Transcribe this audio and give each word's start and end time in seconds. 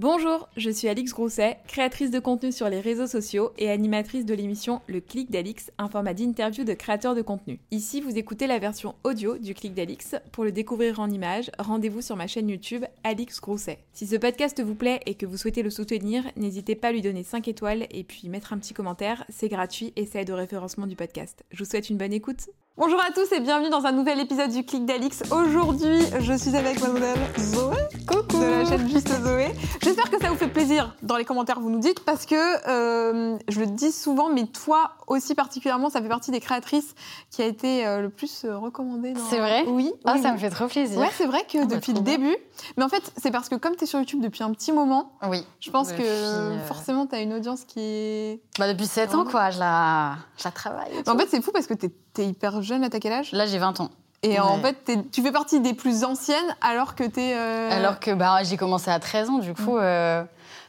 Bonjour, 0.00 0.48
je 0.56 0.70
suis 0.70 0.88
Alix 0.88 1.12
Grousset, 1.12 1.58
créatrice 1.68 2.10
de 2.10 2.20
contenu 2.20 2.52
sur 2.52 2.70
les 2.70 2.80
réseaux 2.80 3.06
sociaux 3.06 3.52
et 3.58 3.68
animatrice 3.68 4.24
de 4.24 4.32
l'émission 4.32 4.80
Le 4.86 5.02
Clic 5.02 5.30
d'Alix, 5.30 5.70
un 5.76 5.90
format 5.90 6.14
d'interview 6.14 6.64
de 6.64 6.72
créateurs 6.72 7.14
de 7.14 7.20
contenu. 7.20 7.60
Ici, 7.70 8.00
vous 8.00 8.16
écoutez 8.16 8.46
la 8.46 8.58
version 8.58 8.94
audio 9.04 9.36
du 9.36 9.52
Clic 9.52 9.74
d'Alix. 9.74 10.14
Pour 10.32 10.44
le 10.44 10.52
découvrir 10.52 11.00
en 11.00 11.10
images, 11.10 11.50
rendez-vous 11.58 12.00
sur 12.00 12.16
ma 12.16 12.26
chaîne 12.26 12.48
YouTube 12.48 12.86
Alix 13.04 13.42
Grousset. 13.42 13.80
Si 13.92 14.06
ce 14.06 14.16
podcast 14.16 14.62
vous 14.62 14.74
plaît 14.74 15.00
et 15.04 15.16
que 15.16 15.26
vous 15.26 15.36
souhaitez 15.36 15.62
le 15.62 15.68
soutenir, 15.68 16.24
n'hésitez 16.34 16.76
pas 16.76 16.88
à 16.88 16.92
lui 16.92 17.02
donner 17.02 17.22
5 17.22 17.46
étoiles 17.48 17.86
et 17.90 18.02
puis 18.02 18.30
mettre 18.30 18.54
un 18.54 18.58
petit 18.58 18.72
commentaire, 18.72 19.26
c'est 19.28 19.50
gratuit 19.50 19.92
et 19.96 20.06
ça 20.06 20.22
aide 20.22 20.30
au 20.30 20.36
référencement 20.36 20.86
du 20.86 20.96
podcast. 20.96 21.44
Je 21.50 21.62
vous 21.62 21.68
souhaite 21.68 21.90
une 21.90 21.98
bonne 21.98 22.14
écoute. 22.14 22.48
Bonjour 22.80 22.98
à 22.98 23.12
tous 23.12 23.30
et 23.32 23.40
bienvenue 23.40 23.68
dans 23.68 23.84
un 23.84 23.92
nouvel 23.92 24.20
épisode 24.20 24.50
du 24.50 24.64
Clic 24.64 24.86
d'Alix. 24.86 25.22
Aujourd'hui, 25.30 26.00
je 26.18 26.32
suis 26.32 26.56
avec 26.56 26.80
mademoiselle 26.80 27.18
Zoé. 27.38 27.76
Coucou 28.06 28.40
De 28.40 28.46
la 28.46 28.64
chaîne 28.64 28.88
Juste 28.88 29.10
Zoé. 29.22 29.48
J'espère 29.82 30.10
que 30.10 30.18
ça 30.18 30.30
vous 30.30 30.36
fait 30.36 30.48
plaisir 30.48 30.96
dans 31.02 31.18
les 31.18 31.26
commentaires, 31.26 31.60
vous 31.60 31.68
nous 31.68 31.80
dites, 31.80 32.00
parce 32.00 32.24
que 32.24 32.34
euh, 32.34 33.36
je 33.48 33.60
le 33.60 33.66
dis 33.66 33.92
souvent, 33.92 34.30
mais 34.30 34.46
toi 34.46 34.92
aussi 35.10 35.34
particulièrement, 35.34 35.90
ça 35.90 36.00
fait 36.00 36.08
partie 36.08 36.30
des 36.30 36.40
créatrices 36.40 36.94
qui 37.30 37.42
a 37.42 37.44
été 37.46 37.86
euh, 37.86 38.00
le 38.00 38.08
plus 38.10 38.44
euh, 38.44 38.56
recommandée. 38.56 39.12
Dans... 39.12 39.20
C'est 39.28 39.38
vrai? 39.38 39.64
Oui. 39.66 39.92
Ah, 40.04 40.12
oui, 40.14 40.22
ça 40.22 40.28
oui. 40.28 40.34
me 40.34 40.38
fait 40.38 40.50
trop 40.50 40.66
plaisir. 40.66 40.98
Ouais, 41.00 41.10
c'est 41.18 41.26
vrai 41.26 41.40
que 41.42 41.58
Ah, 41.58 41.64
bah, 41.66 41.74
depuis 41.74 41.92
le 41.92 42.00
début, 42.00 42.34
mais 42.76 42.84
en 42.84 42.88
fait, 42.88 43.02
c'est 43.16 43.30
parce 43.30 43.48
que 43.48 43.56
comme 43.56 43.76
tu 43.76 43.84
es 43.84 43.86
sur 43.86 43.98
YouTube 43.98 44.20
depuis 44.22 44.42
un 44.44 44.52
petit 44.52 44.72
moment, 44.72 45.12
Oui. 45.28 45.44
je 45.60 45.70
pense 45.70 45.88
Depuis, 45.88 46.04
que 46.04 46.08
euh, 46.08 46.58
forcément, 46.66 47.06
tu 47.06 47.14
as 47.16 47.20
une 47.20 47.34
audience 47.34 47.64
qui 47.64 47.80
est. 47.80 48.40
Bah, 48.58 48.68
depuis 48.72 48.86
7 48.86 49.14
ans, 49.14 49.24
quoi, 49.24 49.50
je 49.50 49.58
la, 49.58 50.14
je 50.38 50.44
la 50.44 50.50
travaille. 50.52 50.92
en 51.06 51.18
fait, 51.18 51.26
c'est 51.28 51.42
fou 51.42 51.50
parce 51.52 51.66
que 51.66 51.74
tu 51.74 51.90
es, 52.18 52.26
hyper 52.26 52.62
jeune, 52.62 52.84
à 52.84 52.88
quel 52.90 53.12
âge? 53.12 53.32
Là, 53.32 53.46
j'ai 53.46 53.58
20 53.58 53.80
ans. 53.80 53.90
Et 54.22 54.38
en 54.38 54.58
fait, 54.60 54.74
t'es- 54.84 55.02
tu 55.10 55.22
fais 55.22 55.32
partie 55.32 55.60
des 55.60 55.72
plus 55.72 56.04
anciennes 56.04 56.54
alors 56.60 56.94
que 56.94 57.04
tu 57.04 57.20
es. 57.20 57.32
Alors 57.34 57.98
que 58.00 58.10
bah, 58.12 58.42
j'ai 58.42 58.56
commencé 58.58 58.90
à 58.90 58.98
13 59.00 59.30
ans, 59.30 59.38
du 59.38 59.54
coup. 59.54 59.78
euh, 59.78 60.22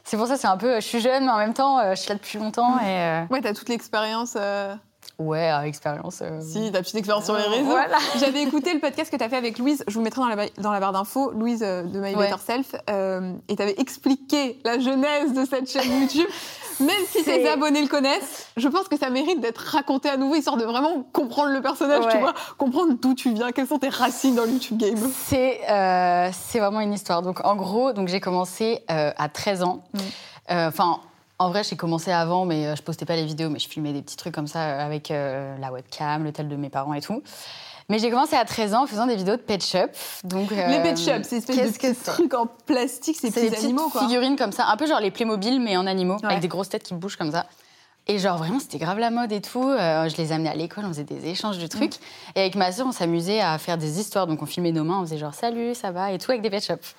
c'est 0.04 0.16
pour 0.16 0.26
ça, 0.26 0.36
c'est 0.36 0.46
un 0.48 0.56
peu. 0.56 0.76
Je 0.76 0.86
suis 0.86 1.00
jeune, 1.00 1.24
mais 1.24 1.30
en 1.30 1.38
même 1.38 1.54
temps, 1.54 1.78
euh, 1.78 1.90
je 1.94 2.00
suis 2.00 2.08
là 2.08 2.16
depuis 2.16 2.38
longtemps. 2.38 2.78
Et, 2.78 2.82
euh, 2.88 3.22
Ouais, 3.30 3.40
t'as 3.40 3.54
toute 3.54 3.68
l'expérience. 3.68 4.34
euh, 4.36 4.74
ouais, 5.18 5.50
euh, 5.52 5.60
expérience. 5.62 6.20
euh, 6.22 6.40
Si, 6.40 6.72
ta 6.72 6.80
petite 6.80 6.96
expérience 6.96 7.24
sur 7.24 7.36
les 7.36 7.44
euh, 7.44 7.48
réseaux. 7.50 7.64
Voilà. 7.66 7.98
J'avais 8.18 8.42
écouté 8.42 8.74
le 8.74 8.80
podcast 8.80 9.10
que 9.10 9.16
tu 9.16 9.22
as 9.24 9.28
fait 9.28 9.36
avec 9.36 9.58
Louise, 9.58 9.84
je 9.86 9.94
vous 9.94 10.00
mettrai 10.02 10.20
dans 10.22 10.28
la, 10.28 10.46
dans 10.58 10.72
la 10.72 10.80
barre 10.80 10.92
d'infos, 10.92 11.30
Louise 11.32 11.62
euh, 11.62 11.82
de 11.84 12.00
My 12.00 12.14
Ouais. 12.14 12.28
Better 12.30 12.40
Self, 12.44 12.74
euh, 12.90 13.32
et 13.48 13.56
tu 13.56 13.62
avais 13.62 13.74
expliqué 13.78 14.58
la 14.64 14.78
genèse 14.78 15.32
de 15.34 15.44
cette 15.44 15.70
chaîne 15.70 16.00
YouTube. 16.02 16.28
Même 16.80 17.04
si 17.10 17.24
tes 17.24 17.48
abonnés 17.48 17.82
le 17.82 17.88
connaissent, 17.88 18.46
je 18.56 18.68
pense 18.68 18.88
que 18.88 18.98
ça 18.98 19.10
mérite 19.10 19.40
d'être 19.40 19.58
raconté 19.58 20.08
à 20.08 20.16
nouveau, 20.16 20.34
histoire 20.34 20.56
de 20.56 20.64
vraiment 20.64 21.04
comprendre 21.12 21.50
le 21.50 21.60
personnage, 21.60 22.04
tu 22.10 22.18
vois, 22.18 22.34
comprendre 22.58 22.94
d'où 23.00 23.14
tu 23.14 23.32
viens, 23.32 23.52
quelles 23.52 23.66
sont 23.66 23.78
tes 23.78 23.88
racines 23.88 24.34
dans 24.34 24.44
le 24.44 24.50
YouTube 24.50 24.78
game. 24.78 24.98
C'est 25.26 25.60
euh, 25.70 26.30
c'est 26.32 26.58
vraiment 26.58 26.80
une 26.80 26.92
histoire. 26.92 27.22
Donc, 27.22 27.44
en 27.44 27.56
gros, 27.56 27.92
donc 27.92 28.08
j'ai 28.08 28.20
commencé 28.20 28.84
euh, 28.90 29.12
à 29.16 29.28
13 29.28 29.62
ans. 29.62 29.84
Mm. 29.92 29.98
Euh, 30.50 30.68
Enfin, 30.68 31.00
en 31.38 31.50
vrai, 31.50 31.64
j'ai 31.64 31.76
commencé 31.76 32.12
avant, 32.12 32.44
mais 32.44 32.76
je 32.76 32.82
postais 32.82 33.04
pas 33.04 33.16
les 33.16 33.24
vidéos, 33.24 33.50
mais 33.50 33.58
je 33.58 33.68
filmais 33.68 33.92
des 33.92 34.02
petits 34.02 34.16
trucs 34.16 34.34
comme 34.34 34.46
ça 34.46 34.80
avec 34.80 35.08
la 35.08 35.72
webcam, 35.72 36.24
le 36.24 36.32
tel 36.32 36.48
de 36.48 36.56
mes 36.56 36.68
parents 36.68 36.94
et 36.94 37.00
tout. 37.00 37.22
Mais 37.92 37.98
j'ai 37.98 38.08
commencé 38.10 38.34
à 38.36 38.46
13 38.46 38.72
ans 38.72 38.84
en 38.84 38.86
faisant 38.86 39.06
des 39.06 39.16
vidéos 39.16 39.36
de 39.36 39.42
pet 39.42 39.62
shop. 39.62 39.88
Donc, 40.24 40.50
les 40.50 40.56
euh, 40.58 40.82
pet 40.82 40.96
shops, 40.96 41.24
c'est 41.28 41.36
espèce 41.36 41.56
de 41.58 41.62
petits 41.72 41.94
c'est 41.94 42.04
trucs 42.10 42.32
en 42.32 42.46
plastique, 42.46 43.16
ces 43.20 43.30
C'est 43.30 43.42
des 43.42 43.48
petits 43.48 43.50
petites 43.50 43.64
animaux, 43.66 43.90
quoi. 43.90 44.00
figurines 44.00 44.36
comme 44.36 44.50
ça, 44.50 44.64
un 44.68 44.78
peu 44.78 44.86
genre 44.86 44.98
les 45.00 45.10
Playmobil, 45.10 45.60
mais 45.60 45.76
en 45.76 45.86
animaux, 45.86 46.16
Ouais. 46.22 46.28
avec 46.30 46.40
des 46.40 46.48
grosses 46.48 46.70
têtes 46.70 46.84
qui 46.84 46.94
bougent 46.94 47.16
comme 47.16 47.32
ça. 47.32 47.44
Et 48.08 48.18
genre 48.18 48.38
vraiment, 48.38 48.58
c'était 48.60 48.78
grave 48.78 48.98
la 48.98 49.10
mode 49.10 49.30
et 49.30 49.42
tout. 49.42 49.62
Euh, 49.68 50.08
je 50.08 50.16
les 50.16 50.32
amenais 50.32 50.48
à 50.48 50.54
l'école, 50.54 50.84
on 50.86 50.88
faisait 50.88 51.04
des 51.04 51.28
échanges 51.28 51.58
de 51.58 51.66
trucs. 51.66 51.96
Et 52.34 52.40
avec 52.40 52.54
ma 52.54 52.72
sœur, 52.72 52.86
on 52.88 52.92
s'amusait 52.92 53.40
à 53.40 53.58
faire 53.58 53.76
des 53.76 54.00
histoires. 54.00 54.26
Donc 54.26 54.40
on 54.42 54.46
filmait 54.46 54.72
nos 54.72 54.84
mains, 54.84 54.98
on 55.00 55.02
faisait 55.02 55.18
genre 55.18 55.34
salut, 55.34 55.74
ça 55.74 55.90
va, 55.92 56.12
et 56.12 56.18
tout 56.18 56.30
avec 56.30 56.40
des 56.42 56.48
pet 56.50 56.64
shops. 56.64 56.94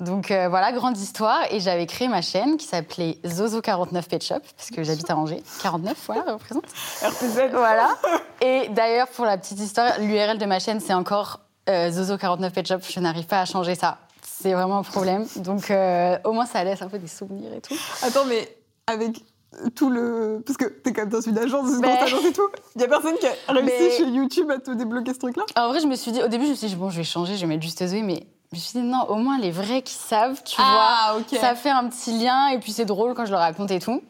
Donc 0.00 0.30
euh, 0.30 0.48
voilà, 0.48 0.72
grande 0.72 0.96
histoire. 0.98 1.40
Et 1.50 1.60
j'avais 1.60 1.86
créé 1.86 2.08
ma 2.08 2.22
chaîne 2.22 2.56
qui 2.56 2.66
s'appelait 2.66 3.18
Zozo49 3.24 4.02
Pet 4.08 4.22
Shop, 4.22 4.40
parce 4.56 4.70
que 4.70 4.82
j'habite 4.82 5.08
à 5.10 5.16
Angers. 5.16 5.42
49, 5.62 5.96
voilà, 6.06 6.32
représente. 6.32 6.64
RPZ. 7.02 7.50
Voilà. 7.52 7.96
Et 8.40 8.68
d'ailleurs, 8.70 9.08
pour 9.08 9.24
la 9.24 9.38
petite 9.38 9.60
histoire, 9.60 9.98
l'URL 10.00 10.38
de 10.38 10.46
ma 10.46 10.58
chaîne, 10.58 10.80
c'est 10.80 10.94
encore 10.94 11.40
euh, 11.68 11.90
Zozo49 11.90 12.50
Pet 12.50 12.66
Shop. 12.66 12.78
Je 12.88 13.00
n'arrive 13.00 13.26
pas 13.26 13.40
à 13.40 13.44
changer 13.44 13.74
ça. 13.74 13.98
C'est 14.22 14.52
vraiment 14.52 14.78
un 14.78 14.82
problème. 14.82 15.26
Donc, 15.36 15.70
euh, 15.70 16.18
au 16.24 16.32
moins, 16.32 16.44
ça 16.46 16.62
laisse 16.64 16.82
un 16.82 16.88
peu 16.88 16.98
des 16.98 17.06
souvenirs 17.08 17.52
et 17.54 17.60
tout. 17.60 17.74
Attends, 18.02 18.24
mais 18.26 18.56
avec 18.86 19.22
tout 19.76 19.88
le. 19.88 20.42
Parce 20.44 20.56
que 20.58 20.64
t'es 20.66 20.92
quand 20.92 21.02
même 21.02 21.10
dans 21.10 21.20
une 21.20 21.38
agence, 21.38 21.70
une 21.70 21.78
Mais- 21.80 21.98
agence 21.98 22.24
et 22.24 22.32
tout. 22.32 22.48
Il 22.74 22.82
y 22.82 22.84
a 22.84 22.88
personne 22.88 23.14
qui 23.18 23.26
a 23.26 23.52
réussi 23.52 23.72
Mais- 23.78 23.90
chez 23.96 24.04
YouTube 24.08 24.50
à 24.50 24.58
te 24.58 24.72
débloquer 24.72 25.14
ce 25.14 25.20
truc-là? 25.20 25.44
En 25.56 25.68
vrai, 25.68 25.80
je 25.80 25.86
me 25.86 25.94
suis 25.94 26.10
dit, 26.12 26.20
au 26.22 26.28
début, 26.28 26.44
je 26.46 26.50
me 26.50 26.54
suis 26.56 26.66
dit, 26.66 26.74
bon, 26.76 26.90
je 26.90 26.96
vais 26.98 27.04
changer, 27.04 27.36
je 27.36 27.40
vais 27.42 27.46
mettre 27.46 27.62
juste 27.62 27.86
Zoé, 27.86 28.02
mais 28.02 28.26
je 28.54 28.58
me 28.60 28.64
suis 28.64 28.80
dit, 28.80 28.86
non, 28.86 29.02
au 29.08 29.16
moins, 29.16 29.38
les 29.38 29.50
vrais 29.50 29.82
qui 29.82 29.94
savent, 29.94 30.40
tu 30.44 30.56
Ah, 30.58 31.14
vois. 31.28 31.38
Ça 31.40 31.54
fait 31.54 31.70
un 31.70 31.88
petit 31.88 32.18
lien 32.18 32.48
et 32.48 32.58
puis 32.58 32.72
c'est 32.72 32.84
drôle 32.84 33.14
quand 33.14 33.24
je 33.26 33.30
le 33.32 33.36
raconte 33.36 33.70
et 33.70 33.80
tout. 33.80 34.02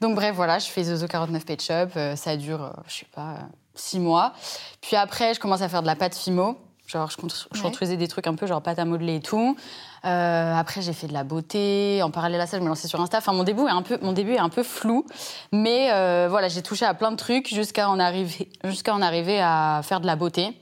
Donc, 0.00 0.14
bref, 0.14 0.34
voilà, 0.34 0.58
je 0.58 0.66
fais 0.66 0.82
Zozo49 0.82 1.44
Pet 1.44 1.62
Shop. 1.62 1.88
euh, 1.96 2.16
ça 2.16 2.36
dure, 2.36 2.62
euh, 2.64 2.70
je 2.88 2.94
sais 3.00 3.06
pas, 3.14 3.20
euh, 3.32 3.42
six 3.74 4.00
mois. 4.00 4.32
Puis 4.80 4.96
après, 4.96 5.34
je 5.34 5.40
commence 5.40 5.62
à 5.62 5.68
faire 5.68 5.82
de 5.82 5.86
la 5.86 5.94
pâte 5.96 6.14
fimo. 6.16 6.58
Genre, 6.88 7.08
je, 7.10 7.16
Ouais. 7.24 7.60
construisais 7.62 7.96
des 7.96 8.08
trucs 8.08 8.26
un 8.26 8.34
peu 8.34 8.46
genre 8.46 8.60
pâte 8.60 8.78
à 8.78 8.84
modeler 8.84 9.14
et 9.16 9.20
tout. 9.20 9.56
Euh, 10.04 10.54
après, 10.54 10.82
j'ai 10.82 10.92
fait 10.92 11.06
de 11.06 11.12
la 11.12 11.22
beauté. 11.24 12.02
En 12.02 12.10
parallèle 12.10 12.40
à 12.40 12.46
ça, 12.46 12.58
je 12.58 12.62
me 12.62 12.68
lançais 12.68 12.88
sur 12.88 13.00
Insta. 13.00 13.18
Enfin, 13.18 13.32
mon 13.32 13.44
début 13.44 13.62
est 13.62 13.70
un 13.70 13.82
peu, 13.82 13.98
mon 14.02 14.12
début 14.12 14.32
est 14.34 14.38
un 14.40 14.48
peu 14.48 14.62
flou. 14.64 15.06
Mais 15.52 15.90
euh, 15.92 16.26
voilà, 16.28 16.48
j'ai 16.48 16.60
touché 16.60 16.84
à 16.84 16.92
plein 16.92 17.10
de 17.12 17.16
trucs 17.16 17.48
jusqu'à 17.48 17.88
en 17.88 17.98
arriver, 18.00 18.50
jusqu'à 18.64 18.92
en 18.94 19.00
arriver 19.00 19.40
à 19.40 19.80
faire 19.84 20.00
de 20.00 20.06
la 20.06 20.16
beauté. 20.16 20.58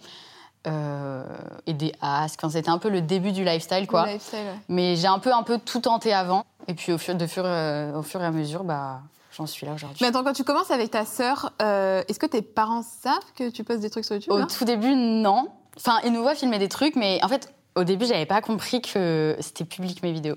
Euh, 0.66 1.24
et 1.66 1.72
des 1.72 1.92
asques. 2.02 2.40
Enfin, 2.42 2.50
c'était 2.52 2.68
un 2.68 2.76
peu 2.76 2.90
le 2.90 3.00
début 3.00 3.32
du 3.32 3.44
lifestyle, 3.44 3.86
quoi. 3.86 4.04
Le 4.06 4.12
lifestyle, 4.12 4.40
ouais. 4.40 4.58
Mais 4.68 4.94
j'ai 4.96 5.06
un 5.06 5.18
peu, 5.18 5.32
un 5.32 5.42
peu 5.42 5.58
tout 5.58 5.80
tenté 5.80 6.12
avant. 6.12 6.44
Et 6.68 6.74
puis 6.74 6.92
au 6.92 6.98
fur, 6.98 7.14
de 7.14 7.26
fur, 7.26 7.44
euh, 7.46 7.94
au 7.94 8.02
fur 8.02 8.20
et 8.20 8.26
à 8.26 8.30
mesure, 8.30 8.62
bah, 8.62 9.00
j'en 9.36 9.46
suis 9.46 9.64
là 9.66 9.72
aujourd'hui. 9.72 9.96
Mais 10.02 10.08
attends, 10.08 10.22
quand 10.22 10.34
tu 10.34 10.44
commences 10.44 10.70
avec 10.70 10.90
ta 10.90 11.06
sœur, 11.06 11.52
euh, 11.62 12.02
est-ce 12.08 12.18
que 12.18 12.26
tes 12.26 12.42
parents 12.42 12.82
savent 12.82 13.18
que 13.36 13.48
tu 13.48 13.64
postes 13.64 13.80
des 13.80 13.88
trucs 13.88 14.04
sur 14.04 14.16
YouTube 14.16 14.34
Au 14.34 14.44
tout 14.44 14.66
début, 14.66 14.94
non. 14.94 15.48
Enfin, 15.78 15.98
ils 16.04 16.12
nous 16.12 16.20
voient 16.20 16.34
filmer 16.34 16.58
des 16.58 16.68
trucs, 16.68 16.94
mais 16.94 17.20
en 17.24 17.28
fait, 17.28 17.50
au 17.74 17.84
début, 17.84 18.04
j'avais 18.04 18.26
pas 18.26 18.42
compris 18.42 18.82
que 18.82 19.36
c'était 19.40 19.64
public 19.64 20.02
mes 20.02 20.12
vidéos. 20.12 20.36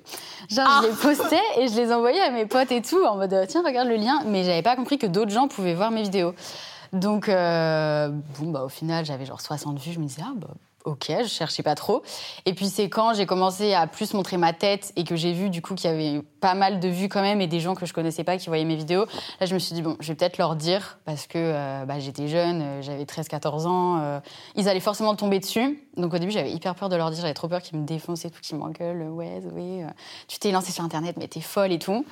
Genre, 0.49 0.65
Ah. 0.69 0.79
je 0.83 0.87
les 0.87 0.93
postais 0.93 1.41
et 1.57 1.67
je 1.67 1.75
les 1.75 1.91
envoyais 1.91 2.21
à 2.21 2.29
mes 2.31 2.45
potes 2.45 2.71
et 2.71 2.81
tout, 2.81 3.03
en 3.03 3.17
mode 3.17 3.35
tiens, 3.49 3.61
regarde 3.65 3.89
le 3.89 3.97
lien. 3.97 4.21
Mais 4.27 4.45
j'avais 4.45 4.61
pas 4.61 4.77
compris 4.77 4.97
que 4.97 5.07
d'autres 5.07 5.31
gens 5.31 5.49
pouvaient 5.49 5.73
voir 5.73 5.91
mes 5.91 6.03
vidéos. 6.03 6.33
Donc, 6.93 7.27
euh, 7.27 8.09
bon, 8.39 8.51
bah, 8.51 8.63
au 8.63 8.69
final, 8.69 9.03
j'avais 9.03 9.25
genre 9.25 9.41
60 9.41 9.79
vues. 9.79 9.93
Je 9.93 9.99
me 9.99 10.05
disais, 10.05 10.21
ah, 10.23 10.33
bah, 10.35 10.53
ok, 10.85 11.11
je 11.23 11.27
cherchais 11.27 11.63
pas 11.63 11.73
trop. 11.73 12.03
Et 12.45 12.53
puis, 12.53 12.67
c'est 12.67 12.87
quand 12.87 13.15
j'ai 13.15 13.25
commencé 13.25 13.73
à 13.73 13.87
plus 13.87 14.13
montrer 14.13 14.37
ma 14.37 14.53
tête 14.53 14.93
et 14.95 15.03
que 15.03 15.15
j'ai 15.15 15.33
vu, 15.33 15.49
du 15.49 15.63
coup, 15.63 15.73
qu'il 15.73 15.89
y 15.89 15.93
avait 15.93 16.21
pas 16.39 16.53
mal 16.53 16.79
de 16.79 16.87
vues 16.87 17.09
quand 17.09 17.23
même 17.23 17.41
et 17.41 17.47
des 17.47 17.59
gens 17.59 17.73
que 17.73 17.87
je 17.87 17.93
connaissais 17.93 18.23
pas 18.23 18.37
qui 18.37 18.47
voyaient 18.47 18.63
mes 18.63 18.75
vidéos. 18.75 19.05
Là, 19.39 19.47
je 19.47 19.55
me 19.55 19.59
suis 19.59 19.73
dit, 19.73 19.81
bon, 19.81 19.97
je 19.99 20.09
vais 20.09 20.15
peut-être 20.15 20.37
leur 20.37 20.55
dire 20.55 20.99
parce 21.03 21.25
que 21.25 21.39
euh, 21.39 21.85
bah, 21.85 21.97
j'étais 21.97 22.27
jeune, 22.27 22.61
euh, 22.61 22.81
j'avais 22.83 23.05
13-14 23.05 23.65
ans. 23.65 24.21
ils 24.55 24.69
allaient 24.69 24.79
forcément 24.79 25.15
tomber 25.15 25.39
dessus. 25.39 25.83
Donc, 25.97 26.13
au 26.13 26.19
début, 26.19 26.31
j'avais 26.31 26.51
hyper 26.51 26.75
peur 26.75 26.89
de 26.89 26.95
leur 26.95 27.09
dire, 27.09 27.21
j'avais 27.21 27.33
trop 27.33 27.47
peur 27.47 27.63
qu'ils 27.63 27.79
me 27.79 27.87
défoncent 27.87 28.25
et 28.25 28.29
tout, 28.29 28.39
qu'ils 28.39 28.57
m'engueulent. 28.57 29.09
Ouais, 29.09 29.41
euh, 29.43 29.87
tu 30.27 30.37
t'es 30.37 30.51
lancée 30.51 30.71
sur 30.71 30.83
Internet, 30.83 31.15
mais 31.17 31.27
t'es 31.27 31.41
folle 31.41 31.71
et 31.71 31.79
tout. 31.79 32.05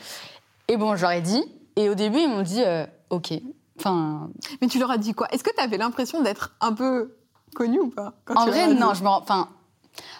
Et 0.68 0.78
bon, 0.78 0.96
je 0.96 1.04
leur 1.04 1.12
ai 1.12 1.22
dit. 1.22 1.44
Et 1.76 1.88
au 1.88 1.94
début, 1.94 2.18
ils 2.18 2.30
m'ont 2.30 2.42
dit, 2.42 2.64
ok. 3.12 3.34
Enfin, 3.82 4.30
Mais 4.62 4.68
tu 4.68 4.80
leur 4.80 4.92
as 4.92 4.98
dit 4.98 5.14
quoi? 5.14 5.28
Est-ce 5.32 5.44
que 5.44 5.50
tu 5.56 5.62
avais 5.62 5.78
l'impression 5.78 6.22
d'être 6.22 6.54
un 6.62 6.74
peu 6.74 7.16
connue 7.56 7.80
ou 7.80 7.90
pas 7.90 8.14
quand 8.26 8.36
En 8.36 8.46
tu 8.46 8.52
vrai, 8.52 8.74
non, 8.74 8.94
je 8.94 9.04
me 9.04 9.08
rends- 9.10 9.22
Enfin, 9.22 9.48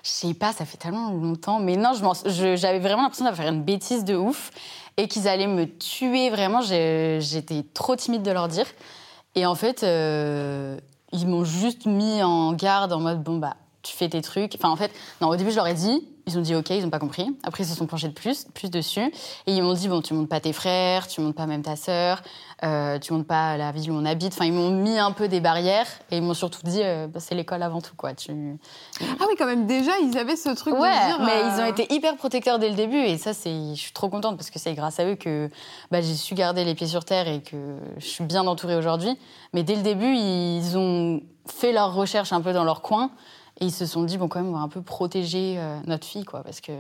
je 0.04 0.10
sais 0.10 0.34
pas, 0.34 0.52
ça 0.52 0.66
fait 0.66 0.78
tellement 0.78 1.12
longtemps, 1.12 1.60
mais 1.60 1.76
non, 1.78 1.92
m'en- 2.02 2.14
j'avais 2.26 2.80
vraiment 2.80 3.04
l'impression 3.04 3.26
d'avoir 3.26 3.46
fait 3.46 3.54
une 3.54 3.64
bêtise 3.64 4.04
de 4.04 4.16
ouf 4.16 4.52
et 4.98 5.08
qu'ils 5.08 5.28
allaient 5.28 5.48
me 5.48 5.66
tuer. 5.66 6.30
Vraiment, 6.30 6.62
j'étais 6.62 7.64
trop 7.74 7.96
timide 7.96 8.24
de 8.24 8.32
leur 8.32 8.48
dire. 8.48 8.66
Et 9.36 9.46
en 9.46 9.56
fait, 9.56 9.84
euh, 9.84 10.78
ils 11.14 11.26
m'ont 11.28 11.46
juste 11.46 11.86
mis 11.86 12.22
en 12.22 12.52
garde 12.54 12.92
en 12.92 13.00
mode 13.00 13.24
bon, 13.24 13.38
bah, 13.38 13.56
tu 13.82 13.96
fais 13.96 14.10
tes 14.10 14.22
trucs. 14.22 14.56
Enfin, 14.56 14.70
en 14.70 14.76
fait, 14.76 14.92
non, 15.22 15.30
au 15.30 15.36
début, 15.38 15.52
je 15.52 15.56
leur 15.56 15.68
ai 15.68 15.74
dit. 15.74 16.06
Ils 16.28 16.38
ont 16.38 16.42
dit 16.42 16.56
OK, 16.56 16.70
ils 16.70 16.84
n'ont 16.84 16.90
pas 16.90 17.00
compris. 17.00 17.26
Après, 17.44 17.64
ils 17.64 17.68
se 17.68 17.76
sont 17.76 17.88
penchés 17.88 18.08
de 18.08 18.14
plus, 18.14 18.46
plus 18.54 18.70
dessus. 18.70 19.12
Et 19.48 19.54
ils 19.56 19.62
m'ont 19.64 19.74
dit 19.74 19.88
bon, 19.88 20.02
tu 20.02 20.14
montes 20.14 20.30
pas 20.30 20.40
tes 20.40 20.54
frères, 20.54 21.08
tu 21.08 21.20
montes 21.22 21.36
pas 21.36 21.48
même 21.48 21.64
ta 21.64 21.76
sœur, 21.76 22.22
euh, 22.64 23.00
tu 23.00 23.14
montes 23.14 23.26
pas 23.28 23.58
la 23.58 23.72
ville 23.72 23.92
où 23.92 23.96
on 23.96 24.06
habite. 24.06 24.34
Enfin, 24.34 24.46
ils 24.46 24.54
m'ont 24.54 24.70
mis 24.72 24.98
un 24.98 25.12
peu 25.12 25.28
des 25.28 25.40
barrières 25.40 25.88
et 26.12 26.18
ils 26.18 26.24
m'ont 26.24 26.34
surtout 26.34 26.62
dit 26.64 26.82
euh, 26.84 27.08
bah, 27.08 27.20
c'est 27.20 27.34
l'école 27.36 27.64
avant 27.64 27.82
tout, 27.82 27.96
quoi. 27.98 28.14
Tu... 28.14 28.32
Ah 29.02 29.26
oui, 29.28 29.36
quand 29.38 29.46
même, 29.48 29.66
déjà, 29.66 29.92
ils 30.02 30.18
avaient 30.18 30.36
ce 30.36 30.50
truc 30.50 30.74
Ouais, 30.76 30.90
de 30.92 31.06
dire. 31.08 31.20
mais 31.22 31.32
euh, 31.44 31.50
ils 31.56 31.62
ont 31.62 31.66
été 31.66 31.94
hyper 31.94 32.16
protecteurs 32.18 32.60
dès 32.60 32.70
le 32.70 32.76
début 32.76 32.98
et 33.00 33.18
ça, 33.18 33.34
c'est, 33.34 33.74
je 33.76 33.80
suis 33.80 33.94
trop 33.94 34.10
contente 34.10 34.38
parce 34.38 34.50
que 34.52 34.60
c'est 34.60 34.74
grâce 34.74 35.00
à 35.00 35.06
eux 35.06 35.16
que 35.16 35.50
bah, 35.90 36.02
j'ai 36.02 36.14
su 36.16 36.36
garder 36.36 36.64
les 36.64 36.76
pieds 36.76 36.88
sur 36.88 37.04
terre 37.04 37.28
et 37.28 37.42
que 37.42 37.58
je 37.98 38.06
suis 38.06 38.24
bien 38.24 38.46
entourée 38.48 38.76
aujourd'hui. 38.76 39.18
Mais 39.54 39.64
dès 39.64 39.76
le 39.76 39.82
début, 39.82 40.14
ils 40.16 40.78
ont 40.78 41.22
fait 41.48 41.72
leurs 41.74 41.94
recherches 41.96 42.32
un 42.32 42.42
peu 42.42 42.54
dans 42.54 42.64
leur 42.64 42.82
coin 42.82 43.10
et 43.62 43.66
ils 43.66 43.72
se 43.72 43.86
sont 43.86 44.04
dit 44.04 44.18
bon, 44.18 44.28
quand 44.28 44.40
même, 44.42 44.50
on 44.50 44.58
va 44.58 44.60
un 44.60 44.68
peu 44.68 44.82
protéger 44.82 45.56
euh, 45.58 45.80
notre 45.88 46.06
fille, 46.06 46.26
quoi, 46.26 46.44
parce 46.44 46.60
que 46.62 46.74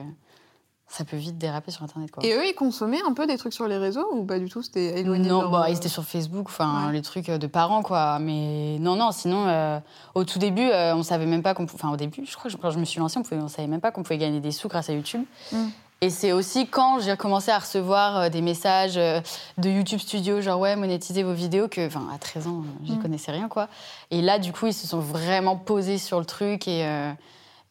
ça 0.87 1.05
peut 1.05 1.15
vite 1.15 1.37
déraper 1.37 1.71
sur 1.71 1.83
Internet, 1.83 2.11
quoi. 2.11 2.21
Et 2.25 2.33
eux, 2.33 2.45
ils 2.45 2.53
consommaient 2.53 2.99
un 3.07 3.13
peu 3.13 3.25
des 3.25 3.37
trucs 3.37 3.53
sur 3.53 3.65
les 3.65 3.77
réseaux 3.77 4.05
ou 4.13 4.25
pas 4.25 4.39
du 4.39 4.49
tout? 4.49 4.61
C'était 4.61 4.99
éloigné 4.99 5.29
Non, 5.29 5.49
bah, 5.49 5.63
euh, 5.65 5.69
ils 5.69 5.77
étaient 5.77 5.87
sur 5.87 6.03
Facebook, 6.03 6.47
enfin 6.49 6.87
Ouais. 6.87 6.91
les 6.93 7.01
trucs 7.01 7.29
euh, 7.29 7.37
de 7.37 7.47
parents 7.47 7.81
quoi. 7.81 8.19
Mais 8.19 8.77
non, 8.79 8.97
non, 8.97 9.13
sinon 9.13 9.45
euh, 9.47 9.79
au 10.15 10.25
tout 10.25 10.37
début, 10.37 10.67
euh, 10.69 10.93
on 10.93 11.03
savait 11.03 11.25
même 11.27 11.43
pas 11.43 11.53
qu'on, 11.53 11.65
pou- 11.65 11.75
enfin 11.75 11.91
au 11.93 11.95
début, 11.95 12.25
je 12.25 12.35
crois 12.35 12.51
que 12.51 12.57
quand 12.57 12.71
je 12.71 12.79
me 12.79 12.83
suis 12.83 12.99
lancée, 12.99 13.17
on, 13.19 13.23
pouvait, 13.23 13.39
on 13.41 13.47
savait 13.47 13.69
même 13.69 13.79
pas 13.79 13.91
qu'on 13.91 14.03
pouvait 14.03 14.17
gagner 14.17 14.41
des 14.41 14.51
sous 14.51 14.67
grâce 14.67 14.89
à 14.89 14.93
YouTube. 14.93 15.23
Mm. 15.53 15.57
Et 16.03 16.09
c'est 16.09 16.31
aussi 16.31 16.65
quand 16.67 16.99
j'ai 16.99 17.15
commencé 17.15 17.51
à 17.51 17.59
recevoir 17.59 18.17
euh, 18.17 18.29
des 18.29 18.41
messages 18.41 18.97
euh, 18.97 19.21
de 19.59 19.69
YouTube 19.69 19.99
Studio, 19.99 20.41
genre 20.41 20.59
ouais, 20.59 20.75
monétisez 20.75 21.21
vos 21.21 21.33
vidéos, 21.33 21.67
que, 21.67 21.85
enfin, 21.85 22.07
à 22.11 22.17
13 22.17 22.47
ans, 22.47 22.63
j'y 22.85 22.93
Mm. 22.93 23.01
connaissais 23.03 23.31
rien, 23.31 23.47
quoi. 23.47 23.67
Et 24.09 24.21
là, 24.23 24.39
du 24.39 24.51
coup, 24.51 24.65
ils 24.65 24.73
se 24.73 24.87
sont 24.87 24.99
vraiment 24.99 25.55
posés 25.57 25.99
sur 25.99 26.17
le 26.19 26.25
truc 26.25 26.67
et, 26.67 26.85
euh, 26.87 27.11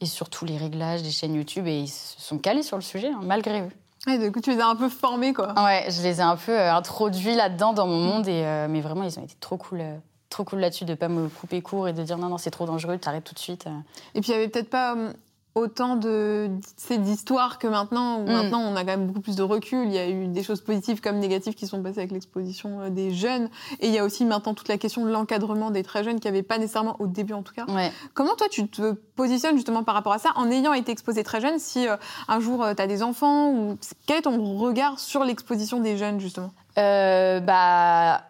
et 0.01 0.07
sur 0.07 0.31
tous 0.31 0.45
les 0.45 0.57
réglages 0.57 1.03
des 1.03 1.11
chaînes 1.11 1.35
YouTube 1.35 1.67
et 1.67 1.81
ils 1.81 1.89
se 1.89 2.21
sont 2.21 2.39
calés 2.39 2.63
sur 2.63 2.77
le 2.77 2.83
sujet, 2.83 3.09
hein, 3.09 3.19
malgré 3.23 3.63
eux. 3.63 3.71
Ouais, 4.07 4.17
du 4.19 4.31
coup, 4.31 4.41
tu 4.41 4.53
les 4.55 4.61
as 4.61 4.67
un 4.69 4.77
peu 4.77 4.89
formés, 4.89 5.33
quoi. 5.33 5.53
Ouais, 5.63 5.87
je 5.91 6.01
les 6.01 6.21
ai 6.21 6.23
un 6.23 6.37
peu 6.37 6.53
euh, 6.57 6.73
introduits 6.73 7.35
là-dedans 7.35 7.73
dans 7.73 7.89
mon 7.89 7.99
monde, 7.99 8.29
et, 8.29 8.45
euh, 8.45 8.69
mais 8.71 8.81
vraiment, 8.81 9.03
ils 9.03 9.19
ont 9.19 9.25
été 9.25 9.35
trop 9.41 9.57
cool. 9.57 9.81
euh, 9.81 9.97
Trop 10.31 10.45
cool 10.45 10.61
là-dessus 10.61 10.85
de 10.85 10.95
pas 10.95 11.09
me 11.09 11.29
couper 11.29 11.61
court 11.63 11.89
et 11.89 11.93
de 11.93 12.05
dire 12.05 12.17
non, 12.17 12.29
non, 12.29 12.39
c'est 12.39 12.53
trop 12.53 12.65
dangereux, 12.65 12.97
t'arrêtes 12.99 13.25
tout 13.25 13.35
de 13.35 13.41
suite. 13.41 13.67
euh. 13.67 13.71
Et 14.15 14.21
puis, 14.21 14.31
il 14.31 14.35
y 14.35 14.39
avait 14.39 14.47
peut-être 14.47 14.71
pas 14.71 14.93
hum, 14.93 15.13
autant 15.55 15.97
de 15.97 16.49
d'histoires 16.99 17.59
que 17.59 17.67
maintenant, 17.67 18.19
où 18.21 18.25
Mm. 18.25 18.33
maintenant, 18.33 18.61
on 18.61 18.77
a 18.77 18.81
quand 18.81 18.97
même 18.97 19.07
beaucoup 19.07 19.21
plus 19.21 19.37
de 19.37 19.43
recul. 19.43 19.87
Il 19.89 19.93
y 19.93 19.99
a 19.99 20.09
eu 20.09 20.27
des 20.29 20.43
choses 20.43 20.61
positives 20.61 21.01
comme 21.01 21.19
négatives 21.19 21.55
qui 21.55 21.67
sont 21.67 21.83
passées 21.83 21.99
avec 21.99 22.13
l'exposition 22.13 22.81
euh, 22.81 22.91
des 22.91 23.13
jeunes. 23.13 23.49
Et 23.81 23.89
il 23.89 23.93
y 23.95 23.99
a 23.99 24.05
aussi 24.05 24.25
maintenant 24.25 24.55
toute 24.55 24.69
la 24.69 24.79
question 24.79 25.05
de 25.05 25.11
l'encadrement 25.11 25.71
des 25.71 25.83
très 25.83 26.05
jeunes 26.05 26.21
qui 26.21 26.29
avait 26.29 26.43
pas 26.43 26.59
nécessairement, 26.59 26.97
au 27.01 27.07
début 27.07 27.33
en 27.33 27.43
tout 27.43 27.53
cas. 27.55 27.65
Ouais. 27.69 27.91
Comment 28.15 28.35
toi, 28.37 28.47
tu 28.51 28.69
te 28.69 28.93
positionnes 28.93 29.57
justement 29.57 29.83
par 29.85 29.95
rapport 29.95 30.13
à 30.13 30.19
ça, 30.19 30.31
en 30.37 30.51
ayant 30.51 30.73
été 30.73 30.93
exposé 30.93 31.23
très 31.25 31.41
jeune, 31.41 31.59
si 31.59 31.87
euh, 31.89 31.97
un 32.29 32.41
jour, 32.41 32.65
tu 32.77 32.83
as 32.83 32.87
des 32.87 33.03
enfants, 33.03 33.51
ou 33.51 33.77
quel 34.07 34.19
est 34.19 34.23
ton 34.23 34.57
regard 34.57 34.99
sur 35.01 35.25
l'exposition 35.25 35.81
des 35.81 35.97
jeunes, 35.97 36.21
justement? 36.21 36.53
Euh, 36.79 37.41
bah, 37.41 38.23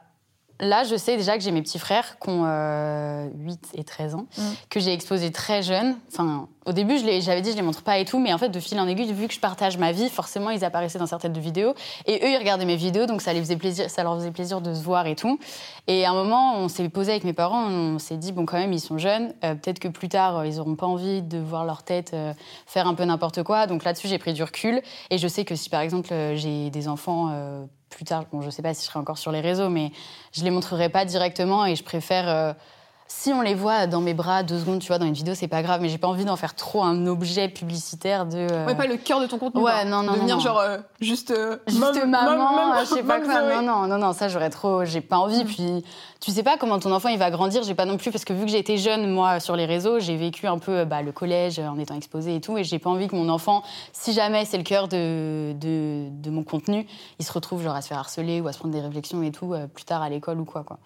là, 0.61 0.85
je 0.85 0.97
sais 0.97 1.17
déjà 1.17 1.37
que 1.37 1.43
j'ai 1.45 1.53
mes 1.53 1.63
petits 1.63 1.79
frères 1.79 2.19
qui 2.19 2.29
ont 2.31 2.45
euh, 2.47 3.29
8 3.39 3.69
et 3.75 3.85
13 3.85 4.15
ans, 4.15 4.27
Mm. 4.37 4.43
que 4.71 4.81
j'ai 4.81 4.93
exposés 4.93 5.31
très 5.31 5.63
jeunes. 5.63 5.97
Enfin, 6.13 6.49
au 6.67 6.73
début, 6.73 6.99
j'avais 6.99 7.41
dit 7.41 7.53
je 7.53 7.57
les 7.57 7.63
montre 7.63 7.83
pas 7.83 7.99
et 7.99 8.05
tout, 8.05 8.19
mais 8.19 8.33
en 8.35 8.39
fait, 8.39 8.51
de 8.51 8.61
fil 8.61 8.79
en 8.79 8.87
aiguille, 8.87 9.13
vu 9.13 9.29
que 9.29 9.35
je 9.35 9.41
partage 9.41 9.79
ma 9.79 9.93
vie, 9.93 10.11
forcément, 10.11 10.51
ils 10.51 10.63
apparaissaient 10.63 10.99
dans 10.99 11.07
certaines 11.07 11.39
vidéos. 11.39 11.75
Et 12.07 12.17
eux, 12.17 12.31
ils 12.31 12.37
regardaient 12.37 12.67
mes 12.67 12.77
vidéos, 12.77 13.07
donc 13.07 13.23
ça, 13.23 13.33
les 13.33 13.41
faisait 13.41 13.57
plaisir, 13.57 13.89
ça 13.89 14.03
leur 14.03 14.15
faisait 14.17 14.31
plaisir 14.31 14.61
de 14.61 14.75
se 14.75 14.83
voir 14.83 15.07
et 15.07 15.17
tout. 15.17 15.39
Et 15.87 16.05
à 16.05 16.11
un 16.11 16.15
moment, 16.15 16.57
on 16.59 16.69
s'est 16.69 16.87
posé 16.91 17.13
avec 17.13 17.25
mes 17.25 17.33
parents, 17.33 17.67
on 17.67 17.99
s'est 17.99 18.19
dit, 18.19 18.33
bon, 18.33 18.45
quand 18.45 18.59
même, 18.59 18.75
ils 18.75 18.81
sont 18.81 18.99
jeunes, 18.99 19.33
euh, 19.43 19.55
peut-être 19.55 19.79
que 19.79 19.89
plus 19.89 20.11
tard, 20.11 20.39
euh, 20.39 20.47
ils 20.47 20.57
n'auront 20.57 20.77
pas 20.77 20.87
envie 20.87 21.23
de 21.23 21.39
voir 21.39 21.65
leur 21.65 21.83
tête 21.83 22.11
euh, 22.13 22.35
faire 22.67 22.87
un 22.87 22.95
peu 22.95 23.05
n'importe 23.05 23.43
quoi. 23.43 23.67
Donc 23.67 23.83
là-dessus, 23.83 24.09
j'ai 24.09 24.19
pris 24.19 24.35
du 24.35 24.43
recul. 24.43 24.83
Et 25.09 25.17
je 25.17 25.29
sais 25.29 25.47
que 25.47 25.55
si, 25.55 25.71
par 25.71 25.81
exemple, 25.81 26.13
j'ai 26.35 26.69
des 26.71 26.89
enfants 26.89 27.35
plus 27.89 28.05
tard, 28.05 28.25
bon, 28.31 28.43
je 28.43 28.51
sais 28.51 28.63
pas 28.63 28.75
si 28.75 28.83
je 28.83 28.87
serai 28.87 28.99
encore 28.99 29.19
sur 29.19 29.33
les 29.33 29.41
réseaux, 29.41 29.71
mais 29.71 29.93
je 30.33 30.45
les 30.45 30.51
montrerai 30.51 30.91
pas 30.91 31.05
directement 31.05 31.65
et 31.65 31.75
je 31.75 31.83
préfère. 31.83 32.55
Euh, 33.11 33.17
si 33.23 33.33
on 33.33 33.43
les 33.43 33.55
voit 33.55 33.87
dans 33.87 34.01
mes 34.01 34.15
bras 34.15 34.43
deux 34.43 34.59
secondes, 34.61 34.79
tu 34.81 34.87
vois, 34.89 34.99
dans 34.99 35.05
une 35.07 35.13
vidéo, 35.13 35.35
c'est 35.35 35.49
pas 35.49 35.63
grave, 35.63 35.81
mais 35.83 35.89
j'ai 35.89 35.99
pas 35.99 36.09
envie 36.09 36.25
d'en 36.25 36.37
faire 36.37 36.55
trop 36.55 36.83
un 36.83 37.07
objet 37.07 37.49
publicitaire 37.49 38.25
de. 38.25 38.39
euh, 38.39 38.67
Ouais, 38.67 38.75
pas 38.77 38.87
le 38.87 38.97
cœur 38.97 39.21
de 39.21 39.27
ton 39.27 39.39
contenu. 39.39 39.61
Ouais, 39.63 39.85
non, 39.85 40.03
non, 40.03 40.13
Devenir 40.13 40.37
non, 40.37 40.43
non. 40.43 40.49
genre 40.49 40.59
euh, 40.61 40.79
juste. 41.01 41.31
euh, 41.33 41.59
Juste 41.67 42.05
maman, 42.07 42.37
mom- 42.37 42.69
mom- 42.71 42.75
je 42.81 42.85
sais 42.87 43.03
pas 43.03 43.21
quoi. 43.21 43.43
Non, 43.43 43.63
non, 43.63 43.87
non, 43.89 43.99
non, 43.99 44.13
ça 44.13 44.29
j'aurais 44.29 44.51
trop, 44.51 44.85
j'ai 44.85 45.01
pas 45.01 45.19
envie. 45.19 45.43
Mm. 45.45 45.47
Puis 45.47 45.85
tu 46.21 46.31
sais 46.31 46.43
pas 46.43 46.57
comment 46.57 46.79
ton 46.79 46.93
enfant 46.93 47.09
il 47.09 47.19
va 47.19 47.31
grandir. 47.31 47.63
J'ai 47.63 47.75
pas 47.75 47.85
non 47.87 47.97
plus 47.97 48.11
parce 48.11 48.25
que 48.25 48.33
vu 48.33 48.45
que 48.45 48.51
j'ai 48.51 48.59
été 48.59 48.77
jeune 48.79 49.11
moi 49.11 49.41
sur 49.41 49.57
les 49.57 49.67
réseaux, 49.67 49.99
j'ai 50.01 50.17
vécu 50.17 50.47
un 50.47 50.59
peu 50.59 50.85
bah, 50.85 51.03
le 51.03 51.13
collège 51.13 51.59
en 51.59 51.79
étant 51.79 51.97
exposée 51.97 52.37
et 52.37 52.41
tout, 52.41 52.57
et 52.59 52.65
j'ai 52.65 52.79
pas 52.79 52.91
envie 52.91 53.09
que 53.09 53.17
mon 53.17 53.29
enfant, 53.29 53.63
si 53.93 54.13
jamais 54.13 54.45
c'est 54.45 54.59
le 54.59 54.65
cœur 54.65 54.87
de, 54.89 55.53
de, 55.55 56.09
de 56.11 56.31
mon 56.31 56.45
contenu, 56.45 56.87
il 57.19 57.25
se 57.25 57.33
retrouve 57.33 57.63
genre 57.63 57.75
à 57.75 57.83
se 57.83 57.89
faire 57.89 57.99
harceler 57.99 58.41
ou 58.41 58.49
à 58.49 58.53
se 58.53 58.59
prendre 58.59 58.73
des 58.75 58.81
réflexions 58.81 59.23
et 59.23 59.33
tout 59.33 59.53
euh, 59.53 59.67
plus 59.67 59.85
tard 59.85 60.01
à 60.03 60.09
l'école 60.09 60.39
ou 60.41 60.45
quoi 60.45 60.63
quoi. 60.63 60.79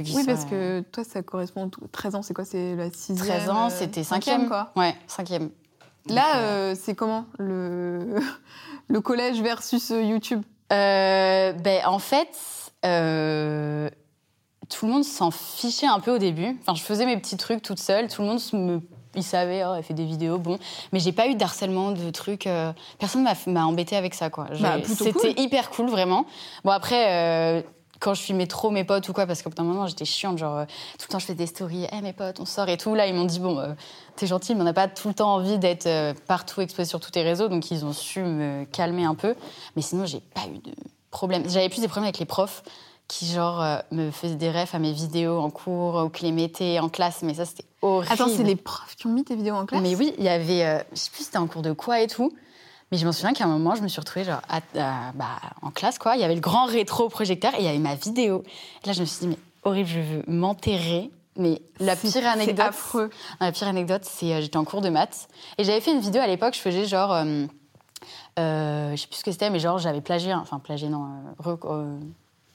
Oui, 0.00 0.06
soit, 0.06 0.22
parce 0.26 0.44
que 0.44 0.80
toi, 0.92 1.02
ça 1.02 1.22
correspond. 1.22 1.67
Tout- 1.70 1.80
13 1.92 2.14
ans, 2.14 2.22
c'est 2.22 2.34
quoi 2.34 2.44
C'est 2.44 2.74
la 2.76 2.90
6 2.90 3.14
13 3.16 3.48
ans, 3.50 3.70
c'était 3.70 4.04
cinquième 4.04 4.48
quoi. 4.48 4.72
Ouais, 4.76 4.94
cinquième. 5.06 5.50
Là, 6.08 6.22
Donc, 6.22 6.36
euh, 6.36 6.72
euh, 6.72 6.74
c'est 6.78 6.94
comment 6.94 7.26
le... 7.38 8.16
le 8.88 9.00
collège 9.00 9.42
versus 9.42 9.90
euh, 9.90 10.02
YouTube? 10.02 10.42
Euh, 10.72 11.52
ben, 11.52 11.82
en 11.86 11.98
fait, 11.98 12.28
euh, 12.86 13.90
tout 14.68 14.86
le 14.86 14.92
monde 14.92 15.04
s'en 15.04 15.30
fichait 15.30 15.86
un 15.86 16.00
peu 16.00 16.14
au 16.14 16.18
début. 16.18 16.56
Enfin, 16.60 16.74
je 16.74 16.82
faisais 16.82 17.06
mes 17.06 17.16
petits 17.18 17.36
trucs 17.36 17.62
toute 17.62 17.78
seule. 17.78 18.08
Tout 18.08 18.22
le 18.22 18.28
monde 18.28 18.40
me, 18.54 18.80
il 19.14 19.22
savait, 19.22 19.62
oh, 19.66 19.74
elle 19.76 19.82
fait 19.82 19.94
des 19.94 20.04
vidéos, 20.04 20.38
bon. 20.38 20.58
Mais 20.92 21.00
j'ai 21.00 21.12
pas 21.12 21.26
eu 21.28 21.34
d'harcèlement, 21.34 21.90
de 21.92 22.10
trucs. 22.10 22.46
euh, 22.46 22.72
personne 22.98 23.22
m'a 23.22 23.34
m'a 23.46 23.64
embêté 23.66 23.96
avec 23.96 24.14
ça, 24.14 24.30
quoi. 24.30 24.46
Bah, 24.60 24.76
C'était 24.84 25.12
cool. 25.12 25.32
hyper 25.38 25.70
cool, 25.70 25.88
vraiment. 25.88 26.24
Bon, 26.64 26.70
après. 26.70 27.06
euh, 27.08 27.62
quand 28.00 28.14
je 28.14 28.22
filmais 28.22 28.46
trop 28.46 28.70
mes 28.70 28.84
potes 28.84 29.08
ou 29.08 29.12
quoi, 29.12 29.26
parce 29.26 29.42
qu'au 29.42 29.50
bout 29.50 29.56
d'un 29.56 29.64
moment 29.64 29.86
j'étais 29.86 30.04
chiante, 30.04 30.38
genre 30.38 30.58
euh, 30.58 30.64
tout 30.98 31.06
le 31.08 31.12
temps 31.12 31.18
je 31.18 31.26
fais 31.26 31.34
des 31.34 31.46
stories, 31.46 31.86
Eh 31.92 32.00
mes 32.00 32.12
potes, 32.12 32.40
on 32.40 32.44
sort 32.44 32.68
et 32.68 32.76
tout. 32.76 32.94
Là 32.94 33.06
ils 33.06 33.14
m'ont 33.14 33.24
dit 33.24 33.40
bon, 33.40 33.58
euh, 33.58 33.72
t'es 34.16 34.26
gentil, 34.26 34.54
mais 34.54 34.62
on 34.62 34.64
n'a 34.64 34.72
pas 34.72 34.88
tout 34.88 35.08
le 35.08 35.14
temps 35.14 35.34
envie 35.34 35.58
d'être 35.58 35.86
euh, 35.86 36.14
partout 36.26 36.60
exposé 36.60 36.88
sur 36.88 37.00
tous 37.00 37.10
tes 37.10 37.22
réseaux, 37.22 37.48
donc 37.48 37.70
ils 37.70 37.84
ont 37.84 37.92
su 37.92 38.20
me 38.20 38.64
calmer 38.64 39.04
un 39.04 39.14
peu. 39.14 39.34
Mais 39.76 39.82
sinon 39.82 40.06
j'ai 40.06 40.20
pas 40.20 40.46
eu 40.52 40.58
de 40.58 40.72
problème. 41.10 41.48
J'avais 41.48 41.68
plus 41.68 41.80
des 41.80 41.88
problèmes 41.88 42.08
avec 42.08 42.18
les 42.18 42.26
profs 42.26 42.62
qui 43.08 43.26
genre 43.26 43.64
me 43.90 44.10
faisaient 44.10 44.34
des 44.34 44.50
refs 44.50 44.74
à 44.74 44.78
mes 44.78 44.92
vidéos 44.92 45.38
en 45.38 45.48
cours 45.48 46.04
ou 46.04 46.08
qui 46.10 46.26
les 46.26 46.32
mettaient 46.32 46.78
en 46.78 46.90
classe, 46.90 47.22
mais 47.22 47.32
ça 47.32 47.46
c'était 47.46 47.64
horrible. 47.80 48.12
Attends, 48.12 48.28
c'est 48.28 48.42
les 48.42 48.56
profs 48.56 48.96
qui 48.96 49.06
ont 49.06 49.12
mis 49.12 49.24
tes 49.24 49.34
vidéos 49.34 49.54
en 49.54 49.64
classe? 49.64 49.80
Mais 49.80 49.94
oui, 49.94 50.12
il 50.18 50.24
y 50.24 50.28
avait, 50.28 50.84
je 50.92 50.98
sais 50.98 51.10
plus 51.10 51.24
c'était 51.24 51.38
en 51.38 51.46
cours 51.46 51.62
de 51.62 51.72
quoi 51.72 52.02
et 52.02 52.06
tout. 52.06 52.34
Mais 52.90 52.98
je 52.98 53.06
me 53.06 53.12
souviens 53.12 53.32
qu'à 53.32 53.44
un 53.44 53.48
moment, 53.48 53.74
je 53.74 53.82
me 53.82 53.88
suis 53.88 54.00
retrouvée 54.00 54.24
genre, 54.24 54.40
à- 54.48 54.56
à- 54.78 55.12
bah, 55.12 55.26
en 55.62 55.70
classe, 55.70 55.98
quoi. 55.98 56.16
Il 56.16 56.20
y 56.20 56.24
avait 56.24 56.34
le 56.34 56.40
grand 56.40 56.64
rétro-projecteur 56.66 57.54
et 57.54 57.58
il 57.58 57.64
y 57.64 57.68
avait 57.68 57.78
ma 57.78 57.94
vidéo. 57.94 58.42
Et 58.82 58.86
là, 58.86 58.92
je 58.94 59.00
me 59.00 59.04
suis 59.04 59.20
dit, 59.20 59.26
mais 59.28 59.38
horrible, 59.64 59.88
je 59.88 60.00
veux 60.00 60.22
m'enterrer. 60.26 61.10
Mais 61.36 61.62
la 61.78 61.94
pire 61.94 62.26
anecdote, 62.26 62.66
affreux. 62.66 63.10
la 63.40 63.52
pire 63.52 63.68
anecdote, 63.68 64.02
c'est 64.04 64.32
euh, 64.34 64.40
j'étais 64.40 64.56
en 64.56 64.64
cours 64.64 64.80
de 64.80 64.88
maths 64.88 65.28
et 65.56 65.62
j'avais 65.64 65.80
fait 65.80 65.92
une 65.92 66.00
vidéo 66.00 66.20
à 66.20 66.26
l'époque. 66.26 66.54
Je 66.54 66.60
faisais 66.60 66.84
genre, 66.84 67.12
euh, 67.12 67.46
euh, 68.40 68.90
je 68.96 69.02
sais 69.02 69.06
plus 69.06 69.18
ce 69.18 69.24
que 69.24 69.30
c'était, 69.30 69.48
mais 69.50 69.60
genre 69.60 69.78
j'avais 69.78 70.00
plagié, 70.00 70.34
enfin 70.34 70.58
plagié 70.58 70.88
non, 70.88 71.06
euh, 71.46 71.56
euh, 71.66 71.98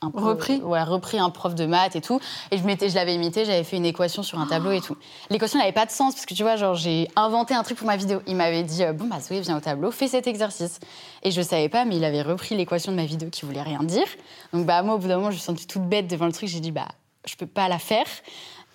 un 0.03 0.11
pro- 0.11 0.25
Repris? 0.27 0.61
Ouais, 0.61 0.83
repris 0.83 1.17
un 1.19 1.29
prof 1.29 1.55
de 1.55 1.65
maths 1.65 1.95
et 1.95 2.01
tout. 2.01 2.19
Et 2.51 2.57
je 2.57 2.63
m'étais, 2.63 2.89
je 2.89 2.95
l'avais 2.95 3.15
imité, 3.15 3.45
j'avais 3.45 3.63
fait 3.63 3.77
une 3.77 3.85
équation 3.85 4.21
sur 4.23 4.39
un 4.39 4.45
tableau 4.47 4.71
et 4.71 4.81
tout. 4.81 4.95
L'équation 5.29 5.57
n'avait 5.59 5.71
pas 5.71 5.85
de 5.85 5.91
sens 5.91 6.13
parce 6.13 6.25
que 6.25 6.33
tu 6.33 6.44
vois, 6.44 6.55
genre 6.55 6.75
j'ai 6.75 7.07
inventé 7.15 7.53
un 7.53 7.63
truc 7.63 7.77
pour 7.77 7.88
ma 7.88 7.95
vidéo. 7.97 8.21
Il 8.27 8.35
m'avait 8.35 8.63
dit 8.63 8.83
euh, 8.83 8.94
bon 8.94 9.05
bah 9.05 9.19
Zoé 9.19 9.39
viens 9.41 9.57
au 9.57 9.61
tableau, 9.61 9.91
fais 9.91 10.07
cet 10.07 10.27
exercice. 10.27 10.79
Et 11.23 11.31
je 11.31 11.41
savais 11.41 11.69
pas, 11.69 11.85
mais 11.85 11.97
il 11.97 12.03
avait 12.05 12.21
repris 12.21 12.55
l'équation 12.55 12.91
de 12.91 12.97
ma 12.97 13.05
vidéo 13.05 13.29
qui 13.29 13.45
voulait 13.45 13.61
rien 13.61 13.79
dire. 13.83 14.07
Donc 14.53 14.65
bah 14.65 14.81
moi 14.83 14.95
au 14.95 14.97
bout 14.97 15.07
d'un 15.07 15.15
moment 15.15 15.31
je 15.31 15.35
me 15.35 15.39
suis 15.39 15.45
sentie 15.45 15.65
toute 15.67 15.83
bête 15.83 16.07
devant 16.07 16.25
le 16.25 16.33
truc. 16.33 16.50
J'ai 16.50 16.59
dit 16.59 16.71
bah 16.71 16.88
je 17.25 17.35
peux 17.35 17.47
pas 17.47 17.67
la 17.69 17.79
faire. 17.79 18.05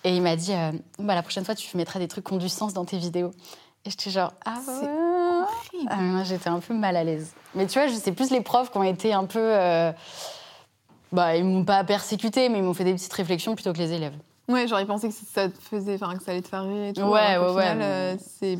Et 0.03 0.15
il 0.15 0.21
m'a 0.21 0.35
dit 0.35 0.53
euh, 0.53 0.71
bah 0.97 1.13
la 1.15 1.21
prochaine 1.21 1.45
fois 1.45 1.55
tu 1.55 1.75
mettras 1.77 1.99
des 1.99 2.07
trucs 2.07 2.25
qui 2.25 2.33
ont 2.33 2.37
du 2.37 2.49
sens 2.49 2.73
dans 2.73 2.85
tes 2.85 2.97
vidéos. 2.97 3.31
Et 3.85 3.91
j'étais 3.91 4.09
genre 4.09 4.33
ah 4.45 4.55
C'est 4.65 4.71
ouais. 4.71 4.89
horrible. 4.89 5.89
Ah, 5.89 6.23
j'étais 6.25 6.49
un 6.49 6.59
peu 6.59 6.73
mal 6.73 6.97
à 6.97 7.03
l'aise. 7.03 7.33
Mais 7.55 7.65
tu 7.65 7.79
vois, 7.79 7.87
je 7.87 7.93
sais 7.93 8.11
plus 8.11 8.29
les 8.29 8.41
profs 8.41 8.71
qui 8.71 8.77
ont 8.77 8.83
été 8.83 9.13
un 9.13 9.23
peu. 9.25 9.39
euh, 9.39 9.91
Bah, 11.11 11.35
ils 11.35 11.43
m'ont 11.43 11.63
pas 11.65 11.83
persécuté, 11.83 12.49
mais 12.49 12.59
ils 12.59 12.63
m'ont 12.63 12.73
fait 12.73 12.83
des 12.83 12.93
petites 12.93 13.13
réflexions 13.13 13.55
plutôt 13.55 13.73
que 13.73 13.77
les 13.79 13.93
élèves. 13.93 14.13
Ouais, 14.47 14.67
j'aurais 14.67 14.85
pensé 14.85 15.09
que 15.09 15.13
ça 15.33 15.47
te 15.47 15.61
faisait, 15.61 15.95
enfin, 16.01 16.15
que 16.17 16.23
ça 16.23 16.31
allait 16.31 16.41
te 16.41 16.47
faire 16.47 16.63
rire 16.63 16.85
et 16.87 16.93
tout. 16.93 17.01
Ouais, 17.01 17.37
ouais, 17.37 17.53
ouais, 17.53 17.61
final, 17.71 17.77
euh, 17.81 18.15
c'est, 18.19 18.57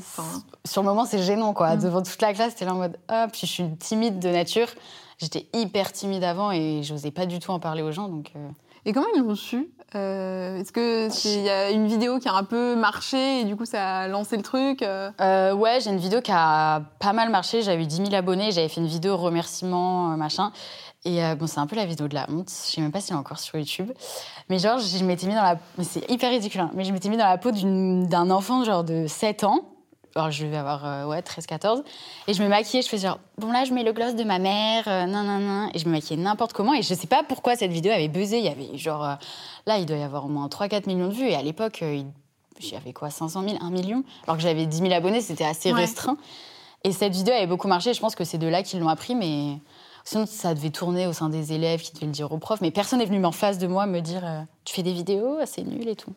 Sur 0.65 0.83
le 0.83 0.87
moment, 0.87 1.05
c'est 1.05 1.21
gênant, 1.23 1.53
quoi. 1.53 1.75
Mm. 1.75 1.81
Devant 1.81 2.01
toute 2.03 2.21
la 2.21 2.33
classe, 2.33 2.55
t'es 2.55 2.65
là 2.65 2.73
en 2.73 2.77
mode 2.77 2.97
Ah, 3.07 3.27
puis 3.31 3.41
je 3.47 3.51
suis 3.51 3.75
timide 3.77 4.19
de 4.19 4.29
nature. 4.29 4.67
J'étais 5.17 5.47
hyper 5.53 5.91
timide 5.91 6.23
avant 6.23 6.51
et 6.51 6.81
j'osais 6.83 7.11
pas 7.11 7.25
du 7.25 7.39
tout 7.39 7.51
en 7.51 7.59
parler 7.59 7.81
aux 7.81 7.91
gens, 7.91 8.07
donc. 8.07 8.31
euh, 8.35 8.47
Et 8.85 8.93
comment 8.93 9.07
ils 9.15 9.21
l'ont 9.21 9.35
su 9.35 9.67
Euh, 9.95 10.59
Est-ce 10.59 10.71
que 10.71 11.07
c'est- 11.09 11.33
il 11.33 11.41
y 11.41 11.49
a 11.49 11.71
une 11.71 11.87
vidéo 11.87 12.19
qui 12.19 12.29
a 12.29 12.33
un 12.35 12.43
peu 12.43 12.75
marché 12.75 13.41
et 13.41 13.43
du 13.43 13.55
coup 13.55 13.65
ça 13.65 14.01
a 14.01 14.07
lancé 14.07 14.37
le 14.37 14.43
truc 14.43 14.83
euh? 14.83 15.09
Ouais, 15.53 15.79
j'ai 15.81 15.89
une 15.89 15.97
vidéo 15.97 16.21
qui 16.21 16.31
a 16.31 16.83
pas 16.99 17.11
mal 17.11 17.29
marché. 17.31 17.63
J'avais 17.63 17.81
eu 17.81 17.87
10 17.87 17.95
000 17.97 18.13
abonnés. 18.13 18.51
J'avais 18.51 18.69
fait 18.69 18.79
une 18.81 18.87
vidéo 18.87 19.17
remerciement, 19.17 20.15
machin. 20.15 20.51
Et 21.05 21.23
euh, 21.23 21.35
bon, 21.35 21.47
c'est 21.47 21.59
un 21.59 21.67
peu 21.67 21.75
la 21.77 21.85
vidéo 21.85 22.07
de 22.09 22.13
la 22.15 22.25
honte. 22.29 22.49
Je 22.49 22.71
sais 22.73 22.81
même 22.81 22.91
pas 22.91 22.99
si 22.99 23.11
elle 23.11 23.15
est 23.17 23.19
encore 23.19 23.39
sur 23.39 23.57
YouTube. 23.57 23.91
Mais 24.49 24.59
genre, 24.59 24.79
je 24.79 25.03
m'étais 25.05 25.27
mis 25.27 25.33
dans 25.33 25.41
la. 25.43 25.57
mais 25.77 25.83
C'est 25.85 26.09
hyper 26.11 26.29
ridicule, 26.29 26.59
hein, 26.61 26.71
mais 26.73 26.83
je 26.83 26.91
m'étais 26.91 27.07
mis 27.09 27.15
dans 27.17 27.25
la 27.27 27.37
peau 27.37 27.51
d'un 27.51 28.29
enfant, 28.31 28.63
genre 28.65 28.83
de 28.83 29.07
7 29.07 29.43
ans. 29.45 29.61
Alors, 30.15 30.31
je 30.31 30.45
vais 30.45 30.57
avoir 30.57 30.85
euh, 30.85 31.05
ouais, 31.05 31.21
13-14. 31.21 31.83
Et 32.27 32.33
je 32.33 32.43
me 32.43 32.49
maquillais. 32.49 32.81
Je 32.81 32.89
faisais 32.89 33.07
genre, 33.07 33.19
bon, 33.37 33.51
là, 33.51 33.63
je 33.63 33.73
mets 33.73 33.83
le 33.83 33.93
gloss 33.93 34.15
de 34.15 34.23
ma 34.23 34.39
mère. 34.39 34.83
Euh, 34.87 35.05
nan, 35.05 35.25
nan, 35.25 35.41
nan. 35.45 35.69
Et 35.73 35.79
je 35.79 35.85
me 35.85 35.91
maquillais 35.91 36.19
n'importe 36.21 36.51
comment. 36.51 36.73
Et 36.73 36.81
je 36.81 36.93
sais 36.93 37.07
pas 37.07 37.21
pourquoi 37.23 37.55
cette 37.55 37.71
vidéo 37.71 37.91
avait 37.93 38.07
buzzé. 38.09 38.39
Il 38.39 38.45
y 38.45 38.49
avait 38.49 38.77
genre. 38.77 39.03
euh, 39.05 39.13
là, 39.67 39.77
il 39.77 39.85
doit 39.85 39.97
y 39.97 40.03
avoir 40.03 40.25
au 40.25 40.29
moins 40.29 40.47
3-4 40.47 40.87
millions 40.87 41.07
de 41.07 41.13
vues. 41.13 41.29
Et 41.29 41.35
à 41.35 41.41
l'époque, 41.43 41.81
j'avais 42.59 42.91
quoi, 42.91 43.09
500 43.09 43.43
000, 43.47 43.55
1 43.61 43.69
million? 43.69 44.03
Alors 44.25 44.35
que 44.35 44.43
j'avais 44.43 44.65
10 44.65 44.77
000 44.79 44.91
abonnés, 44.91 45.21
c'était 45.21 45.45
assez 45.45 45.71
Ouais. 45.71 45.79
restreint. 45.81 46.17
Et 46.83 46.91
cette 46.91 47.13
vidéo 47.13 47.33
avait 47.33 47.47
beaucoup 47.47 47.67
marché, 47.67 47.93
je 47.93 47.99
pense 47.99 48.15
que 48.15 48.23
c'est 48.23 48.37
de 48.37 48.47
là 48.47 48.63
qu'ils 48.63 48.79
l'ont 48.79 48.87
appris, 48.89 49.13
mais 49.13 49.57
sinon 50.03 50.25
ça 50.25 50.53
devait 50.53 50.69
tourner 50.69 51.07
au 51.07 51.13
sein 51.13 51.29
des 51.29 51.53
élèves 51.53 51.81
qui 51.81 51.93
devaient 51.93 52.05
le 52.07 52.11
dire 52.11 52.31
aux 52.31 52.37
profs, 52.37 52.61
mais 52.61 52.71
personne 52.71 52.99
n'est 52.99 53.05
venu 53.05 53.23
en 53.25 53.31
face 53.31 53.57
de 53.57 53.67
moi 53.67 53.85
me 53.85 53.99
dire 53.99 54.25
euh, 54.25 54.41
Tu 54.65 54.73
fais 54.73 54.83
des 54.83 54.93
vidéos, 54.93 55.37
c'est 55.45 55.63
nul 55.63 55.87
et 55.87 55.95
tout. 55.95 56.13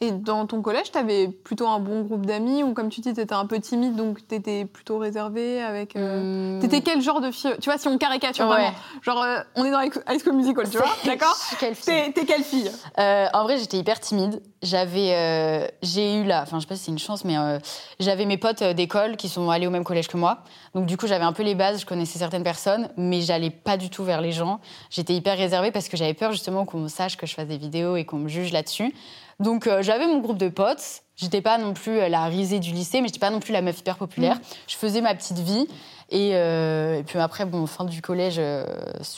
Et 0.00 0.12
dans 0.12 0.46
ton 0.46 0.62
collège, 0.62 0.92
t'avais 0.92 1.28
plutôt 1.28 1.66
un 1.66 1.80
bon 1.80 2.02
groupe 2.02 2.24
d'amis 2.24 2.62
ou 2.62 2.72
comme 2.72 2.88
tu 2.88 3.00
dis, 3.00 3.12
t'étais 3.12 3.34
un 3.34 3.46
peu 3.46 3.58
timide, 3.58 3.96
donc 3.96 4.26
t'étais 4.28 4.64
plutôt 4.64 4.98
réservée 4.98 5.60
avec. 5.62 5.96
euh, 5.96 6.56
Hmm. 6.58 6.60
T'étais 6.60 6.80
quel 6.82 7.00
genre 7.02 7.20
de 7.20 7.30
fille 7.30 7.50
Tu 7.60 7.68
vois, 7.68 7.78
si 7.78 7.88
on 7.88 7.98
caricature 7.98 8.46
Ouais. 8.46 8.54
vraiment, 8.54 8.74
genre 9.02 9.22
euh, 9.22 9.38
on 9.56 9.64
est 9.64 9.70
dans 9.70 9.80
High 9.80 10.20
School 10.22 10.34
Musical, 10.34 10.68
tu 10.70 10.76
vois, 10.78 10.86
d'accord 11.04 11.36
quelle 11.60 11.74
fille 11.74 12.12
T'es 12.14 12.24
quelle 12.24 12.42
fille? 12.44 12.70
Euh, 12.98 13.26
en 13.32 13.42
vrai, 13.42 13.58
j'étais 13.58 13.76
hyper 13.78 13.98
timide. 14.00 14.40
J'avais, 14.62 15.14
euh, 15.14 15.66
j'ai 15.82 16.16
eu 16.20 16.24
là, 16.24 16.42
enfin, 16.42 16.58
je 16.58 16.62
sais 16.62 16.68
pas 16.68 16.74
si 16.76 16.84
c'est 16.84 16.90
une 16.90 16.98
chance, 16.98 17.24
mais 17.24 17.36
j'avais 18.00 18.24
mes 18.26 18.38
potes 18.38 18.62
d'école 18.62 19.16
qui 19.16 19.28
sont 19.28 19.50
allés 19.50 19.66
au 19.66 19.70
même 19.70 19.84
collège 19.84 20.08
que 20.08 20.16
moi. 20.16 20.38
Donc, 20.74 20.86
du 20.86 20.96
coup, 20.96 21.06
j'avais 21.06 21.24
un 21.24 21.32
peu 21.32 21.42
les 21.44 21.54
bases, 21.54 21.80
je 21.80 21.86
connaissais 21.86 22.18
certaines 22.18 22.42
personnes, 22.42 22.88
mais 22.96 23.20
j'allais 23.20 23.50
pas 23.50 23.76
du 23.76 23.88
tout 23.90 24.02
vers 24.04 24.20
les 24.20 24.32
gens. 24.32 24.60
J'étais 24.90 25.14
hyper 25.14 25.36
réservée 25.36 25.70
parce 25.70 25.88
que 25.88 25.96
j'avais 25.96 26.14
peur 26.14 26.32
justement 26.32 26.64
qu'on 26.64 26.88
sache 26.88 27.16
que 27.16 27.26
je 27.26 27.34
fasse 27.34 27.46
des 27.46 27.56
vidéos 27.58 27.96
et 27.96 28.04
qu'on 28.04 28.18
me 28.18 28.28
juge 28.28 28.52
là-dessus. 28.52 28.92
Donc, 29.40 29.66
euh, 29.66 29.82
j'avais 29.82 30.06
mon 30.06 30.18
groupe 30.18 30.38
de 30.38 30.48
potes. 30.48 31.02
J'étais 31.16 31.40
pas 31.40 31.58
non 31.58 31.72
plus 31.74 31.98
euh, 31.98 32.08
la 32.08 32.24
risée 32.26 32.58
du 32.60 32.70
lycée, 32.72 33.00
mais 33.00 33.08
j'étais 33.08 33.18
pas 33.20 33.30
non 33.30 33.40
plus 33.40 33.52
la 33.52 33.62
meuf 33.62 33.78
hyper 33.80 33.96
populaire. 33.96 34.38
Je 34.68 34.76
faisais 34.76 35.00
ma 35.00 35.14
petite 35.14 35.38
vie. 35.38 35.66
Et, 36.10 36.30
euh, 36.34 36.98
et 36.98 37.02
puis 37.02 37.18
après, 37.18 37.44
bon, 37.44 37.66
fin 37.66 37.84
du 37.84 38.00
collège, 38.00 38.36
euh, 38.38 38.64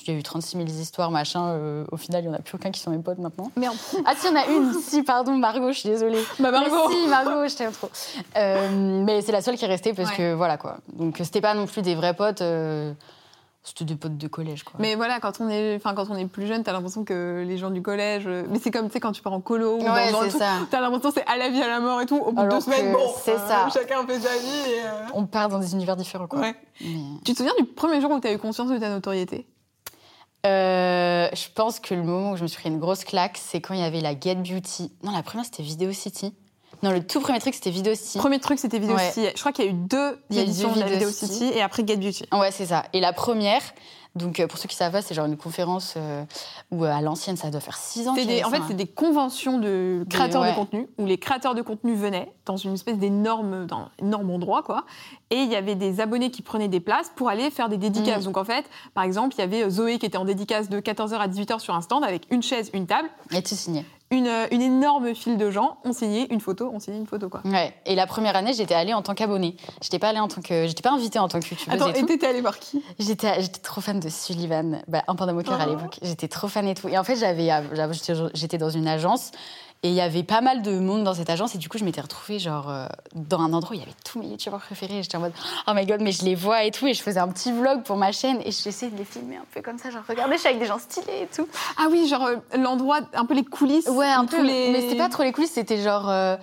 a 0.08 0.10
eu 0.12 0.22
36 0.22 0.56
000 0.56 0.68
histoires, 0.68 1.10
machin. 1.12 1.46
euh, 1.50 1.84
au 1.92 1.96
final, 1.96 2.24
il 2.24 2.28
n'y 2.28 2.34
en 2.34 2.36
a 2.38 2.42
plus 2.42 2.56
aucun 2.56 2.70
qui 2.72 2.80
sont 2.80 2.90
mes 2.90 2.98
potes 2.98 3.18
maintenant. 3.18 3.50
Merde. 3.56 3.76
Ah 4.04 4.14
si, 4.16 4.26
il 4.26 4.30
y 4.30 4.32
en 4.32 4.40
a 4.40 4.46
une, 4.46 4.72
si, 4.82 5.02
pardon, 5.04 5.36
Margot, 5.36 5.70
je 5.72 5.78
suis 5.78 5.88
désolée. 5.88 6.18
Bah 6.40 6.50
Margot. 6.50 6.88
Mais 6.88 6.94
si, 6.96 7.06
Margot, 7.08 7.46
je 7.48 7.54
t'aime 7.56 7.72
trop. 7.72 7.90
Mais 8.34 9.22
c'est 9.22 9.32
la 9.32 9.40
seule 9.40 9.56
qui 9.56 9.64
est 9.64 9.68
restée 9.68 9.92
parce 9.94 10.10
Ouais. 10.10 10.16
que 10.16 10.34
voilà 10.34 10.56
quoi. 10.56 10.78
Donc 10.94 11.18
c'était 11.22 11.40
pas 11.40 11.54
non 11.54 11.66
plus 11.66 11.82
des 11.82 11.94
vrais 11.94 12.14
potes, 12.14 12.42
c'était 13.62 13.84
des 13.84 13.96
potes 13.96 14.16
de 14.16 14.26
collège 14.26 14.62
quoi. 14.62 14.74
Mais 14.78 14.94
voilà, 14.94 15.20
quand 15.20 15.40
on 15.40 15.48
est, 15.50 15.76
enfin 15.76 15.94
quand 15.94 16.06
on 16.10 16.16
est 16.16 16.26
plus 16.26 16.46
jeune, 16.46 16.62
t'as 16.62 16.72
l'impression 16.72 17.04
que 17.04 17.44
les 17.46 17.58
gens 17.58 17.70
du 17.70 17.82
collège, 17.82 18.24
euh, 18.26 18.44
mais 18.48 18.58
c'est 18.58 18.70
comme 18.70 18.86
tu 18.86 18.94
sais 18.94 19.00
quand 19.00 19.12
tu 19.12 19.20
pars 19.22 19.34
en 19.34 19.40
colo 19.40 19.76
ou 19.76 19.80
Ouais, 19.80 20.10
dans, 20.12 20.20
t'as 20.70 20.80
l'impression 20.80 21.10
que 21.10 21.14
c'est 21.20 21.26
à 21.26 21.36
la 21.36 21.50
vie 21.50 21.62
à 21.62 21.68
la 21.68 21.80
mort 21.80 22.00
et 22.00 22.06
tout. 22.06 22.16
Au 22.16 22.32
bout 22.32 22.36
de 22.36 22.40
Alors 22.46 22.54
deux 22.54 22.60
semaines, 22.64 22.92
bon, 22.92 23.12
c'est 23.22 23.36
ça. 23.36 23.68
chacun 23.72 24.06
fait 24.06 24.18
sa 24.20 24.36
vie. 24.38 24.70
Et, 24.70 24.80
euh, 24.84 25.06
On 25.14 25.26
part 25.26 25.48
dans 25.50 25.58
des 25.58 25.74
univers 25.74 25.96
différents 25.96 26.26
quoi. 26.26 26.40
ouais. 26.40 26.54
Mais, 26.80 26.88
Tu 27.24 27.32
te 27.32 27.38
souviens 27.38 27.52
du 27.58 27.64
premier 27.66 28.00
jour 28.00 28.10
où 28.10 28.18
t'as 28.20 28.32
eu 28.32 28.38
conscience 28.38 28.70
de 28.70 28.78
ta 28.78 28.88
notoriété? 28.88 29.46
Euh, 30.46 31.28
je 31.34 31.48
pense 31.54 31.80
que 31.80 31.94
le 31.94 32.02
moment 32.02 32.32
où 32.32 32.36
je 32.36 32.42
me 32.42 32.48
suis 32.48 32.58
pris 32.58 32.70
une 32.70 32.78
grosse 32.78 33.04
claque, 33.04 33.36
c'est 33.36 33.60
quand 33.60 33.74
il 33.74 33.80
y 33.80 33.84
avait 33.84 34.00
la 34.00 34.18
Get 34.18 34.36
Beauty. 34.36 34.90
Non, 35.02 35.12
la 35.12 35.22
première 35.22 35.44
c'était 35.44 35.62
Video 35.62 35.92
City. 35.92 36.34
Non, 36.82 36.90
le 36.90 37.06
tout 37.06 37.20
premier 37.20 37.38
truc 37.40 37.54
c'était 37.54 37.70
Video 37.70 37.94
City. 37.94 38.18
Premier 38.18 38.38
truc, 38.38 38.58
c'était 38.58 38.78
Video 38.78 38.96
Ouais. 38.96 39.10
City. 39.10 39.26
Je 39.34 39.40
crois 39.40 39.52
qu'il 39.52 39.64
y 39.64 39.68
a 39.68 39.70
eu 39.70 39.74
deux 39.74 40.18
éditions 40.30 40.72
de 40.72 40.80
la 40.80 40.86
Video 40.86 41.08
City. 41.10 41.32
City 41.32 41.52
et 41.54 41.62
après 41.62 41.86
Get 41.86 41.96
Beauty. 41.96 42.24
Ouais, 42.32 42.50
c'est 42.50 42.66
ça. 42.66 42.84
Et 42.92 43.00
la 43.00 43.12
première, 43.12 43.60
donc 44.16 44.40
euh, 44.40 44.46
pour 44.48 44.58
ceux 44.58 44.66
qui 44.68 44.74
savent 44.74 44.92
pas, 44.92 45.02
c'est 45.02 45.14
genre 45.14 45.26
une 45.26 45.36
conférence 45.36 45.94
euh, 45.96 46.24
où 46.70 46.84
euh, 46.84 46.90
à 46.90 47.00
l'ancienne 47.00 47.36
ça 47.36 47.50
doit 47.50 47.60
faire 47.60 47.76
six 47.76 48.08
ans. 48.08 48.14
Des- 48.14 48.42
en 48.42 48.50
fait, 48.50 48.56
ça, 48.56 48.64
c'est 48.66 48.72
hein. 48.72 48.76
des 48.76 48.86
conventions 48.86 49.58
de 49.58 50.04
créateurs 50.08 50.42
ouais. 50.42 50.50
de 50.50 50.56
contenu 50.56 50.88
où 50.98 51.06
les 51.06 51.18
créateurs 51.18 51.54
de 51.54 51.62
contenu 51.62 51.94
venaient 51.94 52.32
dans 52.44 52.56
une 52.56 52.74
espèce 52.74 52.98
d'énorme, 52.98 53.66
énorme 54.00 54.30
endroit, 54.30 54.62
quoi. 54.62 54.84
Et 55.30 55.36
il 55.36 55.50
y 55.50 55.56
avait 55.56 55.76
des 55.76 56.00
abonnés 56.00 56.30
qui 56.30 56.42
prenaient 56.42 56.68
des 56.68 56.80
places 56.80 57.12
pour 57.14 57.28
aller 57.28 57.50
faire 57.50 57.68
des 57.68 57.76
dédicaces. 57.76 58.22
Mm. 58.22 58.24
Donc 58.24 58.36
en 58.36 58.44
fait, 58.44 58.64
par 58.94 59.04
exemple, 59.04 59.36
il 59.36 59.40
y 59.40 59.44
avait 59.44 59.68
Zoé 59.70 59.98
qui 59.98 60.06
était 60.06 60.18
en 60.18 60.24
dédicace 60.24 60.68
de 60.68 60.80
14h 60.80 61.14
à 61.14 61.28
18h 61.28 61.60
sur 61.60 61.74
un 61.74 61.80
stand 61.82 62.02
avec 62.02 62.26
une 62.30 62.42
chaise, 62.42 62.70
une 62.74 62.86
table, 62.86 63.08
Et 63.30 63.42
tout 63.42 63.54
signé. 63.54 63.84
Une, 64.12 64.26
euh, 64.26 64.46
une 64.50 64.60
énorme 64.62 65.14
file 65.14 65.36
de 65.36 65.50
gens. 65.50 65.78
On 65.84 65.92
signait 65.92 66.26
une 66.30 66.40
photo, 66.40 66.70
on 66.74 66.80
signait 66.80 66.98
une 66.98 67.06
photo, 67.06 67.28
quoi. 67.28 67.42
Ouais. 67.44 67.72
Et 67.86 67.94
la 67.94 68.06
première 68.06 68.34
année, 68.36 68.52
j'étais 68.52 68.74
allée 68.74 68.92
en 68.92 69.02
tant 69.02 69.14
qu'abonnée. 69.14 69.56
J'étais 69.80 69.98
pas 70.00 70.08
allée 70.08 70.18
en 70.18 70.28
tant 70.28 70.40
que, 70.40 70.66
j'étais 70.66 70.82
pas 70.82 70.90
invitée 70.90 71.18
en 71.20 71.28
tant 71.28 71.38
que 71.40 71.48
youtubeuse 71.48 71.74
Attends, 71.80 71.92
et 71.94 72.04
t'étais 72.04 72.26
allée 72.26 72.40
voir 72.40 72.58
qui? 72.58 72.82
J'étais, 72.98 73.40
j'étais 73.40 73.60
trop 73.60 73.80
fan 73.80 74.00
de 74.00 74.08
Sullivan, 74.08 74.82
bah, 74.88 75.04
un 75.06 75.14
panda 75.14 75.32
moqueur 75.32 75.60
à 75.60 75.66
Oh. 75.66 75.70
l'époque. 75.70 75.98
J'étais 76.02 76.28
trop 76.28 76.48
fan 76.48 76.66
et 76.66 76.74
tout. 76.74 76.88
Et 76.88 76.98
en 76.98 77.04
fait, 77.04 77.16
j'avais, 77.16 77.48
j'étais 78.34 78.58
dans 78.58 78.70
une 78.70 78.88
agence 78.88 79.30
et 79.82 79.88
il 79.88 79.94
y 79.94 80.00
avait 80.02 80.22
pas 80.22 80.40
mal 80.42 80.60
de 80.62 80.78
monde 80.78 81.04
dans 81.04 81.14
cette 81.14 81.30
agence 81.30 81.54
et 81.54 81.58
du 81.58 81.68
coup, 81.70 81.78
je 81.78 81.84
m'étais 81.84 82.02
retrouvée 82.02 82.38
genre 82.38 82.68
euh, 82.68 82.86
dans 83.14 83.40
un 83.40 83.52
endroit 83.54 83.70
où 83.70 83.74
il 83.74 83.80
y 83.80 83.82
avait 83.82 83.94
tous 84.04 84.18
mes 84.18 84.26
youtubeurs 84.26 84.60
préférés. 84.60 85.02
J'étais 85.02 85.16
en 85.16 85.20
mode 85.20 85.32
oh 85.66 85.72
my 85.74 85.86
god, 85.86 86.02
mais 86.02 86.12
je 86.12 86.22
les 86.24 86.34
vois 86.34 86.64
et 86.64 86.70
tout. 86.70 86.86
Et 86.86 86.92
je 86.94 87.02
faisais 87.02 87.20
un 87.20 87.28
petit 87.28 87.50
vlog 87.50 87.82
pour 87.84 87.96
ma 87.96 88.12
chaîne 88.12 88.40
et 88.44 88.50
j'essayais 88.52 88.92
de 88.92 88.98
les 88.98 89.04
filmer 89.06 89.36
un 89.36 89.46
peu 89.54 89.62
comme 89.62 89.78
ça, 89.78 89.90
genre 89.90 90.02
regardez, 90.06 90.34
je 90.34 90.40
suis 90.40 90.48
avec 90.48 90.60
des 90.60 90.66
gens 90.66 90.78
stylés 90.78 91.22
et 91.22 91.28
tout. 91.34 91.48
Ah 91.78 91.86
oui, 91.90 92.06
genre 92.08 92.24
euh, 92.26 92.36
l'endroit, 92.58 93.00
un 93.14 93.24
peu 93.24 93.34
les 93.34 93.44
coulisses. 93.44 93.86
Ouais, 93.88 94.06
un 94.06 94.26
peu. 94.26 94.36
tous 94.36 94.42
les... 94.42 94.70
Mais 94.72 94.80
c'était 94.82 94.96
pas 94.96 95.08
trop 95.08 95.22
les 95.22 95.32
coulisses, 95.32 95.52
c'était 95.52 95.82
genre. 95.82 96.10
euh, 96.10 96.36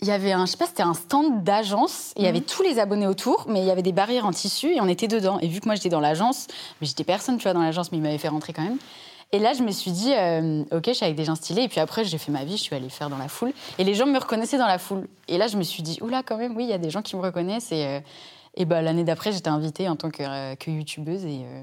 Il 0.00 0.08
y 0.08 0.10
avait 0.10 0.32
un, 0.32 0.46
je 0.46 0.52
sais 0.52 0.56
pas, 0.56 0.66
c'était 0.66 0.82
un 0.82 0.94
stand 0.94 1.44
d'agence. 1.44 2.12
Il 2.16 2.24
y 2.24 2.26
avait 2.26 2.40
Mhm. 2.40 2.44
tous 2.46 2.62
les 2.62 2.78
abonnés 2.80 3.06
autour, 3.06 3.44
mais 3.48 3.60
il 3.60 3.66
y 3.66 3.70
avait 3.70 3.82
des 3.82 3.92
barrières 3.92 4.24
en 4.26 4.32
tissu 4.32 4.72
et 4.74 4.80
on 4.80 4.88
était 4.88 5.08
dedans. 5.08 5.38
Et 5.40 5.46
vu 5.46 5.60
que 5.60 5.66
moi 5.66 5.74
j'étais 5.74 5.90
dans 5.90 6.00
l'agence, 6.00 6.46
mais 6.80 6.86
j'étais 6.86 7.04
personne, 7.04 7.36
tu 7.36 7.42
vois, 7.44 7.52
dans 7.52 7.62
l'agence, 7.62 7.92
mais 7.92 7.98
ils 7.98 8.02
m'avaient 8.02 8.18
fait 8.18 8.28
rentrer 8.28 8.52
quand 8.54 8.62
même. 8.62 8.78
Et 9.34 9.38
là, 9.38 9.54
je 9.54 9.62
me 9.62 9.70
suis 9.70 9.90
dit, 9.92 10.12
euh, 10.12 10.62
ok, 10.72 10.82
je 10.88 10.92
suis 10.92 11.04
avec 11.04 11.16
des 11.16 11.24
gens 11.24 11.34
stylés. 11.34 11.62
Et 11.62 11.68
puis 11.68 11.80
après, 11.80 12.04
j'ai 12.04 12.18
fait 12.18 12.30
ma 12.30 12.44
vie, 12.44 12.56
je 12.58 12.62
suis 12.62 12.76
allée 12.76 12.90
faire 12.90 13.08
dans 13.08 13.16
la 13.16 13.28
foule. 13.28 13.52
Et 13.78 13.84
les 13.84 13.94
gens 13.94 14.06
me 14.06 14.18
reconnaissaient 14.18 14.58
dans 14.58 14.66
la 14.66 14.78
foule. 14.78 15.08
Et 15.28 15.38
là, 15.38 15.46
je 15.46 15.56
me 15.56 15.62
suis 15.62 15.82
dit, 15.82 15.98
oula, 16.02 16.22
quand 16.22 16.36
même, 16.36 16.54
oui, 16.56 16.64
il 16.64 16.70
y 16.70 16.74
a 16.74 16.78
des 16.78 16.90
gens 16.90 17.00
qui 17.00 17.16
me 17.16 17.22
reconnaissent. 17.22 17.72
Et, 17.72 17.86
euh, 17.86 18.00
et 18.56 18.66
bah, 18.66 18.82
l'année 18.82 19.04
d'après, 19.04 19.32
j'étais 19.32 19.48
invitée 19.48 19.88
en 19.88 19.96
tant 19.96 20.10
que, 20.10 20.22
euh, 20.22 20.54
que 20.56 20.70
youtubeuse. 20.70 21.24
Et 21.24 21.44
euh, 21.46 21.62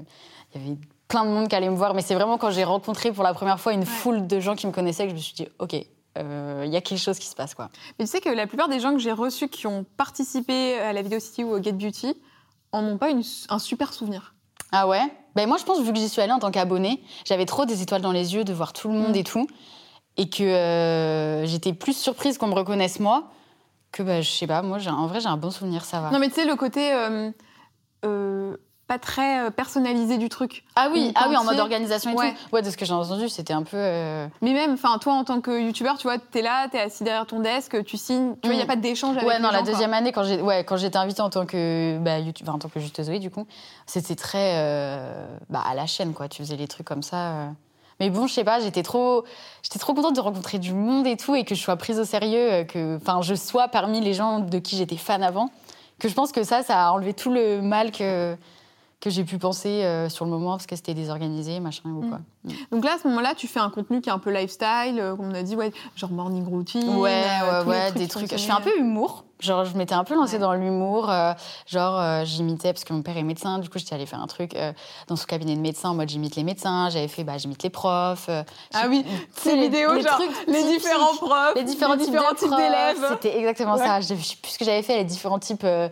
il 0.54 0.60
y 0.60 0.64
avait 0.66 0.76
plein 1.06 1.24
de 1.24 1.30
monde 1.30 1.46
qui 1.48 1.54
allait 1.54 1.70
me 1.70 1.76
voir. 1.76 1.94
Mais 1.94 2.02
c'est 2.02 2.14
vraiment 2.16 2.38
quand 2.38 2.50
j'ai 2.50 2.64
rencontré 2.64 3.12
pour 3.12 3.22
la 3.22 3.34
première 3.34 3.60
fois 3.60 3.72
une 3.72 3.86
foule 3.86 4.26
de 4.26 4.40
gens 4.40 4.56
qui 4.56 4.66
me 4.66 4.72
connaissaient 4.72 5.04
que 5.04 5.10
je 5.10 5.14
me 5.14 5.20
suis 5.20 5.34
dit, 5.34 5.46
ok, 5.60 5.76
euh, 6.18 6.64
il 6.66 6.72
y 6.72 6.76
a 6.76 6.80
quelque 6.80 6.98
chose 6.98 7.20
qui 7.20 7.26
se 7.28 7.36
passe, 7.36 7.54
quoi. 7.54 7.68
Mais 8.00 8.04
tu 8.04 8.10
sais 8.10 8.20
que 8.20 8.30
la 8.30 8.48
plupart 8.48 8.68
des 8.68 8.80
gens 8.80 8.92
que 8.92 8.98
j'ai 8.98 9.12
reçus 9.12 9.48
qui 9.48 9.68
ont 9.68 9.84
participé 9.96 10.74
à 10.80 10.92
la 10.92 11.02
Video 11.02 11.20
City 11.20 11.44
ou 11.44 11.50
au 11.52 11.62
Get 11.62 11.70
Beauty 11.72 12.14
en 12.72 12.84
ont 12.84 12.98
pas 12.98 13.10
une- 13.10 13.22
un 13.48 13.60
super 13.60 13.92
souvenir. 13.92 14.34
Ah 14.72 14.88
ouais? 14.88 15.02
Ben 15.36 15.46
Moi, 15.48 15.56
je 15.58 15.64
pense, 15.64 15.80
vu 15.80 15.92
que 15.92 15.98
j'y 15.98 16.08
suis 16.08 16.20
allée 16.20 16.32
en 16.32 16.38
tant 16.38 16.50
qu'abonnée, 16.50 17.02
j'avais 17.24 17.46
trop 17.46 17.64
des 17.66 17.82
étoiles 17.82 18.02
dans 18.02 18.12
les 18.12 18.34
yeux 18.34 18.44
de 18.44 18.52
voir 18.52 18.72
tout 18.72 18.88
le 18.88 18.94
monde 18.94 19.12
Mm. 19.12 19.16
et 19.20 19.24
tout. 19.24 19.46
Et 20.16 20.28
que 20.28 20.42
euh, 20.42 21.46
j'étais 21.46 21.72
plus 21.72 21.96
surprise 21.96 22.36
qu'on 22.36 22.48
me 22.48 22.54
reconnaisse 22.54 23.00
moi 23.00 23.30
que, 23.92 24.02
bah, 24.02 24.20
je 24.20 24.30
sais 24.30 24.46
pas, 24.46 24.62
moi, 24.62 24.78
en 24.88 25.06
vrai, 25.06 25.20
j'ai 25.20 25.28
un 25.28 25.36
bon 25.36 25.50
souvenir, 25.50 25.84
ça 25.84 26.00
va. 26.00 26.10
Non, 26.10 26.18
mais 26.18 26.28
tu 26.28 26.34
sais, 26.34 26.44
le 26.44 26.54
côté 26.56 26.92
euh, 26.92 27.30
euh, 28.04 28.56
pas 28.90 28.98
très 28.98 29.46
euh, 29.46 29.50
personnalisé 29.50 30.18
du 30.18 30.28
truc. 30.28 30.64
ah 30.74 30.88
oui, 30.92 31.10
Ou 31.10 31.12
ah 31.14 31.26
oui, 31.28 31.36
en 31.36 31.44
mode 31.44 31.60
organisation 31.60 32.10
et 32.10 32.14
Ouais. 32.16 32.32
tout. 32.32 32.54
Ouais, 32.56 32.60
de 32.62 32.68
ce 32.70 32.76
que 32.76 32.84
j'ai 32.84 32.92
entendu, 32.92 33.28
c'était 33.28 33.52
un 33.52 33.62
peu. 33.62 33.76
euh, 33.76 34.26
Mais 34.42 34.52
même, 34.52 34.72
enfin, 34.72 34.98
toi, 34.98 35.12
en 35.12 35.22
tant 35.22 35.40
que 35.40 35.60
youtubeur, 35.62 35.96
tu 35.96 36.08
vois, 36.08 36.18
t'es 36.18 36.42
là, 36.42 36.66
t'es 36.68 36.80
assis 36.80 37.04
derrière 37.04 37.24
ton 37.24 37.38
desk, 37.38 37.84
tu 37.84 37.96
signes, 37.96 38.34
tu 38.42 38.48
vois, 38.48 38.54
il 38.54 38.56
n'y 38.56 38.62
a 38.62 38.64
Mm. 38.64 38.66
pas 38.66 38.74
d'échange 38.74 39.16
avec 39.16 39.28
Ouais, 39.28 39.36
les 39.36 39.42
non, 39.42 39.50
la 39.52 39.58
gens, 39.58 39.62
quoi. 39.64 39.72
deuxième 39.72 39.94
année, 39.94 40.10
quand 40.10 40.24
j'ai 40.24 40.40
ouais, 40.42 40.64
quand 40.64 40.76
j'étais 40.76 40.96
invitée 40.96 41.22
en 41.22 41.30
tant 41.30 41.46
que 41.46 41.98
bah, 42.00 42.18
YouTube, 42.18 42.48
enfin, 42.48 42.56
en 42.56 42.58
tant 42.58 42.68
que 42.68 42.80
juste 42.80 43.00
Zoé, 43.00 43.20
du 43.20 43.30
coup, 43.30 43.46
c'était 43.86 44.16
très 44.16 44.54
euh, 44.56 45.24
bah, 45.50 45.62
à 45.70 45.74
la 45.76 45.86
chaîne, 45.86 46.12
quoi. 46.12 46.26
Tu 46.28 46.42
faisais 46.42 46.56
les 46.56 46.66
trucs 46.66 46.86
comme 46.88 47.04
ça. 47.04 47.16
euh. 47.16 47.46
Mais 48.00 48.10
bon, 48.10 48.26
je 48.26 48.32
sais 48.34 48.44
pas, 48.44 48.58
j'étais 48.58 48.82
trop, 48.82 49.22
j'étais 49.62 49.78
trop 49.78 49.94
contente 49.94 50.16
de 50.16 50.20
rencontrer 50.20 50.58
du 50.58 50.72
monde 50.74 51.06
et 51.06 51.16
tout, 51.16 51.36
et 51.36 51.44
que 51.44 51.54
je 51.54 51.60
sois 51.62 51.76
prise 51.76 52.00
au 52.00 52.04
sérieux, 52.04 52.64
que, 52.64 52.96
enfin, 52.96 53.20
je 53.22 53.36
sois 53.36 53.68
parmi 53.68 54.00
les 54.00 54.14
gens 54.14 54.40
de 54.40 54.58
qui 54.58 54.76
j'étais 54.76 54.96
fan 54.96 55.22
avant. 55.22 55.48
Que 56.00 56.08
je 56.08 56.14
pense 56.14 56.32
que 56.32 56.42
ça, 56.42 56.62
ça 56.62 56.86
a 56.88 56.90
enlevé 56.92 57.12
tout 57.12 57.30
le 57.30 57.60
mal 57.60 57.92
que 57.92 58.34
que 59.00 59.08
j'ai 59.08 59.24
pu 59.24 59.38
penser 59.38 59.82
euh, 59.84 60.10
sur 60.10 60.26
le 60.26 60.30
moment 60.30 60.50
parce 60.52 60.66
que 60.66 60.76
c'était 60.76 60.92
désorganisé, 60.92 61.58
machin 61.58 61.88
ou 61.88 62.06
quoi. 62.06 62.18
Donc 62.70 62.84
là, 62.84 62.92
à 62.96 62.98
ce 63.02 63.08
moment-là, 63.08 63.34
tu 63.34 63.46
fais 63.48 63.60
un 63.60 63.70
contenu 63.70 64.02
qui 64.02 64.10
est 64.10 64.12
un 64.12 64.18
peu 64.18 64.30
lifestyle, 64.30 64.98
euh, 64.98 65.16
comme 65.16 65.30
on 65.30 65.34
a 65.34 65.42
dit, 65.42 65.56
ouais, 65.56 65.72
genre 65.96 66.10
morning 66.10 66.46
routine. 66.46 66.96
Ouais, 66.96 67.22
euh, 67.44 67.64
ouais, 67.64 67.64
les 67.64 67.70
ouais, 67.70 67.92
des 67.92 68.08
trucs. 68.08 68.30
Je 68.30 68.36
fais 68.36 68.52
un 68.52 68.60
peu 68.60 68.76
humour. 68.78 69.24
Genre, 69.40 69.64
je 69.64 69.74
m'étais 69.74 69.94
un 69.94 70.04
peu 70.04 70.14
lancée 70.14 70.34
Ouais. 70.34 70.38
dans 70.40 70.52
l'humour. 70.52 71.08
euh, 71.10 71.32
genre, 71.66 71.98
euh, 71.98 72.24
j'imitais, 72.26 72.74
parce 72.74 72.84
que 72.84 72.92
mon 72.92 73.00
père 73.00 73.16
est 73.16 73.22
médecin, 73.22 73.58
du 73.58 73.70
coup, 73.70 73.78
j'étais 73.78 73.94
allée 73.94 74.04
faire 74.04 74.20
un 74.20 74.26
truc 74.26 74.54
euh, 74.54 74.72
dans 75.08 75.16
son 75.16 75.24
cabinet 75.24 75.56
de 75.56 75.62
médecin 75.62 75.88
en 75.88 75.94
mode 75.94 76.10
j'imite 76.10 76.36
les 76.36 76.44
médecins. 76.44 76.90
J'avais 76.90 77.08
fait, 77.08 77.24
bah, 77.24 77.38
j'imite 77.38 77.62
les 77.62 77.70
profs. 77.70 78.26
euh, 78.28 78.42
Ah 78.74 78.84
oui, 78.88 79.02
ces 79.34 79.56
les- 79.56 79.62
vidéos, 79.62 79.94
les 79.94 80.02
genre 80.02 80.16
trucs 80.16 80.30
les 80.46 80.62
différents 80.64 81.16
profs, 81.16 81.54
Les 81.56 81.64
différents 81.64 81.96
types, 81.96 82.10
différents 82.10 82.34
d'élèves. 82.58 83.06
C'était 83.12 83.38
exactement 83.38 83.76
Ouais. 83.76 83.86
ça. 83.86 84.02
Je 84.02 84.08
sais 84.08 84.14
plus 84.14 84.50
ce 84.50 84.58
que 84.58 84.64
j'avais 84.66 84.82
fait, 84.82 84.98
les 84.98 85.04
différents 85.04 85.38
types 85.38 85.64
euh, 85.64 85.88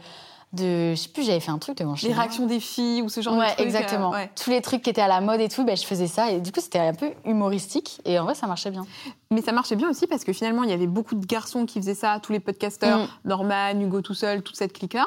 de. 0.52 0.90
Je 0.90 0.94
sais 0.96 1.08
plus, 1.10 1.22
j'avais 1.24 1.40
fait 1.40 1.50
un 1.50 1.58
truc 1.58 1.76
de 1.78 1.84
mon 1.84 1.94
Les 2.02 2.12
réactions 2.12 2.46
des 2.46 2.60
filles 2.60 3.02
ou 3.02 3.08
ce 3.08 3.20
genre 3.20 3.34
de 3.34 3.38
Ouais, 3.40 3.46
trucs. 3.48 3.60
euh, 3.60 3.64
exactement. 3.64 4.10
ouais. 4.10 4.30
Tous 4.34 4.50
les 4.50 4.60
trucs 4.62 4.82
qui 4.82 4.90
étaient 4.90 5.00
à 5.02 5.08
la 5.08 5.20
mode 5.20 5.40
et 5.40 5.48
tout, 5.48 5.64
bah, 5.64 5.74
je 5.74 5.84
faisais 5.84 6.06
ça. 6.06 6.30
Et 6.30 6.40
du 6.40 6.52
coup, 6.52 6.60
c'était 6.60 6.78
un 6.78 6.94
peu 6.94 7.10
humoristique. 7.24 8.00
Et 8.04 8.18
en 8.18 8.24
vrai, 8.24 8.34
ça 8.34 8.46
marchait 8.46 8.70
bien. 8.70 8.86
Mais 9.30 9.42
ça 9.42 9.52
marchait 9.52 9.76
bien 9.76 9.90
aussi 9.90 10.06
parce 10.06 10.24
que 10.24 10.32
finalement, 10.32 10.62
il 10.64 10.70
y 10.70 10.72
avait 10.72 10.86
beaucoup 10.86 11.14
de 11.14 11.26
garçons 11.26 11.66
qui 11.66 11.78
faisaient 11.80 11.94
ça, 11.94 12.18
tous 12.22 12.32
les 12.32 12.40
podcasteurs, 12.40 12.98
Mm. 12.98 13.08
Norman, 13.28 13.80
Hugo 13.80 14.00
tout 14.00 14.14
seul, 14.14 14.42
toute 14.42 14.56
cette 14.56 14.72
clique-là. 14.72 15.06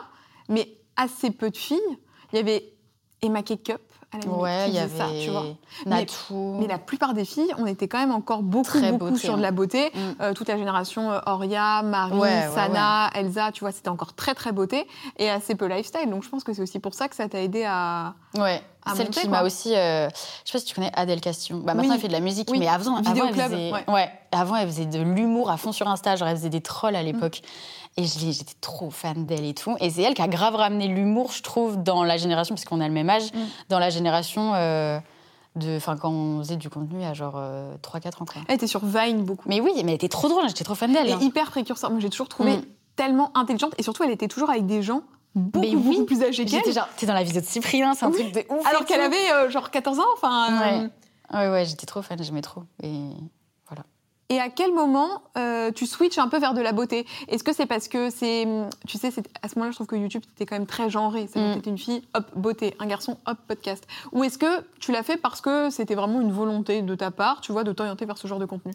Mais 0.49 0.67
assez 0.95 1.31
peu 1.31 1.49
de 1.49 1.57
filles. 1.57 1.79
Il 2.33 2.37
y 2.37 2.39
avait 2.39 2.73
Emma 3.21 3.41
Cup 3.43 3.79
à 4.13 4.17
la 4.17 4.23
limite, 4.23 4.37
Ouais, 4.41 4.61
qui 4.65 4.69
il 4.71 4.75
y 4.75 4.79
avait 4.79 4.97
ça, 4.97 5.05
tu 5.23 5.29
vois. 5.29 5.45
Natou. 5.85 6.57
Mais 6.59 6.67
la 6.67 6.77
plupart 6.77 7.13
des 7.13 7.25
filles, 7.25 7.53
on 7.57 7.65
était 7.65 7.87
quand 7.87 7.99
même 7.99 8.11
encore 8.11 8.41
beaucoup, 8.43 8.77
Très 8.79 8.91
beaucoup 8.91 9.05
beauté, 9.05 9.19
sur 9.19 9.33
hein. 9.33 9.37
de 9.37 9.41
la 9.41 9.51
beauté. 9.51 9.91
Mm. 9.93 9.99
Euh, 10.21 10.33
toute 10.33 10.47
la 10.49 10.57
génération 10.57 11.11
euh, 11.11 11.19
Auria, 11.27 11.81
Marie, 11.81 12.13
Ouais, 12.17 12.19
ouais, 12.29 12.49
Sana, 12.53 13.09
Elsa, 13.15 13.51
tu 13.51 13.61
vois, 13.61 13.71
c'était 13.71 13.89
encore 13.89 14.13
très, 14.13 14.33
très 14.35 14.51
beauté 14.51 14.87
et 15.17 15.29
assez 15.29 15.55
peu 15.55 15.65
lifestyle. 15.67 16.09
Donc 16.09 16.23
je 16.23 16.29
pense 16.29 16.43
que 16.43 16.53
c'est 16.53 16.61
aussi 16.61 16.79
pour 16.79 16.93
ça 16.93 17.07
que 17.07 17.15
ça 17.15 17.27
t'a 17.29 17.41
aidé 17.41 17.63
à. 17.65 18.13
Ouais, 18.37 18.61
à 18.85 18.95
celle 18.95 19.05
monter, 19.07 19.21
qui 19.21 19.29
m'a 19.29 19.43
aussi. 19.43 19.75
euh, 19.75 20.09
je 20.45 20.51
sais 20.51 20.57
pas 20.57 20.59
si 20.59 20.65
tu 20.65 20.75
connais 20.75 20.91
Adèle 20.95 21.21
Castillon. 21.21 21.59
Bah, 21.59 21.73
maintenant, 21.73 21.89
Oui. 21.89 21.95
elle 21.95 22.01
fait 22.01 22.07
de 22.07 22.13
la 22.13 22.19
musique, 22.19 22.49
Oui. 22.51 22.59
mais 22.59 22.67
avant, 22.67 22.95
avant, 22.97 23.27
elle 23.27 23.33
faisait, 23.35 23.71
ouais. 23.87 24.09
avant, 24.31 24.55
elle 24.55 24.67
faisait 24.67 24.85
de 24.85 24.99
l'humour 25.01 25.49
à 25.49 25.57
fond 25.57 25.71
sur 25.71 25.87
Insta. 25.87 26.15
Genre, 26.15 26.27
elle 26.27 26.35
faisait 26.37 26.49
des 26.49 26.61
trolls 26.61 26.93
Mm. 26.93 26.95
à 26.97 27.03
l'époque. 27.03 27.41
Et 27.97 28.05
j'étais 28.05 28.53
trop 28.61 28.89
fan 28.89 29.25
d'elle 29.25 29.43
et 29.45 29.53
tout. 29.53 29.75
Et 29.81 29.89
c'est 29.89 30.01
elle 30.01 30.13
qui 30.13 30.21
a 30.21 30.27
grave 30.29 30.55
ramené 30.55 30.87
l'humour, 30.87 31.31
je 31.33 31.41
trouve, 31.43 31.81
dans 31.83 32.03
la 32.03 32.15
génération, 32.17 32.55
puisqu'on 32.55 32.79
a 32.79 32.87
le 32.87 32.93
même 32.93 33.09
âge, 33.09 33.33
Mm. 33.33 33.37
dans 33.69 33.79
la 33.79 33.89
génération. 33.89 34.53
euh, 34.55 34.99
de, 35.57 35.75
enfin, 35.75 35.97
quand 35.97 36.09
on 36.09 36.39
faisait 36.39 36.55
du 36.55 36.69
contenu 36.69 36.99
il 36.99 37.01
y 37.01 37.05
a 37.05 37.13
genre 37.13 37.37
3-4 37.81 38.21
ans. 38.21 38.25
Quoi. 38.25 38.41
Elle 38.47 38.55
était 38.55 38.67
sur 38.67 38.85
Vine 38.85 39.23
beaucoup. 39.25 39.49
Mais 39.49 39.59
oui, 39.59 39.71
mais 39.75 39.81
elle 39.81 39.95
était 39.95 40.07
trop 40.07 40.29
drôle, 40.29 40.47
j'étais 40.47 40.63
trop 40.63 40.75
fan 40.75 40.93
d'elle. 40.93 41.09
Et 41.09 41.11
hein. 41.11 41.19
hyper 41.21 41.51
précurseur. 41.51 41.91
Moi, 41.91 41.99
j'ai 41.99 42.09
toujours 42.09 42.29
trouvé 42.29 42.55
Mm. 42.59 42.65
tellement 42.95 43.31
intelligente. 43.37 43.73
Et 43.77 43.83
surtout, 43.83 44.03
elle 44.03 44.11
était 44.11 44.29
toujours 44.29 44.49
avec 44.49 44.65
des 44.65 44.81
gens 44.81 45.01
beaucoup, 45.35 45.59
Mais 45.59 45.75
oui. 45.75 45.83
beaucoup 45.97 46.05
plus 46.05 46.23
âgés 46.23 46.45
qu'elle. 46.45 46.59
J'étais 46.59 46.71
genre, 46.71 46.87
t'es 46.95 47.05
dans 47.05 47.13
la 47.13 47.23
vidéo 47.23 47.41
de 47.41 47.45
Cyprien, 47.45 47.93
c'est 47.95 48.05
un 48.05 48.11
Oui. 48.11 48.19
truc 48.31 48.33
de 48.33 48.45
ouf. 48.53 48.65
Alors 48.65 48.85
qu'elle 48.85 49.01
avait 49.01 49.31
euh, 49.33 49.49
genre 49.49 49.69
14 49.71 49.99
ans. 49.99 50.03
Enfin, 50.15 50.47
euh, 50.53 50.81
Ouais. 50.83 50.89
Ouais, 51.33 51.49
ouais, 51.49 51.65
j'étais 51.65 51.85
trop 51.85 52.01
fan, 52.01 52.17
j'aimais 52.23 52.41
trop. 52.41 52.63
Et 52.81 52.93
Et 54.31 54.39
à 54.39 54.47
quel 54.47 54.73
moment 54.73 55.23
euh, 55.37 55.71
tu 55.71 55.85
switches 55.85 56.17
un 56.17 56.29
peu 56.29 56.39
vers 56.39 56.53
de 56.53 56.61
la 56.61 56.71
beauté? 56.71 57.05
Est-ce 57.27 57.43
que 57.43 57.51
c'est 57.51 57.65
parce 57.65 57.89
que 57.89 58.09
c'est, 58.09 58.47
tu 58.87 58.97
sais, 58.97 59.09
à 59.41 59.49
ce 59.49 59.55
moment-là, 59.55 59.71
je 59.71 59.75
trouve 59.75 59.87
que 59.87 59.97
YouTube 59.97 60.23
c'était 60.25 60.45
quand 60.45 60.55
même 60.55 60.67
très 60.67 60.89
genré. 60.89 61.27
C'est 61.31 61.41
Mm. 61.41 61.61
Une 61.65 61.77
fille, 61.77 62.01
hop 62.13 62.25
beauté, 62.35 62.75
un 62.79 62.85
garçon, 62.85 63.17
hop 63.25 63.37
podcast. 63.45 63.85
Ou 64.13 64.23
est-ce 64.23 64.37
que 64.37 64.63
tu 64.79 64.93
l'as 64.93 65.03
fait 65.03 65.17
parce 65.17 65.41
que 65.41 65.69
c'était 65.69 65.95
vraiment 65.95 66.21
une 66.21 66.31
volonté 66.31 66.81
de 66.81 66.95
ta 66.95 67.11
part, 67.11 67.41
tu 67.41 67.51
vois, 67.51 67.65
de 67.65 67.73
t'orienter 67.73 68.05
vers 68.05 68.17
ce 68.17 68.25
genre 68.27 68.39
de 68.39 68.45
contenu? 68.45 68.73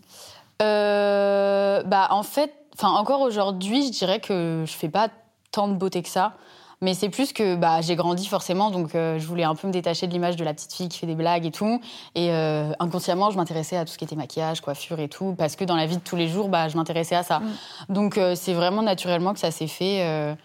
Euh, 0.60 1.82
bah 1.84 2.08
en 2.10 2.22
fait, 2.22 2.52
enfin 2.74 2.88
encore 2.88 3.22
aujourd'hui, 3.22 3.86
je 3.86 3.92
dirais 3.92 4.20
que 4.20 4.64
je 4.66 4.72
fais 4.72 4.90
pas 4.90 5.08
tant 5.52 5.68
de 5.68 5.74
beauté 5.74 6.02
que 6.02 6.08
ça. 6.10 6.34
Mais 6.82 6.92
c'est 6.92 7.08
plus 7.08 7.32
que 7.32 7.56
bah, 7.56 7.80
j'ai 7.80 7.96
grandi 7.96 8.26
forcément, 8.26 8.70
donc 8.70 8.94
euh, 8.94 9.18
je 9.18 9.26
voulais 9.26 9.44
un 9.44 9.54
peu 9.54 9.66
me 9.66 9.72
détacher 9.72 10.06
de 10.06 10.12
l'image 10.12 10.36
de 10.36 10.44
la 10.44 10.52
petite 10.52 10.72
fille 10.72 10.88
qui 10.88 10.98
fait 10.98 11.06
des 11.06 11.14
blagues 11.14 11.46
et 11.46 11.50
tout. 11.50 11.80
Et 12.14 12.30
euh, 12.30 12.72
inconsciemment, 12.78 13.30
je 13.30 13.36
m'intéressais 13.36 13.76
à 13.76 13.84
tout 13.84 13.92
ce 13.92 13.98
qui 13.98 14.04
était 14.04 14.16
maquillage, 14.16 14.60
coiffure 14.60 15.00
et 15.00 15.08
tout, 15.08 15.34
parce 15.38 15.56
que 15.56 15.64
dans 15.64 15.76
la 15.76 15.86
vie 15.86 15.96
de 15.96 16.02
tous 16.02 16.16
les 16.16 16.28
jours, 16.28 16.48
bah, 16.48 16.68
je 16.68 16.76
m'intéressais 16.76 17.14
à 17.14 17.22
ça. 17.22 17.40
Mm. 17.40 17.54
Donc 17.88 18.18
euh, 18.18 18.34
c'est 18.34 18.52
vraiment 18.52 18.82
naturellement 18.82 19.32
que 19.32 19.38
ça 19.38 19.50
s'est 19.50 19.66
fait. 19.66 20.36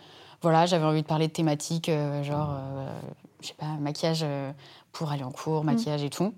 voilà, 0.41 0.65
j'avais 0.65 0.85
envie 0.85 1.01
de 1.01 1.07
parler 1.07 1.27
de 1.27 1.33
thématiques, 1.33 1.91
genre, 2.23 2.55
je 3.41 3.47
sais 3.47 3.53
pas, 3.53 3.77
maquillage 3.79 4.25
pour 4.91 5.11
aller 5.11 5.23
en 5.23 5.31
cours, 5.31 5.63
maquillage 5.63 6.03
et 6.03 6.09
tout. 6.09 6.33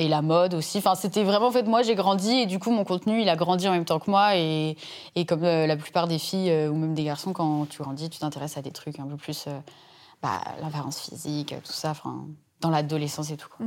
Et 0.00 0.06
la 0.06 0.22
mode 0.22 0.54
aussi. 0.54 0.78
Enfin, 0.78 0.94
c'était 0.94 1.24
vraiment, 1.24 1.48
en 1.48 1.50
fait, 1.50 1.64
moi, 1.64 1.82
j'ai 1.82 1.96
grandi 1.96 2.30
et 2.30 2.46
du 2.46 2.60
coup, 2.60 2.70
mon 2.70 2.84
contenu, 2.84 3.20
il 3.20 3.28
a 3.28 3.34
grandi 3.34 3.66
en 3.66 3.72
même 3.72 3.84
temps 3.84 3.98
que 3.98 4.08
moi. 4.08 4.36
Et, 4.36 4.76
et 5.16 5.26
comme 5.26 5.42
euh, 5.42 5.66
la 5.66 5.76
plupart 5.76 6.06
des 6.06 6.18
filles 6.20 6.50
euh, 6.50 6.68
ou 6.70 6.76
même 6.76 6.94
des 6.94 7.02
garçons, 7.02 7.32
quand 7.32 7.66
tu 7.68 7.82
grandis, 7.82 8.08
tu 8.08 8.20
t'intéresses 8.20 8.56
à 8.56 8.62
des 8.62 8.70
trucs 8.70 9.00
un 9.00 9.06
peu 9.08 9.16
plus. 9.16 9.46
euh, 9.48 9.58
bah, 10.22 10.40
l'apparence 10.62 11.00
physique, 11.00 11.52
tout 11.64 11.72
ça, 11.72 11.90
enfin, 11.90 12.26
dans 12.60 12.70
l'adolescence 12.70 13.30
et 13.32 13.36
tout. 13.36 13.48
quoi. 13.48 13.66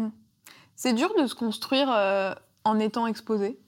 C'est 0.75 0.93
dur 0.93 1.11
de 1.21 1.27
se 1.27 1.35
construire 1.35 1.89
euh, 1.91 2.33
en 2.63 2.79
étant 2.79 3.07
exposé? 3.07 3.59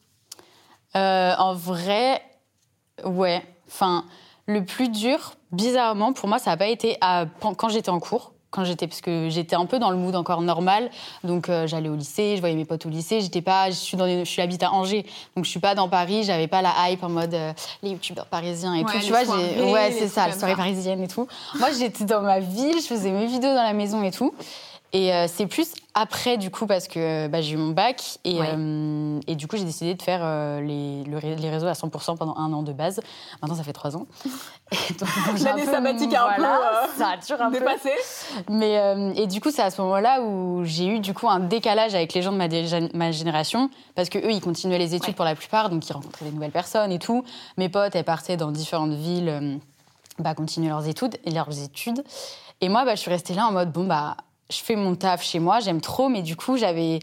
En 0.95 1.53
vrai, 1.53 2.21
ouais. 3.03 3.43
Enfin, 3.67 4.05
le 4.45 4.63
plus 4.63 4.89
dur, 4.89 5.33
bizarrement, 5.51 6.13
pour 6.13 6.29
moi, 6.29 6.39
ça 6.39 6.51
n'a 6.51 6.57
pas 6.57 6.67
été 6.67 6.97
à- 7.01 7.25
quand 7.41 7.69
j'étais 7.69 7.89
en 7.89 7.99
cours. 7.99 8.32
Quand 8.53 8.65
j'étais, 8.65 8.85
parce 8.85 9.01
que 9.01 9.29
j'étais 9.31 9.55
un 9.55 9.65
peu 9.65 9.79
dans 9.79 9.89
le 9.89 9.97
mood 9.97 10.15
encore 10.15 10.41
normal, 10.41 10.91
donc 11.23 11.49
euh, 11.49 11.65
j'allais 11.65 11.89
au 11.89 11.95
lycée, 11.95 12.35
je 12.35 12.39
voyais 12.39 12.55
mes 12.55 12.65
potes 12.65 12.85
au 12.85 12.89
lycée. 12.89 13.19
J'étais 13.19 13.41
pas, 13.41 13.71
je 13.71 13.75
suis 13.75 13.97
dans, 13.97 14.05
des- 14.05 14.19
je 14.25 14.29
suis 14.29 14.43
habite 14.43 14.61
à 14.61 14.71
Angers, 14.71 15.07
donc 15.35 15.45
je 15.45 15.49
suis 15.49 15.59
pas 15.59 15.73
dans 15.73 15.89
Paris. 15.89 16.23
J'avais 16.23 16.47
pas 16.47 16.61
la 16.61 16.71
hype 16.91 17.03
en 17.03 17.09
mode 17.09 17.33
euh, 17.33 17.51
les 17.81 17.89
youtubeurs 17.89 18.27
parisiens 18.27 18.75
et 18.75 18.83
Ouais, 18.83 18.91
tout. 18.91 18.99
Tu 18.99 19.09
vois, 19.11 19.21
ouais, 19.71 19.91
c'est 19.97 20.07
ça, 20.07 20.27
les 20.27 20.33
soirées 20.39 20.55
parisiennes 20.55 21.01
et 21.03 21.07
tout. 21.07 21.27
Moi, 21.57 21.69
j'étais 21.77 22.05
dans 22.05 22.21
ma 22.21 22.39
ville, 22.39 22.75
je 22.79 22.85
faisais 22.85 23.09
mes 23.09 23.25
vidéos 23.25 23.55
dans 23.55 23.63
la 23.63 23.73
maison 23.73 24.03
et 24.03 24.11
tout. 24.11 24.33
Et 24.95 25.11
euh, 25.11 25.25
c'est 25.27 25.47
plus 25.47 25.73
après, 25.95 26.37
du 26.37 26.51
coup, 26.51 26.67
parce 26.67 26.87
que 26.87 27.27
bah, 27.27 27.41
j'ai 27.41 27.53
eu 27.53 27.57
mon 27.57 27.71
bac. 27.71 28.19
Et, 28.23 28.39
Ouais. 28.39 28.47
euh, 28.55 29.19
et 29.25 29.35
du 29.35 29.47
coup, 29.47 29.57
j'ai 29.57 29.63
décidé 29.63 29.95
de 29.95 30.01
faire 30.03 30.19
euh, 30.23 30.61
les, 30.61 31.03
le 31.03 31.17
ré- 31.17 31.35
les 31.35 31.49
réseaux 31.49 31.65
à 31.67 31.71
100% 31.73 32.15
pendant 32.15 32.35
un 32.37 32.53
an 32.53 32.61
de 32.61 32.73
base. 32.73 33.01
Maintenant, 33.41 33.55
ça 33.57 33.63
fait 33.63 33.73
trois 33.73 33.97
ans. 33.97 34.05
Et 34.71 35.43
L'année 35.43 35.65
peu- 35.65 35.71
sabbatique 35.71 36.13
a 36.13 36.25
un 36.29 36.33
peu, 36.35 36.41
voilà, 36.41 36.87
ça 36.97 37.07
a 37.09 37.17
toujours 37.17 37.41
un 37.41 37.51
peu. 37.51 37.59
Dépassé. 37.59 37.89
Mais, 38.49 38.77
euh, 38.79 39.13
et 39.15 39.27
du 39.27 39.39
coup, 39.41 39.51
c'est 39.51 39.61
à 39.61 39.69
ce 39.71 39.81
moment-là 39.81 40.21
où 40.21 40.61
j'ai 40.63 40.87
eu 40.87 40.99
du 40.99 41.13
coup 41.13 41.27
un 41.29 41.39
décalage 41.39 41.93
avec 41.95 42.13
les 42.13 42.21
gens 42.23 42.31
de 42.31 42.95
ma, 42.97 43.11
génération. 43.11 43.69
Parce 43.95 44.09
que 44.09 44.17
eux, 44.19 44.31
ils 44.31 44.41
continuaient 44.41 44.77
les 44.79 44.95
études 44.95 45.09
Ouais. 45.09 45.13
pour 45.15 45.25
la 45.25 45.35
plupart. 45.35 45.69
Donc, 45.69 45.87
ils 45.87 45.93
rencontraient 45.93 46.25
des 46.25 46.31
nouvelles 46.31 46.51
personnes 46.51 46.91
et 46.91 46.99
tout. 46.99 47.23
Mes 47.57 47.69
potes, 47.69 47.95
elles 47.95 48.03
partaient 48.03 48.37
dans 48.37 48.51
différentes 48.51 48.93
villes. 48.93 49.59
bah, 50.19 50.35
continuer 50.35 50.69
leurs 50.69 50.87
études, 50.87 51.17
leurs 51.25 51.59
études. 51.63 52.03
Et 52.61 52.69
moi, 52.69 52.85
bah, 52.85 52.93
je 52.95 53.01
suis 53.01 53.09
restée 53.11 53.33
là 53.33 53.47
en 53.47 53.51
mode, 53.51 53.71
bon, 53.71 53.85
bah, 53.85 54.15
je 54.49 54.57
fais 54.57 54.75
mon 54.75 54.95
taf 54.95 55.23
chez 55.23 55.39
moi, 55.39 55.59
j'aime 55.59 55.81
trop, 55.81 56.09
mais 56.09 56.21
du 56.21 56.35
coup, 56.35 56.57
j'avais. 56.57 56.99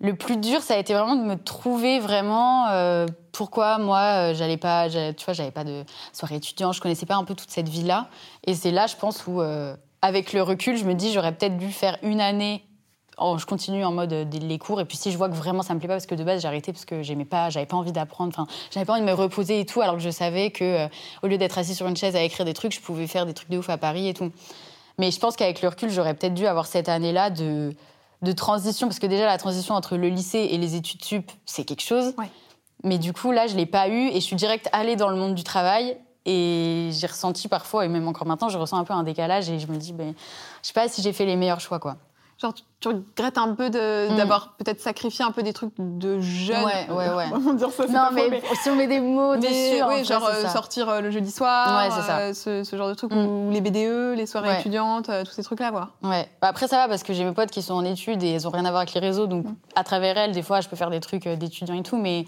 Le 0.00 0.14
plus 0.14 0.36
dur, 0.36 0.62
ça 0.62 0.74
a 0.74 0.76
été 0.76 0.94
vraiment 0.94 1.16
de 1.16 1.24
me 1.24 1.34
trouver 1.34 1.98
vraiment 1.98 2.68
euh, 2.68 3.06
pourquoi 3.32 3.78
moi, 3.78 4.30
euh, 4.30 4.34
j'allais 4.34 4.56
pas. 4.56 4.88
Tu 4.88 5.24
vois, 5.24 5.34
j'avais 5.34 5.50
pas 5.50 5.64
de 5.64 5.84
soirée 6.12 6.36
étudiante, 6.36 6.74
je 6.74 6.80
connaissais 6.80 7.06
pas 7.06 7.16
un 7.16 7.24
peu 7.24 7.34
toute 7.34 7.50
cette 7.50 7.68
vie-là. 7.68 8.08
Et 8.46 8.54
c'est 8.54 8.70
là, 8.70 8.86
je 8.86 8.94
pense, 8.94 9.26
où, 9.26 9.40
euh, 9.40 9.74
avec 10.00 10.32
le 10.32 10.42
recul, 10.42 10.76
je 10.76 10.84
me 10.84 10.94
dis, 10.94 11.12
j'aurais 11.12 11.32
peut-être 11.32 11.56
dû 11.56 11.72
faire 11.72 11.98
une 12.02 12.20
année. 12.20 12.64
Je 13.20 13.44
continue 13.46 13.84
en 13.84 13.90
mode 13.90 14.12
les 14.12 14.58
cours 14.58 14.80
et 14.80 14.84
puis 14.84 14.96
si 14.96 15.10
je 15.10 15.18
vois 15.18 15.28
que 15.28 15.34
vraiment 15.34 15.62
ça 15.62 15.74
me 15.74 15.80
plaît 15.80 15.88
pas 15.88 15.94
parce 15.94 16.06
que 16.06 16.14
de 16.14 16.22
base 16.22 16.40
j'ai 16.40 16.46
arrêté 16.46 16.72
parce 16.72 16.84
que 16.84 17.02
j'aimais 17.02 17.24
pas 17.24 17.50
j'avais 17.50 17.66
pas 17.66 17.76
envie 17.76 17.90
d'apprendre 17.90 18.32
enfin 18.32 18.46
j'avais 18.70 18.86
pas 18.86 18.92
envie 18.92 19.02
de 19.02 19.06
me 19.06 19.12
reposer 19.12 19.58
et 19.58 19.66
tout 19.66 19.80
alors 19.80 19.96
que 19.96 20.00
je 20.00 20.10
savais 20.10 20.52
que 20.52 20.86
au 21.24 21.26
lieu 21.26 21.36
d'être 21.36 21.58
assis 21.58 21.74
sur 21.74 21.88
une 21.88 21.96
chaise 21.96 22.14
à 22.14 22.22
écrire 22.22 22.46
des 22.46 22.54
trucs 22.54 22.72
je 22.72 22.80
pouvais 22.80 23.08
faire 23.08 23.26
des 23.26 23.34
trucs 23.34 23.50
de 23.50 23.58
ouf 23.58 23.70
à 23.70 23.76
Paris 23.76 24.06
et 24.06 24.14
tout 24.14 24.30
mais 24.98 25.10
je 25.10 25.18
pense 25.18 25.36
qu'avec 25.36 25.62
le 25.62 25.68
recul 25.68 25.90
j'aurais 25.90 26.14
peut-être 26.14 26.34
dû 26.34 26.46
avoir 26.46 26.66
cette 26.66 26.88
année 26.88 27.12
là 27.12 27.30
de 27.30 27.72
de 28.22 28.32
transition 28.32 28.88
parce 28.88 28.98
que 28.98 29.06
déjà 29.06 29.26
la 29.26 29.38
transition 29.38 29.74
entre 29.74 29.96
le 29.96 30.08
lycée 30.08 30.48
et 30.50 30.58
les 30.58 30.74
études 30.74 31.04
sup 31.04 31.30
c'est 31.46 31.64
quelque 31.64 31.82
chose 31.82 32.14
Ouais. 32.18 32.28
mais 32.84 32.98
du 32.98 33.12
coup 33.12 33.30
là 33.32 33.46
je 33.46 33.56
l'ai 33.56 33.66
pas 33.66 33.88
eu 33.88 34.08
et 34.08 34.14
je 34.14 34.18
suis 34.20 34.36
direct 34.36 34.68
allée 34.72 34.96
dans 34.96 35.08
le 35.08 35.16
monde 35.16 35.34
du 35.34 35.44
travail 35.44 35.96
et 36.26 36.90
j'ai 36.92 37.06
ressenti 37.06 37.46
parfois 37.48 37.84
et 37.84 37.88
même 37.88 38.08
encore 38.08 38.26
maintenant 38.26 38.48
je 38.48 38.58
ressens 38.58 38.76
un 38.76 38.84
peu 38.84 38.92
un 38.92 39.04
décalage 39.04 39.48
et 39.48 39.58
je 39.60 39.66
me 39.68 39.76
dis 39.76 39.92
ben 39.92 40.14
je 40.62 40.66
sais 40.66 40.72
pas 40.74 40.88
si 40.88 41.00
j'ai 41.00 41.12
fait 41.12 41.24
les 41.26 41.36
meilleurs 41.36 41.60
choix 41.60 41.78
quoi 41.78 41.96
Genre, 42.40 42.54
tu, 42.54 42.62
tu 42.78 42.86
regrettes 42.88 43.36
un 43.36 43.52
peu 43.56 43.66
Mm. 43.66 44.16
d'avoir 44.16 44.54
peut-être 44.58 44.80
sacrifié 44.80 45.24
un 45.24 45.32
peu 45.32 45.42
des 45.42 45.52
trucs 45.52 45.72
de 45.78 46.20
jeunes. 46.20 46.64
Ouais, 46.64 46.86
ouais, 46.88 47.12
ouais. 47.14 47.24
On 47.48 47.54
dire 47.54 47.70
ça, 47.72 47.86
non 47.88 48.10
mais, 48.12 48.22
faux, 48.22 48.30
mais... 48.30 48.42
si 48.62 48.70
on 48.70 48.76
met 48.76 48.86
des 48.86 49.00
mots 49.00 49.32
Mais 49.34 49.38
dessus 49.40 49.82
oui, 49.88 50.04
genre 50.04 50.24
euh, 50.24 50.46
sortir 50.46 50.88
euh, 50.88 51.00
le 51.00 51.10
jeudi 51.10 51.32
soir, 51.32 51.82
Ouais, 51.82 51.90
c'est 51.90 52.06
ça. 52.06 52.18
euh, 52.18 52.34
ce, 52.34 52.62
ce 52.62 52.76
genre 52.76 52.88
de 52.88 52.94
trucs, 52.94 53.10
Mm. 53.12 53.26
ou 53.26 53.50
les 53.50 53.60
BDE, 53.60 54.16
les 54.16 54.26
soirées 54.26 54.50
Ouais. 54.50 54.60
étudiantes, 54.60 55.10
tous 55.24 55.32
ces 55.32 55.42
trucs-là, 55.42 55.72
quoi. 55.72 55.90
Ouais. 56.04 56.28
Bah, 56.40 56.46
après, 56.48 56.68
ça 56.68 56.76
va 56.76 56.86
parce 56.88 57.02
que 57.02 57.12
j'ai 57.12 57.24
mes 57.24 57.32
potes 57.32 57.50
qui 57.50 57.60
sont 57.60 57.74
en 57.74 57.84
études 57.84 58.22
et 58.22 58.30
elles 58.34 58.46
ont 58.46 58.50
rien 58.50 58.64
à 58.66 58.70
voir 58.70 58.82
avec 58.82 58.94
les 58.94 59.00
réseaux. 59.00 59.26
Donc, 59.26 59.44
Mm. 59.46 59.54
à 59.74 59.82
travers 59.82 60.16
elles, 60.16 60.30
des 60.32 60.42
fois, 60.42 60.60
je 60.60 60.68
peux 60.68 60.76
faire 60.76 60.90
des 60.90 61.00
trucs 61.00 61.26
d'étudiants 61.26 61.74
et 61.74 61.82
tout. 61.82 61.96
Mais 61.96 62.24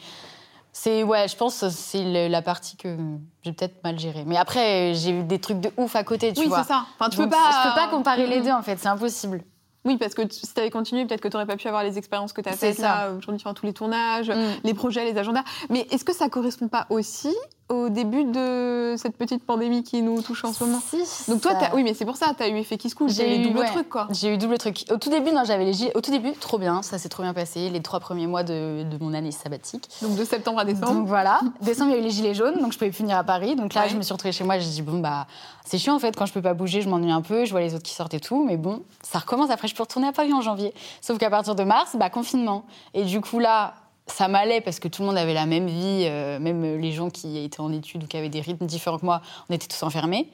c'est, 0.73 1.05
ouais, 1.05 1.29
je 1.29 1.37
pense 1.37 1.61
que 1.61 1.69
c'est 1.69 2.29
la 2.29 2.43
partie 2.43 2.77
que 2.77 2.97
j'ai 3.45 3.53
peut-être 3.53 3.83
mal 3.85 3.97
gérée. 3.97 4.25
Mais 4.27 4.37
après, 4.37 4.93
j'ai 4.95 5.11
eu 5.11 5.23
des 5.23 5.39
trucs 5.39 5.61
de 5.61 5.71
ouf 5.77 5.95
à 5.95 6.03
côté, 6.03 6.33
tu 6.33 6.41
oui, 6.41 6.47
vois. 6.49 6.63
c'est 6.65 6.69
ça. 6.73 6.85
Enfin, 6.99 7.11
tu 7.11 7.17
Donc, 7.19 7.27
peux 7.27 7.31
pas. 7.37 7.51
Je 7.65 7.69
peux 7.69 7.75
pas 7.77 7.89
comparer 7.89 8.27
les 8.27 8.41
deux, 8.41 8.51
en 8.51 8.63
fait. 8.63 8.77
C'est 8.81 8.89
impossible. 8.89 9.43
Oui, 9.85 9.97
parce 9.97 10.15
que 10.15 10.23
tu- 10.23 10.41
si 10.41 10.53
t'avais 10.55 10.71
continué, 10.71 11.07
peut-être 11.07 11.21
que 11.23 11.29
t'aurais 11.29 11.47
pas 11.47 11.57
pu 11.57 11.67
avoir 11.67 11.83
les 11.83 11.97
expériences 11.97 12.33
que 12.35 12.41
t'as 12.43 12.53
C'est 12.53 12.75
faites 12.75 12.79
là 12.81 13.13
aujourd'hui, 13.13 13.41
enfin, 13.43 13.55
tous 13.55 13.65
les 13.67 13.73
tournages, 13.73 14.29
Mm. 14.31 14.61
les 14.65 14.75
projets, 14.75 15.05
les 15.11 15.17
agendas. 15.17 15.43
Mais 15.71 15.87
est-ce 15.91 16.05
que 16.05 16.13
ça 16.13 16.29
correspond 16.29 16.69
pas 16.69 16.87
aussi 16.91 17.35
au 17.71 17.89
début 17.89 18.25
de 18.25 18.95
cette 18.99 19.17
petite 19.17 19.45
pandémie 19.45 19.83
qui 19.83 20.03
nous 20.03 20.21
touche 20.23 20.45
en 20.45 20.53
ce 20.53 20.63
moment 20.65 20.81
Si, 20.87 21.31
Donc 21.31 21.41
toi, 21.41 21.53
ça- 21.59 21.71
oui, 21.75 21.83
mais 21.85 21.95
c'est 21.95 22.05
pour 22.05 22.17
ça, 22.17 22.33
t'as 22.37 22.49
eu 22.49 22.57
effet 22.59 22.77
qui 22.77 22.91
se 22.91 22.95
coule, 22.95 23.09
J'ai 23.09 23.27
eu 23.27 23.31
les 23.31 23.37
eu, 23.39 23.43
doubles 23.49 23.61
ouais. 23.61 23.67
trucs, 23.67 23.89
quoi. 23.89 24.09
J'ai 24.11 24.35
eu 24.35 24.39
double 24.39 24.59
truc. 24.59 24.85
Au 24.91 24.97
tout 24.97 25.09
début, 25.11 25.31
non, 25.33 25.45
j'avais 25.45 25.65
les 25.65 25.73
gilets. 25.73 25.97
Au 25.97 26.01
tout 26.01 26.11
début, 26.11 26.33
trop 26.33 26.59
bien. 26.59 26.83
Ça 26.83 26.99
s'est 26.99 27.09
trop 27.09 27.23
bien 27.23 27.33
passé. 27.33 27.71
Les 27.71 27.81
trois 27.81 28.01
premiers 28.01 28.27
mois 28.27 28.43
de, 28.43 28.83
de 28.83 28.99
mon 29.03 29.15
année 29.15 29.31
sabbatique. 29.33 29.89
Donc 30.03 30.17
de 30.17 30.25
septembre 30.25 30.59
à 30.59 30.65
décembre. 30.65 30.93
Donc 30.95 31.07
voilà. 31.07 31.41
Décembre, 31.61 31.91
il 31.93 31.95
y 31.95 31.97
a 31.97 32.01
eu 32.01 32.05
les 32.05 32.11
gilets 32.11 32.35
jaunes, 32.35 32.59
donc 32.61 32.73
je 32.73 32.79
pouvais 32.79 32.91
plus 32.91 33.03
venir 33.03 33.17
à 33.17 33.25
Paris. 33.25 33.55
Donc 33.57 33.73
là, 33.75 33.83
Ouais. 33.83 33.89
je 33.89 33.97
me 33.97 34.03
suis 34.03 34.13
retrouvée 34.13 34.33
chez 34.33 34.45
moi. 34.45 34.59
J'ai 34.59 34.69
dit 34.71 34.83
bon 34.83 34.99
bah 34.99 35.27
c'est 35.65 35.79
chiant 35.79 35.95
en 35.95 35.99
fait 36.01 36.17
quand 36.17 36.27
je 36.27 36.33
peux 36.33 36.43
pas 36.43 36.55
bouger, 36.55 36.81
je 36.83 36.89
m'ennuie 36.89 37.13
un 37.13 37.23
peu. 37.23 37.45
Je 37.45 37.51
vois 37.53 37.61
les 37.61 37.75
autres 37.75 37.85
qui 37.85 37.95
sortent 37.95 38.15
et 38.15 38.21
tout, 38.21 38.45
mais 38.45 38.57
bon, 38.57 38.83
ça 39.03 39.21
recommence. 39.21 39.51
Après, 39.51 39.69
je 39.69 39.75
peux 39.75 39.83
retourner 39.85 40.09
à 40.09 40.13
Paris 40.13 40.33
en 40.33 40.41
janvier. 40.41 40.75
Sauf 41.01 41.19
qu'à 41.19 41.31
partir 41.31 41.55
de 41.55 41.63
mars, 41.63 41.95
bah 41.97 42.11
confinement. 42.11 42.65
Et 42.95 43.05
du 43.05 43.21
coup 43.21 43.39
là. 43.39 43.75
Ça 44.11 44.29
m'allait 44.29 44.61
parce 44.61 44.81
que 44.81 44.89
tout 44.89 45.03
le 45.03 45.09
monde 45.09 45.17
avait 45.17 45.35
la 45.35 45.47
même 45.47 45.67
vie, 45.67 46.05
euh, 46.05 46.39
même 46.39 46.79
les 46.79 46.93
gens 46.93 47.11
qui 47.11 47.39
étaient 47.39 47.61
en 47.61 47.73
études 47.73 48.05
ou 48.05 48.07
qui 48.07 48.17
avaient 48.17 48.29
des 48.29 48.41
rythmes 48.41 48.67
différents 48.67 48.99
que 48.99 49.05
moi, 49.05 49.23
on 49.49 49.55
était 49.55 49.67
tous 49.67 49.83
enfermés. 49.83 50.31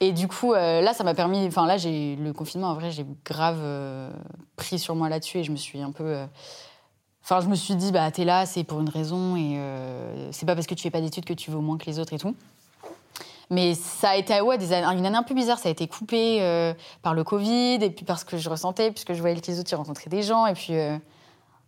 Et 0.00 0.12
du 0.12 0.28
coup, 0.28 0.52
euh, 0.52 0.82
là, 0.82 0.92
ça 0.92 1.04
m'a 1.04 1.14
permis. 1.14 1.46
Enfin, 1.46 1.66
là, 1.66 1.78
j'ai 1.78 2.16
le 2.16 2.32
confinement. 2.32 2.68
En 2.68 2.74
vrai, 2.74 2.90
j'ai 2.90 3.06
grave 3.24 3.58
euh, 3.60 4.10
pris 4.56 4.78
sur 4.78 4.94
moi 4.94 5.08
là-dessus 5.08 5.38
et 5.38 5.44
je 5.44 5.52
me 5.52 5.56
suis 5.56 5.80
un 5.80 5.92
peu. 5.92 6.18
Enfin, 7.24 7.40
je 7.40 7.46
me 7.46 7.54
suis 7.54 7.74
dit, 7.74 7.92
bah, 7.92 8.10
t'es 8.10 8.24
là, 8.24 8.44
c'est 8.44 8.64
pour 8.64 8.80
une 8.80 8.88
raison 8.90 9.36
et 9.36 9.58
c'est 10.32 10.46
pas 10.46 10.54
parce 10.54 10.66
que 10.66 10.74
tu 10.74 10.82
fais 10.82 10.90
pas 10.90 11.00
d'études 11.00 11.24
que 11.24 11.32
tu 11.32 11.50
veux 11.50 11.58
moins 11.58 11.78
que 11.78 11.86
les 11.86 11.98
autres 11.98 12.12
et 12.12 12.18
tout. 12.18 12.34
Mais 13.48 13.74
ça 13.74 14.10
a 14.10 14.16
été 14.16 14.40
ouais, 14.40 14.58
des 14.58 14.72
années- 14.72 14.98
une 14.98 15.06
année 15.06 15.16
un 15.16 15.22
peu 15.22 15.34
bizarre. 15.34 15.58
Ça 15.58 15.68
a 15.68 15.72
été 15.72 15.88
coupé 15.88 16.40
par 17.02 17.14
le 17.14 17.24
Covid 17.24 17.78
et 17.80 17.90
puis 17.90 18.04
parce 18.04 18.22
que 18.24 18.36
je 18.36 18.50
ressentais, 18.50 18.90
puisque 18.90 19.14
je 19.14 19.20
voyais 19.20 19.40
que 19.40 19.46
les 19.50 19.58
autres 19.58 19.72
ils 19.72 19.76
rencontraient 19.76 20.10
des 20.10 20.22
gens. 20.22 20.46
Et 20.46 20.52
puis, 20.52 20.74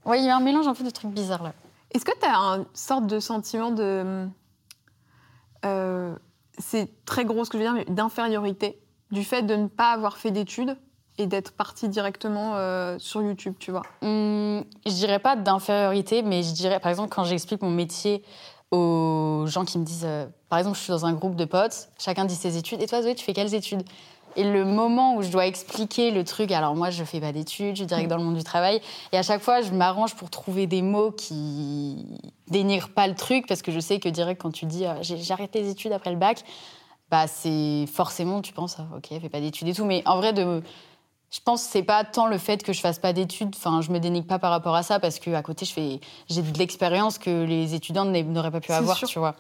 ouais, 0.08 0.20
il 0.20 0.24
y 0.24 0.30
a 0.30 0.36
un 0.36 0.40
mélange 0.40 0.66
un 0.66 0.74
peu 0.74 0.84
de 0.84 0.90
trucs 0.90 1.10
bizarres 1.10 1.42
là. 1.42 1.52
Est-ce 1.92 2.04
que 2.04 2.18
tu 2.18 2.26
as 2.26 2.34
une 2.36 2.66
sorte 2.74 3.06
de 3.06 3.20
sentiment 3.20 3.70
de. 3.70 4.28
euh, 5.64 6.14
c'est 6.58 7.04
très 7.04 7.24
gros 7.24 7.44
ce 7.44 7.50
que 7.50 7.58
je 7.58 7.62
veux 7.62 7.70
dire, 7.70 7.84
mais 7.86 7.94
d'infériorité 7.94 8.80
du 9.10 9.24
fait 9.24 9.42
de 9.42 9.54
ne 9.54 9.68
pas 9.68 9.92
avoir 9.92 10.18
fait 10.18 10.30
d'études 10.30 10.76
et 11.16 11.26
d'être 11.26 11.52
parti 11.52 11.88
directement 11.88 12.56
euh, 12.56 12.96
sur 12.98 13.22
YouTube, 13.22 13.54
tu 13.58 13.70
vois? 13.70 13.82
Hum, 14.02 14.64
je 14.86 14.92
dirais 14.92 15.18
pas 15.18 15.34
d'infériorité, 15.34 16.22
mais 16.22 16.42
je 16.42 16.52
dirais, 16.52 16.78
par 16.78 16.90
exemple, 16.90 17.08
quand 17.08 17.24
j'explique 17.24 17.62
mon 17.62 17.70
métier 17.70 18.22
aux 18.70 19.44
gens 19.46 19.64
qui 19.64 19.78
me 19.78 19.84
disent, 19.84 20.04
euh, 20.04 20.26
par 20.48 20.58
exemple, 20.58 20.76
je 20.76 20.82
suis 20.82 20.90
dans 20.90 21.06
un 21.06 21.14
groupe 21.14 21.36
de 21.36 21.44
potes, 21.46 21.88
chacun 21.98 22.24
dit 22.24 22.34
ses 22.34 22.56
études, 22.58 22.82
et 22.82 22.86
toi, 22.86 23.02
Zoé, 23.02 23.14
tu 23.14 23.24
fais 23.24 23.32
quelles 23.32 23.54
études? 23.54 23.82
Et 24.36 24.44
le 24.44 24.64
moment 24.64 25.16
où 25.16 25.22
je 25.22 25.30
dois 25.30 25.46
expliquer 25.46 26.10
le 26.10 26.22
truc, 26.24 26.52
alors 26.52 26.76
moi 26.76 26.90
je 26.90 27.02
fais 27.04 27.20
pas 27.20 27.32
d'études, 27.32 27.70
je 27.74 27.80
suis 27.82 27.86
direct 27.86 28.08
dans 28.08 28.16
le 28.16 28.22
monde 28.22 28.36
du 28.36 28.44
travail, 28.44 28.80
et 29.12 29.18
à 29.18 29.22
chaque 29.22 29.40
fois 29.42 29.62
je 29.62 29.72
m'arrange 29.72 30.14
pour 30.14 30.30
trouver 30.30 30.66
des 30.66 30.82
mots 30.82 31.10
qui 31.10 32.06
dénigrent 32.48 32.90
pas 32.90 33.08
le 33.08 33.14
truc, 33.14 33.46
parce 33.48 33.62
que 33.62 33.72
je 33.72 33.80
sais 33.80 33.98
que 33.98 34.08
direct 34.08 34.40
quand 34.40 34.52
tu 34.52 34.66
dis 34.66 34.86
euh, 34.86 34.94
arrêté 35.30 35.60
les 35.62 35.70
études 35.70 35.92
après 35.92 36.10
le 36.10 36.16
bac, 36.16 36.42
bah 37.10 37.26
c'est 37.26 37.86
forcément 37.92 38.40
tu 38.42 38.52
penses 38.52 38.76
ah, 38.78 38.86
ok 38.96 39.20
fait 39.20 39.28
pas 39.28 39.40
d'études 39.40 39.68
et 39.68 39.74
tout, 39.74 39.84
mais 39.84 40.02
en 40.06 40.18
vrai 40.18 40.32
de 40.32 40.62
je 41.30 41.40
pense 41.44 41.64
que 41.64 41.72
c'est 41.72 41.82
pas 41.82 42.04
tant 42.04 42.26
le 42.26 42.38
fait 42.38 42.62
que 42.62 42.72
je 42.72 42.80
fasse 42.80 42.98
pas 42.98 43.12
d'études, 43.12 43.54
enfin 43.56 43.80
je 43.82 43.90
me 43.90 43.98
dénigre 43.98 44.26
pas 44.26 44.38
par 44.38 44.50
rapport 44.50 44.74
à 44.74 44.82
ça 44.82 45.00
parce 45.00 45.18
que 45.18 45.30
à 45.34 45.42
côté 45.42 45.64
je 45.66 45.72
fais 45.72 46.00
j'ai 46.28 46.42
de 46.42 46.58
l'expérience 46.58 47.18
que 47.18 47.44
les 47.44 47.74
étudiants 47.74 48.04
n'a- 48.04 48.22
n'auraient 48.22 48.50
pas 48.50 48.60
pu 48.60 48.72
avoir, 48.72 48.96
sûr. 48.96 49.08
tu 49.08 49.18
vois. 49.18 49.34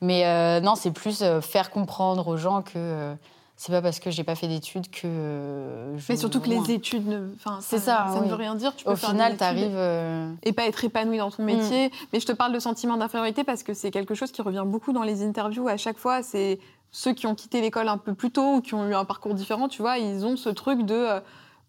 Mais 0.00 0.24
euh, 0.26 0.60
non, 0.60 0.74
c'est 0.74 0.90
plus 0.90 1.22
euh, 1.22 1.40
faire 1.40 1.70
comprendre 1.70 2.28
aux 2.28 2.36
gens 2.38 2.62
que 2.62 2.72
euh, 2.76 3.14
c'est 3.56 3.72
pas 3.72 3.80
parce 3.80 4.00
que 4.00 4.10
j'ai 4.10 4.22
pas 4.24 4.34
fait 4.34 4.48
d'études 4.48 4.90
que 4.90 5.06
euh, 5.06 5.96
je 5.98 6.04
Mais 6.10 6.16
surtout 6.16 6.40
que 6.40 6.48
les 6.48 6.70
études, 6.70 7.06
ne... 7.08 7.28
enfin, 7.36 7.58
C'est 7.62 7.78
ça, 7.78 8.06
ça, 8.08 8.14
ça 8.14 8.20
ne 8.20 8.28
veut 8.28 8.34
rien 8.34 8.54
dire. 8.54 8.76
Tu 8.76 8.84
peux 8.84 8.90
Au 8.92 8.96
faire 8.96 9.10
final, 9.10 9.36
t'arrives. 9.36 9.72
euh, 9.74 10.30
et 10.42 10.52
pas 10.52 10.66
être 10.66 10.84
épanoui 10.84 11.18
dans 11.18 11.30
ton 11.30 11.42
Mm. 11.42 11.46
métier. 11.46 11.90
Mais 12.12 12.20
je 12.20 12.26
te 12.26 12.32
parle 12.32 12.52
de 12.52 12.58
sentiment 12.58 12.96
d'infériorité 12.96 13.44
parce 13.44 13.62
que 13.62 13.72
c'est 13.74 13.90
quelque 13.90 14.14
chose 14.14 14.30
qui 14.30 14.42
revient 14.42 14.64
beaucoup 14.66 14.92
dans 14.92 15.02
les 15.02 15.22
interviews. 15.26 15.68
À 15.68 15.76
chaque 15.78 15.96
fois, 15.98 16.22
c'est 16.22 16.58
ceux 16.92 17.12
qui 17.14 17.26
ont 17.26 17.34
quitté 17.34 17.60
l'école 17.60 17.88
un 17.88 17.98
peu 17.98 18.14
plus 18.14 18.30
tôt 18.30 18.56
ou 18.56 18.60
qui 18.60 18.74
ont 18.74 18.86
eu 18.88 18.94
un 18.94 19.04
parcours 19.04 19.34
différent, 19.34 19.68
tu 19.68 19.80
vois, 19.82 19.98
ils 19.98 20.24
ont 20.26 20.36
ce 20.36 20.48
truc 20.50 20.82
de 20.84 20.94
euh, 20.94 21.20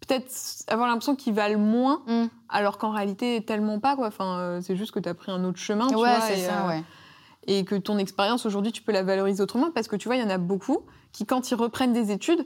peut-être 0.05 0.29
avoir 0.67 0.87
l'impression 0.87 1.15
qu'ils 1.15 1.33
valent 1.33 1.57
moins, 1.59 2.01
Mm. 2.07 2.25
alors 2.49 2.77
qu'en 2.77 2.91
réalité, 2.91 3.41
tellement 3.45 3.79
pas, 3.79 3.95
quoi. 3.95 4.07
Enfin, 4.07 4.37
euh, 4.39 4.59
c'est 4.61 4.75
juste 4.75 4.91
que 4.91 4.99
tu 4.99 5.09
as 5.09 5.13
pris 5.13 5.31
un 5.31 5.43
autre 5.43 5.57
chemin, 5.57 5.87
tu 5.87 5.95
Ouais, 5.95 6.01
vois. 6.09 6.21
c'est 6.21 6.35
ça, 6.37 6.67
ouais. 6.67 6.83
Et 7.47 7.65
que 7.65 7.75
ton 7.75 7.97
expérience 7.97 8.45
aujourd'hui, 8.45 8.71
tu 8.71 8.81
peux 8.81 8.91
la 8.91 9.03
valoriser 9.03 9.41
autrement 9.41 9.71
parce 9.73 9.87
que 9.87 9.95
tu 9.95 10.07
vois, 10.07 10.15
il 10.17 10.21
y 10.21 10.25
en 10.25 10.29
a 10.29 10.37
beaucoup 10.37 10.79
qui, 11.13 11.25
quand 11.25 11.49
ils 11.49 11.55
reprennent 11.55 11.93
des 11.93 12.11
études, 12.11 12.45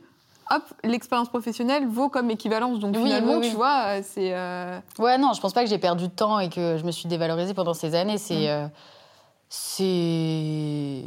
hop, 0.51 0.63
l'expérience 0.83 1.29
professionnelle 1.29 1.87
vaut 1.87 2.09
comme 2.09 2.29
équivalence. 2.29 2.79
Donc 2.79 2.95
Oui, 2.95 3.03
finalement, 3.03 3.33
oui, 3.33 3.39
oui. 3.41 3.49
tu 3.49 3.55
vois, 3.55 3.83
euh, 3.87 4.01
c'est. 4.03 4.31
euh, 4.33 4.79
Ouais, 4.99 5.17
non, 5.17 5.33
je 5.33 5.41
pense 5.41 5.53
pas 5.53 5.63
que 5.63 5.69
j'ai 5.69 5.79
perdu 5.79 6.07
de 6.07 6.13
temps 6.13 6.39
et 6.39 6.49
que 6.49 6.77
je 6.77 6.83
me 6.85 6.91
suis 6.91 7.07
dévalorisée 7.09 7.53
pendant 7.53 7.73
ces 7.73 7.95
années. 7.95 8.17
C'est. 8.17 8.35
Mm. 8.35 8.47
euh, 8.47 8.67
c'est. 9.49 11.03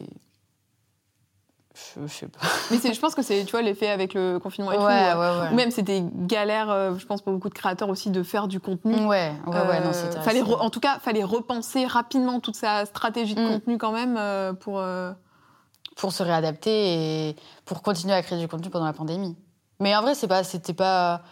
Je, 2.01 2.07
sais 2.13 2.27
pas. 2.29 2.41
Mais 2.71 2.79
je 2.93 3.01
pense 3.01 3.15
que 3.15 3.23
c'est, 3.23 3.45
tu 3.45 3.53
vois, 3.53 3.63
l'effet 3.63 3.89
avec 3.89 4.15
le 4.15 4.39
confinement 4.39 4.73
et 4.73 4.77
Ouais, 4.79 4.83
tout. 4.83 5.19
euh, 5.19 5.43
ouais, 5.43 5.53
Ou 5.53 5.55
même 5.55 5.71
c'était 5.71 6.03
galère, 6.13 6.71
euh, 6.71 6.95
je 6.99 7.07
pense 7.07 7.23
pour 7.23 7.33
beaucoup 7.33 7.49
de 7.49 7.55
créateurs 7.55 7.89
aussi, 7.89 8.11
de 8.11 8.23
faire 8.23 8.49
du 8.49 8.61
contenu. 8.61 8.95
Ouais, 9.07 9.33
ouais, 9.47 9.53
ouais, 9.61 9.81
non, 9.81 9.91
Euh, 9.91 10.21
fallait 10.23 10.43
re- 10.43 10.61
en 10.61 10.71
tout 10.71 10.81
cas, 10.81 10.99
fallait 10.99 11.23
repenser 11.25 11.87
rapidement 11.87 12.41
toute 12.41 12.57
sa 12.57 12.85
stratégie 12.87 13.35
de 13.35 13.41
Mm. 13.41 13.49
contenu 13.53 13.79
quand 13.79 13.93
même 13.93 14.17
euh, 14.19 14.53
pour. 14.55 14.83
pour 15.97 16.13
se 16.13 16.23
réadapter 16.25 17.29
et 17.31 17.37
pour 17.65 17.83
continuer 17.83 18.15
à 18.15 18.23
créer 18.23 18.39
du 18.41 18.49
contenu 18.49 18.69
pendant 18.71 18.87
la 18.87 18.93
pandémie. 18.93 19.37
Mais 19.81 19.95
en 19.95 20.03
vrai, 20.03 20.15
c'est 20.15 20.27
pas, 20.29 20.43
c'était 20.43 20.75
pas. 20.75 21.23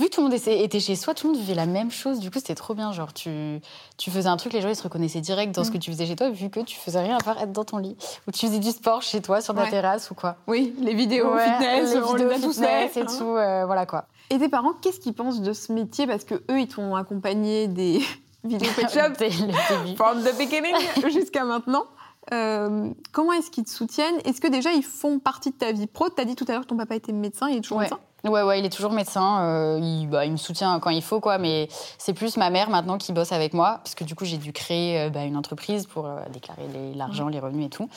Vu 0.00 0.06
que 0.08 0.14
tout 0.14 0.22
le 0.22 0.28
monde 0.28 0.34
était 0.34 0.80
chez 0.80 0.96
soi, 0.96 1.12
tout 1.14 1.26
le 1.28 1.34
monde 1.34 1.42
vivait 1.42 1.54
la 1.54 1.66
même 1.66 1.90
chose. 1.90 2.18
Du 2.20 2.30
coup, 2.30 2.38
c'était 2.38 2.54
trop 2.54 2.72
bien. 2.74 2.90
Genre, 2.90 3.12
tu, 3.12 3.60
tu 3.98 4.10
faisais 4.10 4.28
un 4.28 4.36
truc, 4.38 4.52
les 4.54 4.62
gens 4.62 4.68
ils 4.70 4.74
se 4.74 4.82
reconnaissaient 4.82 5.20
direct 5.20 5.54
dans 5.54 5.62
ce 5.62 5.68
Mm. 5.68 5.72
que 5.74 5.78
tu 5.78 5.92
faisais 5.92 6.06
chez 6.06 6.16
toi, 6.16 6.30
vu 6.30 6.48
que 6.50 6.60
tu 6.60 6.76
faisais 6.78 7.00
rien 7.00 7.16
à 7.18 7.20
part 7.22 7.38
être 7.40 7.52
dans 7.52 7.64
ton 7.64 7.76
lit. 7.76 7.96
Ou 8.26 8.32
tu 8.32 8.46
faisais 8.46 8.58
du 8.60 8.70
sport 8.70 9.02
chez 9.02 9.20
toi, 9.20 9.40
sur 9.42 9.54
ta 9.54 9.62
Ouais. 9.64 9.70
terrasse 9.70 10.10
ou 10.10 10.14
quoi. 10.14 10.36
Oui, 10.46 10.74
les 10.80 10.94
vidéos 10.94 11.32
Ouais, 11.34 11.44
fitness, 11.44 11.94
les 11.94 12.00
on 12.00 12.14
vidéos 12.14 12.28
les 12.30 12.34
fitness 12.38 12.96
et 12.96 13.04
tout, 13.04 13.36
euh, 13.36 13.66
voilà 13.66 13.84
quoi. 13.86 14.06
Et 14.30 14.38
tes 14.38 14.48
parents, 14.48 14.72
qu'est-ce 14.80 15.00
qu'ils 15.00 15.12
pensent 15.14 15.42
de 15.42 15.52
ce 15.52 15.70
métier? 15.72 16.06
Parce 16.06 16.24
que 16.24 16.34
eux, 16.50 16.60
ils 16.60 16.68
t'ont 16.68 16.94
accompagné 16.96 17.68
des 17.68 18.00
vidéos 18.44 18.70
Pet 18.74 18.88
Shop 18.92 19.94
from 19.96 20.22
the 20.22 20.34
beginning 20.38 20.74
jusqu'à 21.12 21.44
maintenant. 21.44 21.84
Euh, 22.32 22.90
comment 23.12 23.32
est-ce 23.32 23.50
qu'ils 23.50 23.64
te 23.64 23.70
soutiennent? 23.70 24.14
Est-ce 24.24 24.40
que 24.40 24.46
déjà 24.46 24.72
ils 24.72 24.82
font 24.84 25.18
partie 25.18 25.50
de 25.50 25.56
ta 25.56 25.72
vie 25.72 25.86
pro? 25.86 26.08
Tu 26.10 26.20
as 26.20 26.24
dit 26.24 26.36
tout 26.36 26.44
à 26.48 26.52
l'heure 26.52 26.60
que 26.62 26.66
ton 26.66 26.76
papa 26.76 26.94
était 26.94 27.12
médecin, 27.12 27.48
il 27.48 27.56
est 27.56 27.60
toujours 27.60 27.78
Ouais. 27.78 27.84
médecin? 27.84 27.98
Ouais, 28.24 28.42
ouais, 28.42 28.58
il 28.58 28.66
est 28.66 28.70
toujours 28.70 28.92
médecin. 28.92 29.42
euh, 29.44 29.78
il, 29.80 30.06
bah, 30.06 30.24
il 30.26 30.32
me 30.32 30.36
soutient 30.36 30.78
quand 30.80 30.90
il 30.90 31.02
faut, 31.02 31.20
quoi. 31.20 31.38
Mais 31.38 31.68
c'est 31.98 32.12
plus 32.12 32.36
ma 32.36 32.50
mère 32.50 32.68
maintenant 32.70 32.98
qui 32.98 33.12
bosse 33.12 33.32
avec 33.32 33.54
moi, 33.54 33.80
parce 33.82 33.94
que 33.94 34.04
du 34.04 34.14
coup, 34.14 34.24
j'ai 34.24 34.36
dû 34.36 34.52
créer 34.52 35.00
euh, 35.00 35.10
bah, 35.10 35.24
une 35.24 35.36
entreprise 35.36 35.86
pour 35.86 36.06
euh, 36.06 36.20
déclarer 36.32 36.62
l'argent, 36.94 37.28
les 37.28 37.40
revenus 37.40 37.66
et 37.66 37.70
tout. 37.70 37.88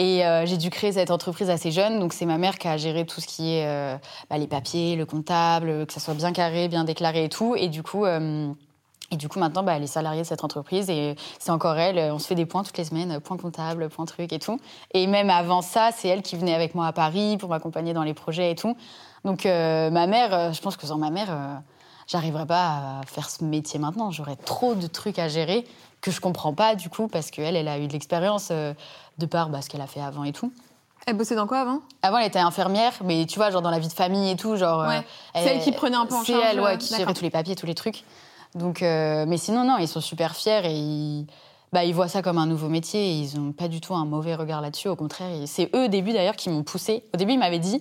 Et 0.00 0.22
j'ai 0.44 0.58
dû 0.58 0.70
créer 0.70 0.92
cette 0.92 1.10
entreprise 1.10 1.50
assez 1.50 1.72
jeune, 1.72 1.98
donc 1.98 2.12
c'est 2.12 2.24
ma 2.24 2.38
mère 2.38 2.56
qui 2.58 2.68
a 2.68 2.76
géré 2.76 3.04
tout 3.04 3.20
ce 3.20 3.26
qui 3.26 3.54
est 3.56 3.98
bah, 4.30 4.38
les 4.38 4.46
papiers, 4.46 4.94
le 4.94 5.04
comptable, 5.06 5.86
que 5.86 5.92
ça 5.92 5.98
soit 5.98 6.14
bien 6.14 6.32
carré, 6.32 6.68
bien 6.68 6.84
déclaré 6.84 7.24
et 7.24 7.28
tout. 7.28 7.56
Et 7.56 7.66
du 7.66 7.82
coup, 7.82 8.06
et 8.06 9.16
du 9.16 9.28
coup 9.28 9.40
maintenant, 9.40 9.64
bah, 9.64 9.72
elle 9.74 9.82
est 9.82 9.88
salariée 9.88 10.22
de 10.22 10.26
cette 10.26 10.44
entreprise 10.44 10.88
et 10.88 11.16
c'est 11.40 11.50
encore 11.50 11.76
elle. 11.78 11.98
On 12.12 12.20
se 12.20 12.28
fait 12.28 12.36
des 12.36 12.46
points 12.46 12.62
toutes 12.62 12.78
les 12.78 12.84
semaines, 12.84 13.18
point 13.18 13.38
comptable, 13.38 13.88
point 13.88 14.04
truc 14.04 14.32
et 14.32 14.38
tout. 14.38 14.60
Et 14.94 15.08
même 15.08 15.30
avant 15.30 15.62
ça, 15.62 15.90
c'est 15.92 16.06
elle 16.06 16.22
qui 16.22 16.36
venait 16.36 16.54
avec 16.54 16.76
moi 16.76 16.86
à 16.86 16.92
Paris 16.92 17.36
pour 17.36 17.48
m'accompagner 17.48 17.92
dans 17.92 18.04
les 18.04 18.14
projets 18.14 18.52
et 18.52 18.54
tout. 18.54 18.76
Donc 19.24 19.46
euh, 19.46 19.90
ma 19.90 20.06
mère, 20.06 20.34
euh, 20.34 20.52
je 20.52 20.60
pense 20.60 20.76
que 20.76 20.86
sans 20.86 20.98
ma 20.98 21.10
mère, 21.10 21.28
euh, 21.30 21.54
j'arriverais 22.06 22.46
pas 22.46 23.00
à 23.00 23.06
faire 23.06 23.28
ce 23.30 23.44
métier 23.44 23.78
maintenant. 23.78 24.10
J'aurais 24.10 24.36
trop 24.36 24.74
de 24.74 24.86
trucs 24.86 25.18
à 25.18 25.28
gérer 25.28 25.66
que 26.00 26.10
je 26.10 26.20
comprends 26.20 26.54
pas 26.54 26.74
du 26.74 26.88
coup 26.88 27.08
parce 27.08 27.30
qu'elle, 27.30 27.56
elle 27.56 27.68
a 27.68 27.78
eu 27.78 27.86
de 27.86 27.92
l'expérience 27.92 28.50
de 28.50 29.26
par 29.26 29.48
bah, 29.48 29.62
ce 29.62 29.68
qu'elle 29.68 29.80
a 29.80 29.86
fait 29.86 30.00
avant 30.00 30.24
et 30.24 30.32
tout. 30.32 30.52
Elle 31.06 31.16
bossait 31.16 31.34
dans 31.34 31.46
quoi 31.46 31.60
avant? 31.60 31.80
Avant, 32.02 32.18
elle 32.18 32.26
était 32.26 32.38
infirmière, 32.38 32.92
mais 33.02 33.24
tu 33.24 33.38
vois, 33.38 33.50
genre 33.50 33.62
dans 33.62 33.70
la 33.70 33.78
vie 33.78 33.88
de 33.88 33.92
famille 33.92 34.30
et 34.30 34.36
tout, 34.36 34.56
genre. 34.56 34.86
Ouais. 34.86 35.02
C'est 35.34 35.56
elle 35.56 35.62
qui 35.62 35.72
prenait 35.72 35.96
un 35.96 36.04
peu 36.04 36.14
en 36.14 36.22
C'est 36.22 36.32
charge, 36.32 36.44
elle, 36.50 36.60
ouais, 36.60 36.76
qui 36.76 36.94
gérait 36.94 37.14
tous 37.14 37.22
les 37.22 37.30
papiers, 37.30 37.56
tous 37.56 37.66
les 37.66 37.74
trucs. 37.74 38.04
Donc, 38.54 38.82
euh, 38.82 39.24
mais 39.26 39.38
sinon, 39.38 39.64
non, 39.64 39.78
ils 39.78 39.88
sont 39.88 40.00
super 40.00 40.34
fiers 40.34 40.60
et 40.64 40.72
ils, 40.72 41.26
bah, 41.72 41.84
ils 41.84 41.94
voient 41.94 42.08
ça 42.08 42.22
comme 42.22 42.38
un 42.38 42.46
nouveau 42.46 42.68
métier 42.68 43.00
et 43.00 43.12
ils 43.12 43.40
n'ont 43.40 43.52
pas 43.52 43.68
du 43.68 43.80
tout 43.80 43.94
un 43.94 44.04
mauvais 44.04 44.34
regard 44.34 44.60
là-dessus. 44.60 44.88
Au 44.88 44.96
contraire, 44.96 45.30
c'est 45.46 45.70
eux, 45.74 45.84
au 45.84 45.88
début 45.88 46.12
d'ailleurs, 46.12 46.36
qui 46.36 46.50
m'ont 46.50 46.62
poussé. 46.62 47.04
Au 47.14 47.16
début, 47.16 47.32
ils 47.32 47.38
m'avaient 47.38 47.58
dit 47.58 47.80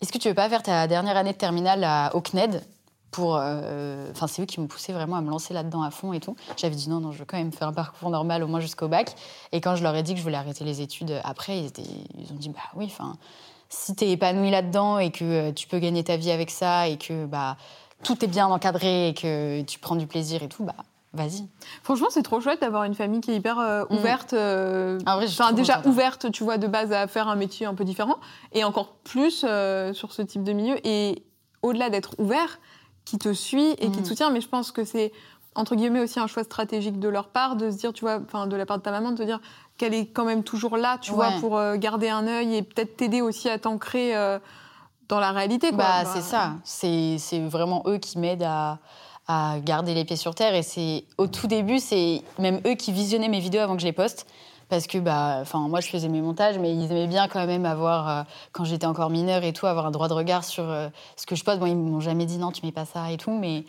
Est-ce 0.00 0.12
que 0.12 0.18
tu 0.18 0.28
veux 0.28 0.34
pas 0.34 0.48
faire 0.48 0.62
ta 0.62 0.86
dernière 0.86 1.16
année 1.16 1.32
de 1.32 1.38
terminale 1.38 1.84
à, 1.84 2.14
au 2.14 2.20
CNED 2.20 2.62
pour, 3.10 3.36
euh, 3.36 4.10
Enfin, 4.12 4.26
c'est 4.26 4.42
eux 4.42 4.46
qui 4.46 4.60
m'ont 4.60 4.66
poussé 4.66 4.92
vraiment 4.92 5.16
à 5.16 5.20
me 5.20 5.30
lancer 5.30 5.52
là-dedans 5.52 5.82
à 5.82 5.90
fond 5.90 6.12
et 6.12 6.20
tout. 6.20 6.36
J'avais 6.56 6.74
dit 6.74 6.88
non, 6.88 7.00
non, 7.00 7.12
je 7.12 7.18
veux 7.18 7.24
quand 7.24 7.36
même 7.36 7.52
faire 7.52 7.68
un 7.68 7.72
parcours 7.72 8.10
normal 8.10 8.42
au 8.42 8.46
moins 8.46 8.60
jusqu'au 8.60 8.88
bac. 8.88 9.14
Et 9.52 9.60
quand 9.60 9.76
je 9.76 9.82
leur 9.82 9.94
ai 9.96 10.02
dit 10.02 10.12
que 10.12 10.18
je 10.18 10.22
voulais 10.22 10.36
arrêter 10.36 10.64
les 10.64 10.80
études 10.80 11.20
après, 11.24 11.58
ils, 11.58 11.72
ils 12.18 12.32
ont 12.32 12.36
dit 12.36 12.48
bah 12.48 12.60
oui, 12.76 12.86
enfin, 12.86 13.16
si 13.68 13.94
t'es 13.94 14.10
épanoui 14.10 14.50
là-dedans 14.50 14.98
et 14.98 15.10
que 15.10 15.24
euh, 15.24 15.52
tu 15.52 15.66
peux 15.66 15.78
gagner 15.78 16.04
ta 16.04 16.16
vie 16.16 16.30
avec 16.30 16.50
ça 16.50 16.88
et 16.88 16.98
que 16.98 17.24
bah 17.26 17.56
tout 18.02 18.24
est 18.24 18.28
bien 18.28 18.46
encadré 18.48 19.08
et 19.08 19.14
que 19.14 19.62
tu 19.62 19.78
prends 19.78 19.96
du 19.96 20.06
plaisir 20.06 20.42
et 20.42 20.48
tout, 20.48 20.64
bah 20.64 20.74
vas-y. 21.12 21.48
Franchement, 21.82 22.06
c'est 22.10 22.22
trop 22.22 22.40
chouette 22.40 22.60
d'avoir 22.60 22.84
une 22.84 22.94
famille 22.94 23.20
qui 23.20 23.30
est 23.32 23.36
hyper 23.36 23.58
euh, 23.58 23.84
Mm. 23.90 23.94
ouverte. 23.96 24.32
euh, 24.32 24.98
vrai, 25.04 25.26
Enfin, 25.26 25.46
trop 25.48 25.54
déjà 25.56 25.74
contente, 25.76 25.86
ouverte, 25.92 26.32
tu 26.32 26.44
vois, 26.44 26.56
de 26.58 26.66
base 26.66 26.92
à 26.92 27.06
faire 27.06 27.28
un 27.28 27.36
métier 27.36 27.66
un 27.66 27.74
peu 27.74 27.84
différent, 27.84 28.16
et 28.52 28.62
encore 28.64 28.92
plus 29.04 29.44
euh, 29.48 29.92
sur 29.92 30.12
ce 30.12 30.22
type 30.22 30.42
de 30.44 30.52
milieu. 30.52 30.76
Et 30.86 31.24
au-delà 31.62 31.90
d'être 31.90 32.14
ouvert, 32.18 32.58
qui 33.04 33.18
te 33.18 33.32
suit 33.32 33.70
et 33.78 33.90
qui 33.90 34.02
te 34.02 34.06
soutient, 34.06 34.30
mais 34.30 34.40
je 34.40 34.48
pense 34.48 34.70
que 34.72 34.84
c'est 34.84 35.12
entre 35.56 35.74
guillemets 35.74 36.00
aussi 36.00 36.20
un 36.20 36.28
choix 36.28 36.44
stratégique 36.44 37.00
de 37.00 37.08
leur 37.08 37.26
part 37.28 37.56
de 37.56 37.70
se 37.72 37.76
dire, 37.76 37.92
tu 37.92 38.04
vois, 38.04 38.20
enfin 38.24 38.46
de 38.46 38.54
la 38.54 38.66
part 38.66 38.78
de 38.78 38.82
ta 38.82 38.92
maman, 38.92 39.10
de 39.10 39.16
te 39.16 39.22
dire 39.24 39.40
qu'elle 39.78 39.94
est 39.94 40.06
quand 40.06 40.24
même 40.24 40.44
toujours 40.44 40.76
là, 40.76 40.96
tu 40.98 41.10
vois, 41.12 41.30
pour 41.40 41.60
garder 41.76 42.08
un 42.08 42.26
œil 42.28 42.54
et 42.54 42.62
peut-être 42.62 42.96
t'aider 42.96 43.20
aussi 43.20 43.48
à 43.48 43.58
t'ancrer 43.58 44.14
dans 45.08 45.18
la 45.18 45.32
réalité. 45.32 45.70
Quoi. 45.70 45.78
Bah, 45.78 46.04
Bah, 46.04 46.10
c'est 46.14 46.20
ça. 46.22 46.52
C'est 46.62 47.16
c'est 47.18 47.40
vraiment 47.40 47.82
eux 47.86 47.98
qui 47.98 48.18
m'aident 48.18 48.44
à, 48.44 48.78
à 49.30 49.60
garder 49.60 49.94
les 49.94 50.04
pieds 50.04 50.16
sur 50.16 50.34
terre. 50.34 50.56
Et 50.56 50.62
c'est 50.62 51.04
au 51.16 51.28
tout 51.28 51.46
début, 51.46 51.78
c'est 51.78 52.22
même 52.40 52.60
eux 52.66 52.74
qui 52.74 52.90
visionnaient 52.90 53.28
mes 53.28 53.38
vidéos 53.38 53.60
avant 53.60 53.76
que 53.76 53.80
je 53.80 53.86
les 53.86 53.92
poste. 53.92 54.26
Parce 54.68 54.86
que 54.86 54.98
bah, 54.98 55.42
moi, 55.54 55.80
je 55.80 55.88
faisais 55.88 56.08
mes 56.08 56.20
montages, 56.20 56.58
mais 56.58 56.74
ils 56.74 56.90
aimaient 56.90 57.06
bien 57.06 57.28
quand 57.28 57.44
même 57.46 57.64
avoir, 57.64 58.08
euh, 58.08 58.22
quand 58.52 58.64
j'étais 58.64 58.86
encore 58.86 59.10
mineure 59.10 59.42
et 59.42 59.52
tout, 59.52 59.66
avoir 59.66 59.86
un 59.86 59.90
droit 59.90 60.08
de 60.08 60.14
regard 60.14 60.44
sur 60.44 60.64
euh, 60.64 60.88
ce 61.16 61.26
que 61.26 61.34
je 61.34 61.44
poste. 61.44 61.58
Bon, 61.58 61.66
ils 61.66 61.76
m'ont 61.76 62.00
jamais 62.00 62.24
dit 62.24 62.38
non, 62.38 62.50
tu 62.50 62.64
mets 62.64 62.72
pas 62.72 62.84
ça 62.84 63.10
et 63.10 63.16
tout, 63.16 63.36
mais 63.36 63.64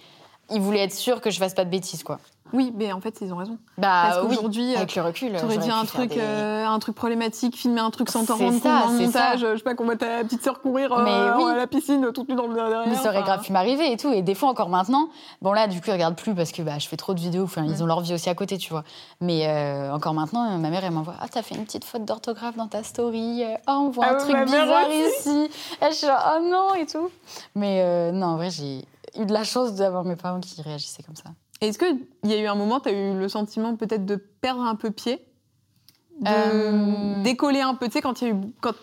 ils 0.52 0.62
voulaient 0.62 0.84
être 0.84 0.94
sûrs 0.94 1.22
que 1.22 1.30
je 1.30 1.38
fasse 1.38 1.54
pas 1.54 1.66
de 1.66 1.70
bêtises, 1.70 2.04
quoi. 2.04 2.20
Oui, 2.54 2.74
mais 2.76 2.92
en 2.92 3.00
fait, 3.02 3.18
ils 3.22 3.34
ont 3.34 3.38
raison. 3.38 3.58
Bah 3.78 4.04
Parce 4.08 4.22
oui, 4.22 4.36
qu'aujourd'hui, 4.36 4.76
avec 4.76 4.96
le 4.96 5.02
recul, 5.02 5.32
T'aurais 5.40 5.58
dit 5.58 5.70
un 5.72 5.86
truc, 5.86 6.10
des- 6.12 6.20
euh, 6.20 6.68
un 6.68 6.80
truc 6.80 6.96
problématique, 6.96 7.56
filmer 7.56 7.82
un 7.82 7.90
truc 7.92 8.10
sans 8.10 8.26
t'en 8.26 8.36
rendre 8.36 8.52
compte 8.52 8.62
c'est 8.62 9.06
montage. 9.06 9.12
ça. 9.12 9.36
Je 9.38 9.58
sais 9.58 9.64
pas 9.64 9.74
qu'on 9.76 9.86
voit 9.86 9.96
ta 9.96 10.24
petite 10.24 10.44
sœur 10.44 10.60
courir 10.62 10.92
euh, 10.92 11.04
Mais 11.04 11.44
oui. 11.44 11.52
à 11.52 11.56
la 11.56 11.68
piscine 11.68 12.12
toute 12.14 12.28
nue 12.30 12.36
dans 12.36 12.48
le 12.48 12.54
derrière. 12.56 12.84
Mais 12.88 12.96
ça 12.96 13.10
aurait 13.10 13.24
grave 13.24 13.42
pu 13.42 13.52
m'arriver 13.54 13.92
et 13.92 13.98
tout. 13.98 14.12
Et 14.12 14.22
des 14.22 14.36
fois, 14.36 14.50
encore 14.50 14.70
maintenant, 14.70 15.10
bon 15.42 15.54
là, 15.54 15.68
du 15.68 15.80
coup, 15.80 15.86
ils 15.88 15.94
regardent 15.94 16.16
plus 16.18 16.36
parce 16.36 16.52
que 16.52 16.62
bah, 16.62 16.78
je 16.80 16.88
fais 16.88 16.98
trop 16.98 17.14
de 17.14 17.20
vidéos. 17.20 17.44
Enfin, 17.46 17.62
Mm. 17.62 17.70
ils 17.70 17.84
ont 17.84 17.86
leur 17.86 18.02
vie 18.02 18.14
aussi 18.14 18.30
à 18.30 18.36
côté, 18.36 18.58
tu 18.58 18.70
vois. 18.72 18.84
Mais 19.22 19.48
euh, 19.48 19.94
encore 19.94 20.14
maintenant, 20.14 20.52
euh, 20.52 20.58
ma 20.58 20.70
mère, 20.70 20.84
elle 20.84 20.92
m'envoie 20.92 21.16
Ah, 21.22 21.28
t'as 21.30 21.42
fait 21.44 21.56
une 21.56 21.66
petite 21.66 21.86
faute 21.86 22.06
d'orthographe 22.06 22.56
dans 22.58 22.68
ta 22.68 22.84
story. 22.84 23.44
Euh, 23.44 23.56
Oh, 23.68 23.84
on 23.86 23.90
voit 23.90 24.06
Ah 24.08 24.12
un 24.12 24.14
ouais, 24.16 24.20
truc 24.20 24.46
bizarre 24.46 24.90
ici. 24.90 25.50
Et 25.82 25.86
je 25.90 25.94
suis 25.96 26.08
genre 26.08 26.34
Oh 26.38 26.44
non 26.44 26.76
et 26.76 26.86
tout. 26.86 27.10
Mais 27.56 27.82
euh, 27.84 28.12
non, 28.12 28.28
en 28.28 28.36
vrai, 28.36 28.50
j'ai 28.50 28.84
eu 29.20 29.26
de 29.26 29.34
la 29.34 29.44
chance 29.44 29.74
d'avoir 29.74 30.04
mes 30.04 30.16
parents 30.16 30.40
qui 30.40 30.62
réagissaient 30.62 31.04
comme 31.04 31.16
ça. 31.16 31.30
Est-ce 31.62 31.78
qu'il 31.78 32.00
y 32.24 32.34
a 32.34 32.38
eu 32.40 32.48
un 32.48 32.56
moment, 32.56 32.80
tu 32.80 32.90
as 32.90 32.92
eu 32.92 33.18
le 33.18 33.30
sentiment 33.30 33.76
peut-être 33.76 34.06
de 34.06 34.16
perdre 34.16 34.64
un 34.64 34.76
peu 34.76 34.90
pied? 34.92 35.24
De 36.20 36.28
Euh. 36.30 37.24
décoller 37.24 37.62
un 37.62 37.74
peu, 37.76 37.86
tu 37.88 37.94
sais, 37.94 38.02
quand 38.02 38.14
tu 38.16 38.34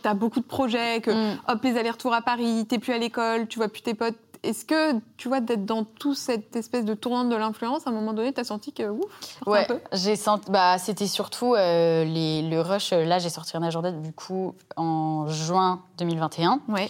as 0.05 0.15
beaucoup 0.15 0.41
de 0.41 0.45
projets, 0.47 1.01
que 1.01 1.11
Mm. 1.11 1.39
hop, 1.49 1.63
les 1.65 1.77
allers-retours 1.77 2.15
à 2.15 2.23
Paris, 2.23 2.67
t'es 2.69 2.79
plus 2.79 2.93
à 2.93 2.99
l'école, 2.99 3.47
tu 3.49 3.59
vois 3.59 3.69
plus 3.69 3.83
tes 3.83 3.95
potes. 3.95 4.17
Est-ce 4.45 4.65
que, 4.65 4.93
tu 5.17 5.27
vois, 5.27 5.41
d'être 5.41 5.65
dans 5.67 5.83
toute 5.83 6.17
cette 6.17 6.55
espèce 6.55 6.85
de 6.85 6.95
tournant 6.95 7.25
de 7.25 7.35
l'influence, 7.35 7.87
à 7.89 7.91
un 7.91 7.93
moment 7.93 8.13
donné, 8.13 8.33
tu 8.33 8.41
as 8.41 8.45
senti 8.45 8.73
que, 8.73 8.89
ouf, 8.89 9.05
Ouais, 9.47 9.63
un 9.63 9.65
peu? 9.65 9.81
j'ai 9.93 10.15
senti. 10.15 10.49
Bah, 10.51 10.79
c'était 10.79 11.09
surtout 11.09 11.55
euh, 11.57 12.05
les, 12.05 12.43
le 12.43 12.61
rush. 12.61 12.93
Là, 12.93 13.19
j'ai 13.19 13.31
sorti 13.31 13.57
un 13.57 13.63
agenda 13.65 13.91
du 13.91 14.13
coup 14.13 14.55
en 14.77 15.27
juin 15.27 15.83
2021. 15.99 16.61
Ouais. 16.69 16.89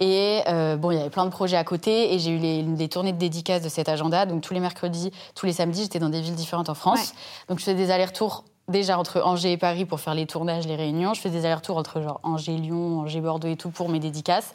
Et 0.00 0.40
euh, 0.48 0.76
bon, 0.76 0.90
il 0.90 0.96
y 0.96 1.00
avait 1.00 1.10
plein 1.10 1.24
de 1.24 1.30
projets 1.30 1.56
à 1.56 1.64
côté 1.64 2.14
et 2.14 2.18
j'ai 2.18 2.32
eu 2.32 2.38
les, 2.38 2.62
les 2.62 2.88
tournées 2.88 3.12
de 3.12 3.18
dédicaces 3.18 3.62
de 3.62 3.68
cet 3.68 3.88
agenda. 3.88 4.26
Donc 4.26 4.42
tous 4.42 4.54
les 4.54 4.60
mercredis, 4.60 5.12
tous 5.34 5.46
les 5.46 5.52
samedis, 5.52 5.82
j'étais 5.82 5.98
dans 6.00 6.08
des 6.08 6.20
villes 6.20 6.34
différentes 6.34 6.68
en 6.68 6.74
France. 6.74 6.98
Ouais. 6.98 7.16
Donc 7.48 7.58
je 7.58 7.64
faisais 7.64 7.76
des 7.76 7.90
allers-retours 7.90 8.44
déjà 8.68 8.98
entre 8.98 9.22
Angers 9.24 9.52
et 9.52 9.56
Paris 9.56 9.84
pour 9.84 10.00
faire 10.00 10.14
les 10.14 10.26
tournages, 10.26 10.66
les 10.66 10.76
réunions. 10.76 11.14
Je 11.14 11.20
faisais 11.20 11.38
des 11.38 11.44
allers-retours 11.44 11.76
entre 11.76 12.00
genre 12.00 12.20
Angers, 12.22 12.56
Lyon, 12.56 13.00
Angers, 13.00 13.20
Bordeaux 13.20 13.48
et 13.48 13.56
tout 13.56 13.70
pour 13.70 13.88
mes 13.88 14.00
dédicaces. 14.00 14.52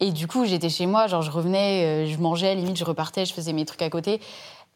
Et 0.00 0.10
du 0.10 0.26
coup, 0.26 0.44
j'étais 0.44 0.68
chez 0.68 0.86
moi, 0.86 1.06
genre 1.06 1.22
je 1.22 1.30
revenais, 1.30 1.84
euh, 1.84 2.06
je 2.06 2.18
mangeais, 2.18 2.54
limite 2.54 2.76
je 2.76 2.84
repartais, 2.84 3.24
je 3.24 3.32
faisais 3.32 3.52
mes 3.52 3.64
trucs 3.64 3.82
à 3.82 3.90
côté. 3.90 4.20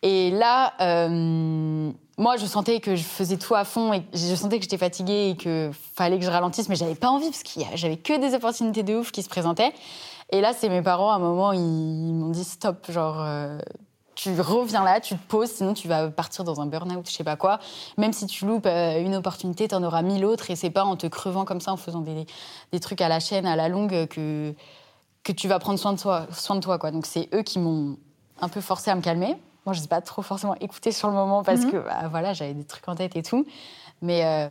Et 0.02 0.30
là, 0.30 0.74
euh, 0.80 1.90
moi, 2.18 2.36
je 2.36 2.46
sentais 2.46 2.80
que 2.80 2.96
je 2.96 3.04
faisais 3.04 3.36
tout 3.36 3.54
à 3.54 3.64
fond 3.64 3.92
et 3.92 4.02
je 4.12 4.34
sentais 4.34 4.58
que 4.58 4.64
j'étais 4.64 4.76
fatiguée 4.76 5.30
et 5.30 5.36
que 5.36 5.70
fallait 5.94 6.18
que 6.18 6.24
je 6.24 6.30
ralentisse, 6.30 6.68
mais 6.68 6.74
j'avais 6.74 6.96
pas 6.96 7.08
envie 7.08 7.30
parce 7.30 7.44
a- 7.58 7.76
j'avais 7.76 7.96
que 7.96 8.18
des 8.18 8.34
opportunités 8.34 8.82
de 8.82 8.96
ouf 8.96 9.12
qui 9.12 9.22
se 9.22 9.28
présentaient. 9.28 9.72
Et 10.30 10.40
là, 10.40 10.52
c'est 10.52 10.68
mes 10.68 10.82
parents, 10.82 11.12
à 11.12 11.14
un 11.14 11.20
moment, 11.20 11.52
ils, 11.52 11.60
m'ont 11.60 12.30
dit 12.30 12.42
stop, 12.42 12.90
genre, 12.90 13.20
euh, 13.20 13.58
tu 14.16 14.38
reviens 14.40 14.82
là, 14.82 15.00
tu 15.00 15.14
te 15.16 15.26
poses, 15.28 15.50
sinon 15.52 15.74
tu 15.74 15.86
vas 15.86 16.08
partir 16.08 16.42
dans 16.42 16.60
un 16.60 16.66
burn-out, 16.66 17.08
je 17.08 17.14
sais 17.14 17.24
pas 17.24 17.36
quoi. 17.36 17.60
Même 17.96 18.12
si 18.12 18.26
tu 18.26 18.46
loupes 18.46 18.66
euh, 18.66 19.00
une 19.00 19.14
opportunité, 19.14 19.68
t'en 19.68 19.84
auras 19.84 20.02
mille 20.02 20.24
autres 20.24 20.50
et 20.50 20.56
c'est 20.56 20.70
pas 20.70 20.84
en 20.84 20.96
te 20.96 21.06
crevant 21.06 21.44
comme 21.44 21.60
ça, 21.60 21.72
en 21.72 21.76
faisant 21.76 22.00
des, 22.00 22.80
trucs 22.80 23.00
à 23.00 23.08
la 23.08 23.20
chaîne, 23.20 23.46
à 23.46 23.54
la 23.54 23.68
longue, 23.68 24.08
que, 24.08 24.52
que 25.22 25.32
tu 25.32 25.46
vas 25.46 25.60
prendre 25.60 25.78
soin 25.78 25.92
de 25.92 26.00
toi. 26.00 26.26
Soin 26.32 26.56
de 26.56 26.60
toi. 26.60 26.78
Donc 26.90 27.06
c'est 27.06 27.28
eux 27.32 27.42
qui 27.42 27.60
m'ont 27.60 27.96
un 28.40 28.48
peu 28.48 28.60
forcé 28.60 28.90
à 28.90 28.96
me 28.96 29.02
calmer. 29.02 29.36
Moi, 29.68 29.74
je 29.74 29.80
ne 29.80 29.82
sais 29.82 29.88
pas 29.88 30.00
trop 30.00 30.22
forcément 30.22 30.54
écouter 30.62 30.92
sur 30.92 31.08
le 31.08 31.14
moment 31.14 31.42
parce 31.44 31.60
Mhm. 31.66 31.70
que 31.72 31.76
bah, 31.76 32.08
voilà, 32.10 32.32
j'avais 32.32 32.54
des 32.54 32.64
trucs 32.64 32.88
en 32.88 32.94
tête 32.94 33.16
et 33.16 33.22
tout. 33.22 33.44
Mais 34.00 34.24
euh, 34.24 34.48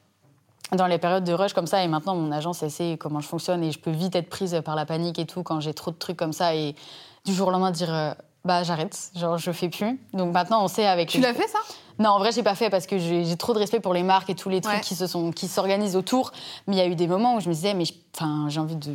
dans 0.77 0.85
les 0.85 0.99
périodes 0.99 1.23
de 1.23 1.33
rush 1.33 1.53
comme 1.53 1.65
ça, 1.65 1.83
et 1.83 1.87
maintenant 1.87 2.13
mon 2.15 2.31
agence, 2.31 2.61
elle 2.61 2.69
sait 2.69 2.97
comment 2.99 3.19
je 3.19 3.27
fonctionne 3.27 3.63
et 3.63 3.71
je 3.71 3.79
peux 3.79 3.89
vite 3.89 4.15
être 4.15 4.29
prise 4.29 4.61
par 4.63 4.75
la 4.75 4.85
panique 4.85 5.17
et 5.17 5.25
tout 5.25 5.41
quand 5.41 5.59
j'ai 5.59 5.73
trop 5.73 5.89
de 5.89 5.95
trucs 5.95 6.17
comme 6.17 6.33
ça 6.33 6.53
et 6.53 6.75
du 7.25 7.33
jour 7.33 7.47
au 7.47 7.51
lendemain 7.51 7.71
dire 7.71 7.91
euh, 7.91 8.13
bah 8.45 8.61
j'arrête, 8.61 9.09
genre 9.15 9.39
je 9.39 9.51
fais 9.51 9.69
plus. 9.69 9.99
Donc 10.13 10.31
maintenant 10.35 10.63
on 10.63 10.67
sait 10.67 10.85
avec 10.85 11.09
Tu 11.09 11.19
l'as 11.19 11.33
fait 11.33 11.47
ça? 11.47 11.57
Non, 11.97 12.11
en 12.11 12.19
vrai, 12.19 12.31
j'ai 12.31 12.43
pas 12.43 12.53
fait 12.53 12.69
parce 12.69 12.85
que 12.85 12.99
j'ai 12.99 13.35
trop 13.37 13.55
de 13.55 13.57
respect 13.59 13.79
pour 13.79 13.95
les 13.95 14.03
marques 14.03 14.29
et 14.29 14.35
tous 14.35 14.49
les 14.49 14.61
trucs 14.61 14.75
Ouais. 14.75 14.81
qui 14.81 14.93
se 14.93 15.07
sont 15.07 15.31
qui 15.31 15.47
s'organisent 15.47 15.95
autour. 15.95 16.31
Mais 16.67 16.75
il 16.75 16.77
y 16.77 16.81
a 16.83 16.85
eu 16.85 16.93
des 16.95 17.07
moments 17.07 17.33
où 17.37 17.39
je 17.39 17.49
me 17.49 17.55
disais, 17.55 17.73
mais 17.73 17.85
je- 17.85 17.93
enfin, 18.15 18.45
j'ai 18.49 18.59
envie 18.59 18.75
de, 18.75 18.93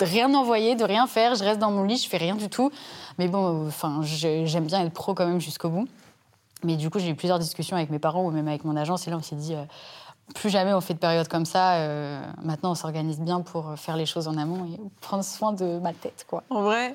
de 0.00 0.04
rien 0.04 0.32
envoyer, 0.34 0.74
de 0.74 0.84
rien 0.84 1.06
faire. 1.06 1.34
Je 1.34 1.44
reste 1.44 1.58
dans 1.60 1.70
mon 1.70 1.84
lit, 1.84 1.96
je 1.98 2.08
fais 2.08 2.16
rien 2.16 2.34
du 2.34 2.48
tout. 2.48 2.70
Mais 3.18 3.28
bon, 3.28 3.66
enfin, 3.68 4.00
j'aime 4.02 4.64
bien 4.64 4.84
être 4.84 4.92
pro 4.92 5.14
quand 5.14 5.26
même 5.26 5.40
jusqu'au 5.40 5.68
bout. 5.70 5.86
Mais 6.64 6.76
du 6.76 6.88
coup, 6.90 6.98
j'ai 6.98 7.10
eu 7.10 7.14
plusieurs 7.14 7.38
discussions 7.38 7.76
avec 7.76 7.90
mes 7.90 7.98
parents 7.98 8.24
ou 8.24 8.30
même 8.30 8.48
avec 8.48 8.64
mon 8.64 8.76
agence. 8.76 9.06
Et 9.06 9.10
là, 9.10 9.16
on 9.18 9.22
s'est 9.22 9.36
dit, 9.36 9.54
euh, 9.54 9.64
plus 10.34 10.48
jamais 10.50 10.72
on 10.72 10.80
fait 10.80 10.94
de 10.94 10.98
période 10.98 11.28
comme 11.28 11.44
ça. 11.44 11.74
euh, 11.74 12.20
maintenant, 12.42 12.70
on 12.70 12.74
s'organise 12.74 13.20
bien 13.20 13.40
pour 13.42 13.74
faire 13.76 13.96
les 13.96 14.06
choses 14.06 14.26
en 14.28 14.36
amont 14.38 14.64
et 14.64 14.80
prendre 15.00 15.22
soin 15.24 15.52
de 15.52 15.78
ma 15.78 15.92
tête, 15.92 16.24
quoi. 16.28 16.42
En 16.50 16.62
vrai, 16.62 16.94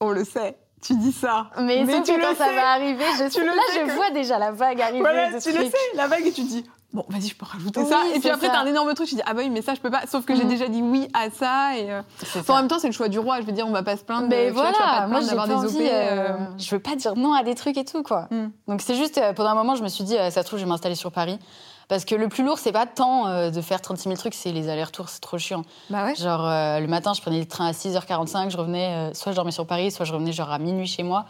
on 0.00 0.10
le 0.10 0.24
sait. 0.24 0.56
Tu 0.82 0.94
dis 0.96 1.12
ça. 1.12 1.46
Mais, 1.62 1.86
sauf 1.86 2.02
tu 2.04 2.12
que 2.12 2.18
le 2.18 2.22
quand 2.24 2.34
ça 2.36 2.46
sais. 2.48 2.56
va 2.56 2.72
arriver, 2.72 3.04
je 3.18 3.32
Tu 3.32 3.40
le 3.40 3.46
là, 3.46 3.52
sais 3.72 3.80
je 3.80 3.86
que- 3.86 3.92
vois 3.92 4.10
déjà 4.10 4.38
la 4.38 4.50
vague 4.50 4.80
arriver. 4.82 5.00
Voilà, 5.00 5.32
de 5.32 5.40
tu 5.40 5.50
le 5.56 5.64
sais, 5.64 5.76
la 5.94 6.08
vague, 6.08 6.26
et 6.26 6.32
tu 6.32 6.42
dis, 6.42 6.62
bon, 6.94 7.04
vas-y, 7.08 7.28
je 7.28 7.36
peux 7.36 7.44
rajouter 7.44 7.80
Oui, 7.80 7.86
ça. 7.86 8.00
Et 8.14 8.20
puis 8.20 8.30
après, 8.30 8.46
t'as 8.48 8.60
un 8.62 8.66
énorme 8.66 8.94
truc, 8.94 9.06
tu 9.08 9.14
dis, 9.16 9.20
ah 9.26 9.34
bah 9.34 9.40
oui, 9.44 9.50
mais 9.50 9.60
ça, 9.60 9.74
je 9.74 9.80
peux 9.80 9.90
pas. 9.90 10.06
Sauf 10.06 10.24
que 10.24 10.34
j'ai 10.34 10.44
Mhm. 10.44 10.48
déjà 10.48 10.68
dit 10.68 10.80
oui 10.80 11.08
à 11.12 11.28
ça. 11.30 11.76
Et 11.76 11.90
euh, 11.90 12.00
enfin, 12.38 12.54
en 12.54 12.56
même 12.58 12.68
temps, 12.68 12.78
c'est 12.78 12.86
le 12.86 12.92
choix 12.94 13.08
du 13.08 13.18
roi. 13.18 13.40
Je 13.42 13.46
veux 13.46 13.52
dire, 13.52 13.66
on 13.66 13.72
va 13.72 13.82
pas 13.82 13.96
se 13.98 14.04
plaindre. 14.04 14.28
Mais 14.30 14.44
de- 14.46 14.50
tu 14.50 14.54
vois, 14.54 14.72
tu 14.72 14.78
vas 14.78 14.78
pas 14.78 14.84
voilà, 14.84 15.04
te 15.06 15.10
moi 15.10 15.20
d'avoir 15.44 15.46
pas 15.60 15.66
des 15.68 15.74
OP. 15.76 15.82
euh, 15.82 15.88
euh, 15.90 16.36
je 16.58 16.70
veux 16.70 16.78
pas 16.80 16.96
dire 16.96 17.14
non 17.16 17.34
à 17.34 17.42
des 17.42 17.54
trucs 17.54 17.76
et 17.76 17.84
tout 17.84 18.02
quoi. 18.02 18.28
Mm. 18.30 18.46
Donc 18.68 18.80
c'est 18.80 18.94
juste 18.94 19.20
pendant 19.36 19.50
un 19.50 19.54
moment 19.54 19.74
je 19.74 19.82
me 19.82 19.88
suis 19.88 20.04
dit 20.04 20.14
ça 20.14 20.30
se 20.30 20.40
trouve 20.40 20.58
je 20.58 20.64
vais 20.64 20.70
m'installer 20.70 20.94
sur 20.94 21.10
Paris 21.12 21.38
parce 21.88 22.04
que 22.06 22.14
le 22.14 22.28
plus 22.28 22.44
lourd 22.44 22.58
c'est 22.58 22.72
pas 22.72 22.86
tant 22.86 23.26
euh, 23.26 23.50
de 23.50 23.60
faire 23.60 23.80
36 23.82 24.04
000 24.04 24.14
trucs 24.16 24.34
c'est 24.34 24.52
les 24.52 24.68
allers-retours 24.68 25.08
c'est 25.08 25.20
trop 25.20 25.36
chiant. 25.38 25.62
Bah 25.90 26.04
ouais. 26.06 26.14
Genre 26.14 26.46
euh, 26.46 26.80
le 26.80 26.86
matin 26.86 27.12
je 27.14 27.20
prenais 27.20 27.38
le 27.40 27.46
train 27.46 27.66
à 27.66 27.72
6h45 27.72 28.50
je 28.50 28.56
revenais 28.56 29.10
euh, 29.10 29.14
soit 29.14 29.32
je 29.32 29.36
dormais 29.36 29.50
sur 29.50 29.66
Paris 29.66 29.90
soit 29.90 30.04
je 30.06 30.12
revenais 30.12 30.32
genre 30.32 30.50
à 30.50 30.58
minuit 30.58 30.86
chez 30.86 31.02
moi. 31.02 31.26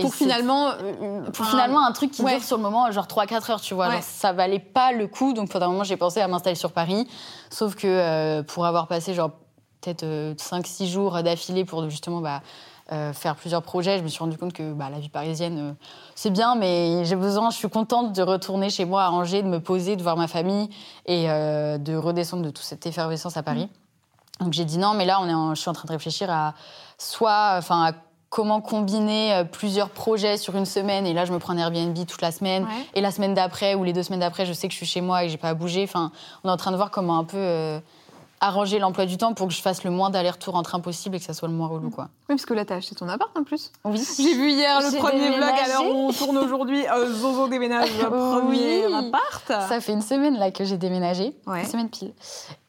Pour 0.00 0.14
finalement. 0.14 0.68
euh, 0.70 1.22
pour 1.30 1.44
enfin, 1.44 1.50
finalement 1.50 1.84
un 1.84 1.92
truc 1.92 2.10
qui 2.12 2.22
ouais. 2.22 2.36
dure 2.36 2.44
sur 2.44 2.56
le 2.56 2.62
moment 2.62 2.90
genre 2.92 3.06
3-4 3.06 3.50
heures 3.50 3.60
tu 3.60 3.74
vois 3.74 3.86
Ouais. 3.88 3.94
Genre, 3.94 4.02
ça 4.02 4.32
valait 4.32 4.58
pas 4.58 4.92
le 4.92 5.06
coup 5.06 5.32
donc 5.32 5.50
pendant 5.50 5.66
un 5.66 5.70
moment 5.70 5.84
j'ai 5.84 5.96
pensé 5.96 6.20
à 6.20 6.28
m'installer 6.28 6.56
sur 6.56 6.72
Paris 6.72 7.08
sauf 7.50 7.74
que 7.74 7.86
euh, 7.86 8.42
pour 8.42 8.66
avoir 8.66 8.86
passé 8.88 9.14
genre 9.14 9.30
peut-être 9.80 10.04
5-6 10.36 10.86
jours 10.86 11.22
d'affilée 11.22 11.64
pour 11.64 11.88
justement 11.88 12.20
bah, 12.20 12.42
euh, 12.92 13.12
faire 13.12 13.36
plusieurs 13.36 13.62
projets 13.62 13.98
je 13.98 14.02
me 14.02 14.08
suis 14.08 14.18
rendu 14.18 14.36
compte 14.36 14.52
que 14.52 14.72
bah, 14.72 14.90
la 14.90 14.98
vie 14.98 15.08
parisienne 15.08 15.58
euh, 15.58 15.72
c'est 16.14 16.30
bien 16.30 16.54
mais 16.56 17.04
j'ai 17.04 17.16
besoin 17.16 17.50
je 17.50 17.56
suis 17.56 17.70
contente 17.70 18.12
de 18.12 18.22
retourner 18.22 18.68
chez 18.68 18.84
moi 18.84 19.04
à 19.04 19.10
Angers 19.10 19.42
de 19.42 19.48
me 19.48 19.60
poser 19.60 19.96
de 19.96 20.02
voir 20.02 20.16
ma 20.16 20.28
famille 20.28 20.68
et 21.06 21.30
euh, 21.30 21.78
de 21.78 21.94
redescendre 21.96 22.42
de 22.42 22.50
toute 22.50 22.64
cette 22.64 22.84
effervescence 22.86 23.36
à 23.36 23.42
Paris 23.42 23.68
donc 24.40 24.52
j'ai 24.52 24.64
dit 24.64 24.76
non 24.78 24.92
mais 24.94 25.06
là 25.06 25.18
on 25.22 25.28
est 25.28 25.34
en- 25.34 25.54
je 25.54 25.60
suis 25.60 25.70
en 25.70 25.72
train 25.72 25.86
de 25.86 25.92
réfléchir 25.92 26.30
à 26.30 26.54
soit 26.98 27.54
enfin 27.56 27.84
à 27.86 27.92
comment 28.30 28.60
combiner 28.60 29.34
euh, 29.34 29.44
plusieurs 29.44 29.90
projets 29.90 30.36
sur 30.36 30.56
une 30.56 30.64
semaine. 30.64 31.06
Et 31.06 31.12
là 31.12 31.24
je 31.24 31.32
me 31.32 31.38
prends 31.38 31.52
un 31.52 31.58
Airbnb 31.58 31.96
toute 32.06 32.22
la 32.22 32.30
semaine. 32.30 32.62
Ouais. 32.62 32.86
et 32.94 33.00
la 33.00 33.10
semaine 33.10 33.34
d'après 33.34 33.74
ou 33.74 33.84
les 33.84 33.92
deux 33.92 34.04
semaines 34.04 34.20
d'après 34.20 34.46
je 34.46 34.52
sais 34.52 34.68
que 34.68 34.72
je 34.72 34.78
suis 34.78 34.86
chez 34.86 35.00
moi 35.00 35.22
et 35.22 35.26
que 35.26 35.32
j'ai 35.32 35.36
pas 35.36 35.50
à 35.50 35.54
bouger. 35.54 35.82
Enfin 35.84 36.12
on 36.44 36.48
est 36.48 36.52
en 36.52 36.56
train 36.56 36.70
de 36.70 36.76
voir 36.76 36.90
comment 36.90 37.18
un 37.18 37.24
peu 37.24 37.36
euh, 37.36 37.80
arranger 38.40 38.78
l'emploi 38.78 39.04
du 39.06 39.16
temps 39.18 39.34
pour 39.34 39.48
que 39.48 39.52
je 39.54 39.60
fasse 39.60 39.84
le 39.84 39.90
moins 39.90 40.08
d'aller-retour 40.10 40.54
en 40.54 40.62
train 40.62 40.80
possible 40.80 41.16
et 41.16 41.18
que 41.18 41.24
ça 41.26 41.34
soit 41.34 41.48
le 41.48 41.54
moins 41.54 41.68
relou 41.68 41.90
quoi 41.90 42.04
Oui, 42.28 42.36
parce 42.36 42.46
que 42.46 42.54
là, 42.54 42.64
t'as 42.64 42.76
acheté 42.76 42.94
ton 42.94 43.08
appart 43.08 43.30
en 43.38 43.44
plus. 43.44 43.70
oui 43.84 44.02
J'ai 44.16 44.34
vu 44.34 44.50
hier 44.50 44.80
le 44.80 44.96
premier 44.96 45.18
vlog 45.28 45.40
déménagé. 45.40 45.60
à 45.62 45.68
l'heure 45.68 45.94
où 45.94 46.08
on 46.08 46.12
tourne 46.12 46.38
aujourd'hui. 46.38 46.86
euh, 46.88 47.12
Zozo 47.12 47.48
déménage 47.48 47.90
le 48.00 48.08
Oui. 48.08 48.40
premier 48.40 48.94
appart. 48.94 49.46
ça 49.68 49.80
fait 49.80 49.92
une 49.92 50.00
semaine 50.02 50.38
là 50.38 50.50
que 50.50 50.64
j'ai 50.64 50.78
déménagé 50.78 51.36
Ouais. 51.46 51.60
une 51.62 51.66
semaine 51.68 51.90
pile 51.90 52.12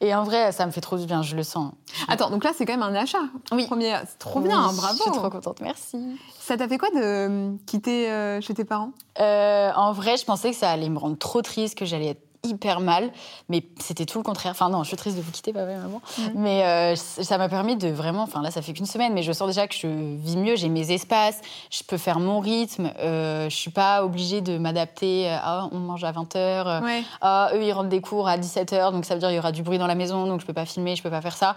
et 0.00 0.14
en 0.14 0.24
vrai 0.24 0.52
ça 0.52 0.66
me 0.66 0.72
fait 0.72 0.80
trop 0.82 0.96
du 0.98 1.06
bien 1.06 1.22
je 1.22 1.36
le 1.36 1.42
sens 1.42 1.72
Attends, 2.08 2.30
donc 2.30 2.42
là, 2.42 2.52
c'est 2.56 2.64
quand 2.64 2.72
même 2.72 2.82
un 2.82 2.94
achat. 2.94 3.18
Oui. 3.52 3.66
Premier, 3.66 3.94
c'est 4.08 4.18
trop 4.18 4.40
bien, 4.40 4.68
Oui, 4.70 4.76
bravo. 4.76 4.96
je 4.96 5.02
suis 5.02 5.10
trop 5.12 5.28
contente 5.28 5.60
merci 5.60 5.98
Ça 6.40 6.56
t'a 6.56 6.66
fait 6.66 6.78
quoi 6.78 6.88
de 6.90 6.96
euh, 7.02 7.52
quitter 7.66 8.10
euh, 8.10 8.40
chez 8.40 8.54
tes 8.54 8.64
parents? 8.64 8.92
Euh, 9.20 9.70
en 9.76 9.92
vrai, 9.92 10.16
je 10.16 10.24
pensais 10.24 10.50
que 10.52 10.56
ça 10.56 10.70
allait 10.70 10.88
me 10.88 10.98
rendre 10.98 11.18
trop 11.18 11.42
triste, 11.42 11.76
que 11.78 11.84
j'allais 11.84 12.08
être 12.08 12.22
hyper 12.44 12.80
mal, 12.80 13.10
mais 13.48 13.62
c'était 13.78 14.04
tout 14.04 14.18
le 14.18 14.24
contraire. 14.24 14.50
Enfin 14.50 14.68
non, 14.68 14.82
je 14.82 14.88
suis 14.88 14.96
triste 14.96 15.16
de 15.16 15.22
vous 15.22 15.30
quitter, 15.30 15.52
pas 15.52 15.64
vrai, 15.64 15.76
maman. 15.76 16.00
Mhm. 16.18 16.30
Mais 16.34 16.64
euh, 16.64 16.96
ça 16.96 17.38
m'a 17.38 17.48
permis 17.48 17.76
de 17.76 17.88
vraiment, 17.88 18.22
enfin 18.24 18.42
là, 18.42 18.50
ça 18.50 18.62
fait 18.62 18.72
qu'une 18.72 18.86
semaine, 18.86 19.12
mais 19.12 19.22
je 19.22 19.32
sens 19.32 19.46
déjà 19.46 19.68
que 19.68 19.74
je 19.76 19.86
vis 19.86 20.36
mieux, 20.36 20.56
j'ai 20.56 20.68
mes 20.68 20.90
espaces, 20.90 21.40
je 21.70 21.82
peux 21.84 21.98
faire 21.98 22.18
mon 22.18 22.40
rythme, 22.40 22.90
euh, 22.98 23.48
je 23.48 23.54
suis 23.56 23.70
pas 23.70 24.04
obligée 24.04 24.40
de 24.40 24.58
m'adapter. 24.58 25.30
euh, 25.30 25.36
Ah, 25.40 25.68
on 25.70 25.78
mange 25.78 26.02
à 26.04 26.10
20h, 26.12 26.82
Ouais. 26.82 27.02
ah, 27.20 27.50
eux, 27.54 27.62
ils 27.62 27.72
rentrent 27.72 27.88
des 27.88 28.00
cours 28.00 28.26
à 28.28 28.36
17h, 28.38 28.90
donc 28.92 29.04
ça 29.04 29.14
veut 29.14 29.20
dire 29.20 29.28
qu'il 29.28 29.36
y 29.36 29.40
aura 29.40 29.52
du 29.52 29.62
bruit 29.62 29.78
dans 29.78 29.86
la 29.86 29.94
maison, 29.94 30.26
donc 30.26 30.40
je 30.40 30.46
peux 30.46 30.52
pas 30.52 30.66
filmer, 30.66 30.96
je 30.96 31.02
peux 31.02 31.10
pas 31.10 31.20
faire 31.22 31.36
ça. 31.36 31.54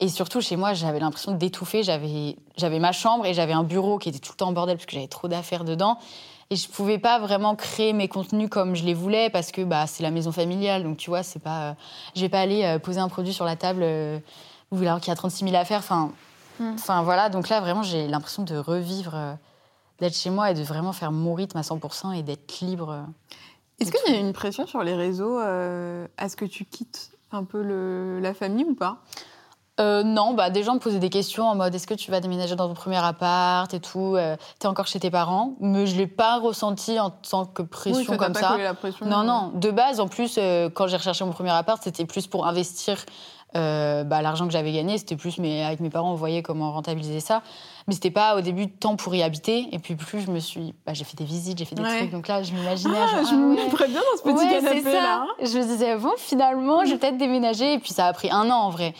Et 0.00 0.08
surtout, 0.08 0.40
chez 0.40 0.54
moi, 0.54 0.74
j'avais 0.74 1.00
l'impression 1.00 1.32
d'étouffer. 1.32 1.82
J'avais, 1.82 2.36
j'avais 2.56 2.78
ma 2.78 2.92
chambre 2.92 3.26
et 3.26 3.34
j'avais 3.34 3.52
un 3.52 3.64
bureau 3.64 3.98
qui 3.98 4.08
était 4.08 4.20
tout 4.20 4.30
le 4.32 4.36
temps 4.36 4.46
en 4.48 4.52
bordel 4.52 4.76
parce 4.76 4.86
que 4.86 4.92
j'avais 4.92 5.08
trop 5.08 5.26
d'affaires 5.26 5.64
dedans. 5.64 5.98
Et 6.50 6.56
je 6.56 6.68
pouvais 6.68 6.98
pas 6.98 7.18
vraiment 7.18 7.54
créer 7.56 7.92
mes 7.92 8.08
contenus 8.08 8.48
comme 8.48 8.74
je 8.74 8.84
les 8.84 8.94
voulais 8.94 9.28
parce 9.28 9.52
que 9.52 9.62
bah, 9.62 9.86
c'est 9.86 10.02
la 10.02 10.10
maison 10.10 10.32
familiale. 10.32 10.82
Donc, 10.82 10.96
tu 10.96 11.10
vois, 11.10 11.22
c'est 11.22 11.38
pas, 11.40 11.70
euh, 11.70 11.74
je 12.16 12.22
vais 12.22 12.30
pas 12.30 12.40
aller 12.40 12.64
euh, 12.64 12.78
poser 12.78 13.00
un 13.00 13.08
produit 13.08 13.34
sur 13.34 13.44
la 13.44 13.54
table 13.56 13.82
euh, 13.82 14.18
où 14.70 14.78
alors 14.80 14.98
qu'il 15.00 15.08
y 15.08 15.12
a 15.12 15.16
36 15.16 15.44
000 15.44 15.56
affaires. 15.56 15.78
Enfin, 15.80 16.12
Mm. 16.60 16.74
enfin 16.74 17.02
voilà. 17.02 17.28
Donc 17.28 17.48
là, 17.50 17.60
vraiment, 17.60 17.84
j'ai 17.84 18.08
l'impression 18.08 18.42
de 18.42 18.56
revivre, 18.56 19.14
euh, 19.14 19.32
d'être 20.00 20.16
chez 20.16 20.28
moi 20.30 20.50
et 20.50 20.54
de 20.54 20.62
vraiment 20.64 20.92
faire 20.92 21.12
mon 21.12 21.34
rythme 21.34 21.56
à 21.56 21.62
100% 21.62 22.10
et 22.16 22.22
d'être 22.24 22.60
libre. 22.62 23.04
Est-ce 23.78 23.92
qu'il 23.92 24.12
y 24.12 24.16
a 24.16 24.18
une 24.20 24.32
pression 24.32 24.66
sur 24.66 24.82
les 24.82 24.94
réseaux 24.96 25.38
euh, 25.38 26.08
à 26.16 26.28
ce 26.28 26.34
que 26.34 26.44
tu 26.44 26.64
quittes 26.64 27.12
un 27.30 27.44
peu 27.44 27.62
le- 27.62 28.18
la 28.20 28.34
famille 28.34 28.64
ou 28.64 28.74
pas? 28.74 28.96
Euh, 29.80 30.02
non, 30.02 30.34
bah, 30.34 30.50
des 30.50 30.62
gens 30.64 30.74
me 30.74 30.80
posaient 30.80 30.98
des 30.98 31.10
questions 31.10 31.46
en 31.48 31.54
mode 31.54 31.74
est-ce 31.74 31.86
que 31.86 31.94
tu 31.94 32.10
vas 32.10 32.18
déménager 32.20 32.56
dans 32.56 32.66
ton 32.68 32.74
premier 32.74 32.96
appart 33.04 33.72
et 33.74 33.80
tout 33.80 34.16
euh, 34.16 34.36
T'es 34.58 34.66
encore 34.66 34.86
chez 34.88 34.98
tes 34.98 35.10
parents? 35.10 35.54
Mais 35.60 35.86
je 35.86 35.96
l'ai 35.96 36.06
pas 36.08 36.38
ressenti 36.38 36.98
en 36.98 37.10
tant 37.10 37.46
que 37.46 37.62
pression 37.62 37.98
Oui, 37.98 38.04
ça 38.04 38.12
t'a 38.16 38.24
comme 38.24 38.32
pas 38.32 38.40
ça. 38.40 38.48
collé 38.48 38.64
la 38.64 38.74
pression, 38.74 39.06
Non, 39.06 39.22
non. 39.22 39.52
De 39.54 39.70
base, 39.70 40.00
en 40.00 40.08
plus, 40.08 40.34
euh, 40.38 40.68
quand 40.68 40.88
j'ai 40.88 40.96
recherché 40.96 41.24
mon 41.24 41.30
premier 41.32 41.50
appart, 41.50 41.80
c'était 41.82 42.06
plus 42.06 42.26
pour 42.26 42.46
investir 42.46 43.04
bah, 43.54 44.20
l'argent 44.22 44.46
que 44.46 44.52
j'avais 44.52 44.72
gagné. 44.72 44.98
C'était 44.98 45.16
plus, 45.16 45.38
mais 45.38 45.64
avec 45.64 45.80
mes 45.80 45.88
parents, 45.90 46.12
on 46.12 46.16
voyait 46.16 46.42
comment 46.42 46.70
rentabiliser 46.72 47.20
ça. 47.20 47.42
Mais 47.86 47.94
c'était 47.94 48.10
pas 48.10 48.36
au 48.36 48.40
début 48.42 48.68
tant 48.70 48.96
pour 48.96 49.14
y 49.14 49.22
habiter. 49.22 49.68
Et 49.72 49.78
puis 49.78 49.94
plus, 49.96 50.20
je 50.20 50.30
me 50.30 50.38
suis, 50.38 50.74
bah, 50.84 50.92
j'ai 50.92 51.04
fait 51.04 51.16
des 51.16 51.24
visites, 51.24 51.56
j'ai 51.58 51.64
fait 51.64 51.74
des 51.74 51.82
Ouais. 51.82 51.96
trucs. 51.98 52.10
Donc 52.10 52.28
là, 52.28 52.42
je 52.42 52.52
m'imaginais. 52.52 52.98
Ah, 53.00 53.22
je 53.22 53.28
ah 53.30 53.32
me 53.36 53.54
ouais. 53.54 53.88
bien 53.88 54.00
dans 54.00 54.18
ce 54.18 54.22
petit 54.22 54.34
Ouais, 54.46 54.60
canapé 54.60 54.92
là. 54.92 55.22
hein. 55.22 55.26
Je 55.40 55.56
me 55.58 55.62
disais, 55.64 55.96
bon, 55.96 56.10
finalement, 56.18 56.84
je 56.84 56.90
vais 56.90 56.98
peut-être 56.98 57.16
déménager. 57.16 57.72
Et 57.74 57.78
puis 57.78 57.92
ça 57.94 58.06
a 58.06 58.12
pris 58.12 58.30
un 58.30 58.50
an 58.50 58.56
en 58.64 58.70
vrai. 58.70 58.94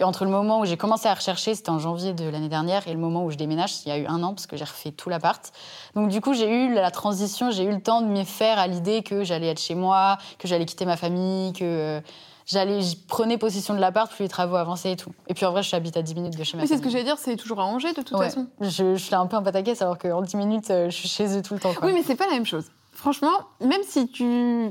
Entre 0.00 0.24
le 0.24 0.30
moment 0.30 0.60
où 0.60 0.64
j'ai 0.64 0.76
commencé 0.76 1.08
à 1.08 1.14
rechercher, 1.14 1.54
c'était 1.54 1.70
en 1.70 1.78
janvier 1.80 2.12
de 2.12 2.28
l'année 2.28 2.48
dernière, 2.48 2.86
et 2.86 2.92
le 2.92 2.98
moment 2.98 3.24
où 3.24 3.30
je 3.30 3.36
déménage, 3.36 3.72
il 3.84 3.88
y 3.88 3.92
a 3.92 3.98
eu 3.98 4.06
un 4.06 4.22
an 4.22 4.32
parce 4.34 4.46
que 4.46 4.56
j'ai 4.56 4.64
refait 4.64 4.92
tout 4.92 5.08
l'appart. 5.10 5.52
Donc 5.96 6.08
du 6.08 6.20
coup, 6.20 6.34
j'ai 6.34 6.48
eu 6.48 6.72
la 6.74 6.90
transition, 6.92 7.50
j'ai 7.50 7.64
eu 7.64 7.72
le 7.72 7.80
temps 7.80 8.00
de 8.02 8.06
m'y 8.06 8.24
faire 8.24 8.58
à 8.58 8.66
l'idée 8.68 9.02
que 9.02 9.24
j'allais 9.24 9.48
être 9.48 9.60
chez 9.60 9.74
moi, 9.74 10.18
que 10.38 10.46
j'allais 10.46 10.66
quitter 10.66 10.84
ma 10.86 10.96
famille, 10.96 11.52
que 11.52 11.64
euh, 11.64 12.00
j'allais, 12.46 12.80
je 12.80 12.94
prenais 13.08 13.38
possession 13.38 13.74
de 13.74 13.80
l'appart, 13.80 14.08
plus 14.12 14.22
les 14.22 14.28
travaux 14.28 14.54
avançaient 14.56 14.92
et 14.92 14.96
tout. 14.96 15.10
Et 15.26 15.34
puis 15.34 15.44
en 15.46 15.50
vrai, 15.50 15.64
je 15.64 15.74
habite 15.74 15.96
à 15.96 16.02
10 16.02 16.14
minutes 16.14 16.38
de 16.38 16.44
chez 16.44 16.56
ma 16.56 16.62
Oui, 16.62 16.68
c'est 16.68 16.76
ce 16.76 16.82
que 16.82 16.90
j'allais 16.90 17.02
dire, 17.04 17.16
c'est 17.18 17.34
toujours 17.36 17.58
à 17.60 17.64
Angers 17.64 17.92
de 17.92 18.02
toute 18.02 18.12
Ouais. 18.16 18.26
façon. 18.28 18.46
Je, 18.60 18.94
je 18.94 19.02
suis 19.02 19.14
un 19.16 19.26
peu 19.26 19.36
en 19.36 19.42
pataquès 19.42 19.82
alors 19.82 19.98
qu'en 19.98 20.22
10 20.22 20.36
minutes, 20.36 20.70
euh, 20.70 20.90
je 20.90 20.94
suis 20.96 21.08
chez 21.08 21.36
eux 21.36 21.42
tout 21.42 21.54
le 21.54 21.60
temps. 21.60 21.74
Quoi. 21.74 21.86
Oui, 21.88 21.92
mais 21.92 22.04
c'est 22.04 22.14
pas 22.16 22.26
la 22.26 22.34
même 22.34 22.46
chose. 22.46 22.66
Franchement, 22.92 23.32
même 23.60 23.82
si 23.84 24.08
tu. 24.08 24.70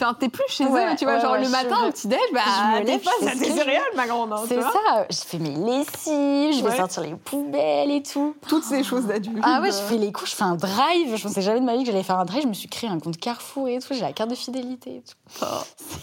Enfin, 0.00 0.16
t'es 0.18 0.28
plus 0.30 0.44
chez 0.48 0.64
Ouais, 0.64 0.92
eux, 0.92 0.96
tu 0.96 1.04
vois. 1.04 1.14
ouais, 1.14 1.20
genre 1.20 1.32
ouais, 1.32 1.42
le 1.42 1.48
matin, 1.50 1.86
au 1.86 1.90
petit-déj, 1.90 2.18
bah, 2.32 2.40
je 2.46 2.80
me 2.80 2.84
t'es 2.86 2.92
lève, 2.92 3.00
pas 3.00 3.10
ce 3.20 3.38
tes 3.38 3.50
céréales, 3.52 3.82
ma 3.96 4.06
grande. 4.06 4.32
hein, 4.32 4.42
C'est 4.48 4.60
ça, 4.62 5.06
je 5.10 5.16
fais 5.16 5.38
mes 5.38 5.50
lessives, 5.50 6.58
je 6.58 6.64
vais 6.64 6.76
sortir 6.76 7.02
les 7.02 7.14
poubelles 7.14 7.90
et 7.90 8.02
tout. 8.02 8.34
Toutes 8.48 8.64
ces 8.64 8.82
choses 8.82 9.06
d'adulte. 9.06 9.38
Ah 9.42 9.60
ouais, 9.60 9.70
je 9.70 9.76
euh. 9.76 9.86
fais 9.88 9.96
les 9.98 10.10
couches, 10.12 10.30
je 10.30 10.36
fais 10.36 10.44
un 10.44 10.54
drive. 10.56 11.14
Je 11.16 11.22
pensais 11.22 11.42
jamais 11.42 11.60
de 11.60 11.64
ma 11.66 11.74
vie 11.76 11.80
que 11.84 11.90
j'allais 11.90 12.02
faire 12.02 12.18
un 12.18 12.24
drive. 12.24 12.42
Je 12.44 12.48
me 12.48 12.54
suis 12.54 12.68
créé 12.68 12.88
un 12.88 12.98
compte 12.98 13.18
Carrefour 13.18 13.68
et 13.68 13.78
tout. 13.78 13.92
J'ai 13.92 14.00
la 14.00 14.12
carte 14.12 14.30
de 14.30 14.34
fidélité 14.34 14.96
et 14.96 15.02
tout. 15.02 15.46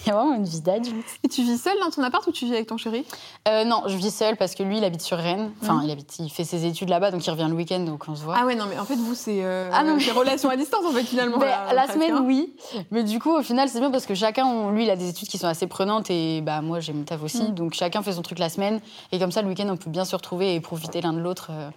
C'est 0.03 0.11
vraiment 0.11 0.33
une 0.35 0.43
vie 0.45 0.61
d'adulte. 0.61 1.05
Et 1.23 1.27
tu 1.27 1.41
vis 1.41 1.57
seule 1.61 1.79
dans 1.79 1.89
ton 1.89 2.03
appart 2.03 2.25
ou 2.27 2.31
tu 2.31 2.45
vis 2.45 2.53
avec 2.53 2.67
ton 2.67 2.77
chéri? 2.77 3.05
Euh, 3.47 3.63
non, 3.63 3.83
je 3.87 3.95
vis 3.97 4.11
seule 4.15 4.37
parce 4.37 4.53
que 4.55 4.63
lui, 4.63 4.77
il 4.77 4.83
habite 4.83 5.01
sur 5.01 5.17
Rennes. 5.17 5.51
Enfin, 5.63 5.75
Mhm. 5.75 5.81
il 5.85 5.91
habite, 5.91 6.19
il 6.19 6.29
fait 6.29 6.43
ses 6.43 6.65
études 6.65 6.89
là-bas, 6.89 7.11
donc 7.11 7.25
il 7.25 7.31
revient 7.31 7.47
le 7.49 7.55
week-end, 7.55 7.79
donc 7.79 8.03
on 8.07 8.15
se 8.15 8.23
voit. 8.23 8.35
Ah 8.37 8.45
ouais, 8.45 8.55
non, 8.55 8.65
mais 8.69 8.77
en 8.79 8.85
fait, 8.85 8.95
vous, 8.95 9.15
c'est 9.15 9.43
euh, 9.43 9.69
Ah 9.73 9.83
non, 9.83 9.95
mais- 9.95 10.03
c'est 10.03 10.11
relations 10.11 10.49
à 10.49 10.55
distance, 10.55 10.85
en 10.85 10.91
fait, 10.91 11.03
finalement. 11.03 11.37
Mais 11.39 11.45
là, 11.47 11.73
la 11.73 11.87
semaine, 11.91 12.13
hein. 12.13 12.23
oui. 12.25 12.53
Mais 12.91 13.03
du 13.03 13.19
coup, 13.19 13.31
au 13.31 13.41
final, 13.41 13.69
c'est 13.69 13.79
bien 13.79 13.86
parce 13.91 14.05
que 14.05 14.15
chacun, 14.15 14.45
on- 14.45 14.71
lui, 14.71 14.83
il 14.85 14.89
a 14.89 14.95
des 14.95 15.09
études 15.09 15.27
qui 15.27 15.37
sont 15.37 15.47
assez 15.47 15.67
prenantes 15.67 16.09
et 16.09 16.41
bah, 16.41 16.61
moi, 16.61 16.79
j'ai 16.79 16.93
mon 16.93 17.03
taf 17.03 17.21
aussi. 17.23 17.43
Mm. 17.43 17.55
Donc 17.55 17.73
chacun 17.73 18.01
fait 18.01 18.13
son 18.13 18.21
truc 18.21 18.39
la 18.39 18.49
semaine. 18.49 18.79
Et 19.11 19.19
comme 19.19 19.31
ça, 19.31 19.41
le 19.41 19.47
week-end, 19.47 19.67
on 19.69 19.77
peut 19.77 19.89
bien 19.89 20.05
se 20.05 20.15
retrouver 20.15 20.55
et 20.55 20.59
profiter 20.59 21.01
l'un 21.01 21.13
de 21.13 21.19
l'autre. 21.19 21.47
Euh, 21.51 21.69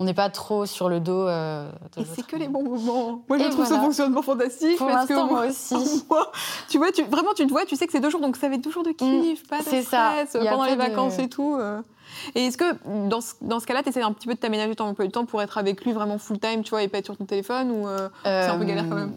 on 0.00 0.04
n'est 0.04 0.14
pas 0.14 0.28
trop 0.28 0.66
sur 0.66 0.88
le 0.88 0.98
dos. 0.98 1.28
euh, 1.28 1.70
de 1.96 2.02
Et 2.02 2.04
c'est 2.04 2.26
que 2.26 2.34
les 2.34 2.48
bons 2.48 2.64
moments. 2.64 3.22
Moi, 3.28 3.38
je 3.38 3.44
Et 3.44 3.50
trouve 3.50 3.64
ce 3.64 3.68
voilà. 3.70 3.84
fonctionnement 3.84 4.22
fantastique. 4.22 4.76
Pour 4.76 4.88
parce 4.88 5.06
que 5.06 5.14
moi, 5.14 5.24
moi 5.26 5.46
aussi. 5.48 6.04
moi, 6.10 6.32
tu 6.68 6.78
vois, 6.78 6.90
tu, 6.90 7.04
vraiment, 7.04 7.30
tu 7.36 7.46
te 7.46 7.50
vois, 7.52 7.64
tu 7.64 7.76
sais 7.76 7.86
que 7.86 7.92
c'est 7.92 8.00
deux 8.00 8.10
jours, 8.10 8.20
donc 8.20 8.36
ça 8.36 8.48
va 8.48 8.56
être 8.56 8.60
deux 8.60 8.72
jours 8.72 8.82
de 8.82 8.90
kiff, 8.90 9.46
pas 9.48 9.58
de 9.60 9.62
c'est 9.64 9.82
ça. 9.82 10.10
stress, 10.26 10.42
Y 10.42 10.48
a 10.48 10.50
pendant 10.50 10.64
les 10.64 10.72
de- 10.72 10.78
vacances 10.78 11.18
et 11.20 11.28
tout. 11.28 11.56
euh. 11.60 11.80
Et 12.34 12.46
est-ce 12.46 12.56
que 12.58 12.64
dans 13.08 13.20
ce, 13.20 13.34
dans 13.40 13.60
ce 13.60 13.66
cas-là, 13.66 13.82
tu 13.84 13.88
essaies 13.90 14.02
un 14.02 14.12
petit 14.12 14.26
peu 14.26 14.34
de 14.34 14.38
t'aménager 14.40 14.74
ton 14.74 14.84
emploi 14.86 15.04
du 15.04 15.12
temps 15.12 15.26
pour 15.26 15.40
être 15.42 15.58
avec 15.58 15.84
lui 15.84 15.92
vraiment 15.92 16.18
full 16.18 16.38
time, 16.40 16.62
tu 16.64 16.70
vois, 16.70 16.82
et 16.82 16.88
pas 16.88 16.98
être 16.98 17.04
sur 17.06 17.16
ton 17.16 17.24
téléphone 17.24 17.70
ou 17.70 17.86
euh, 17.86 18.08
c'est 18.24 18.46
un 18.46 18.58
peu 18.58 18.64
galère 18.64 18.86
quand 18.88 18.96
même? 18.96 19.14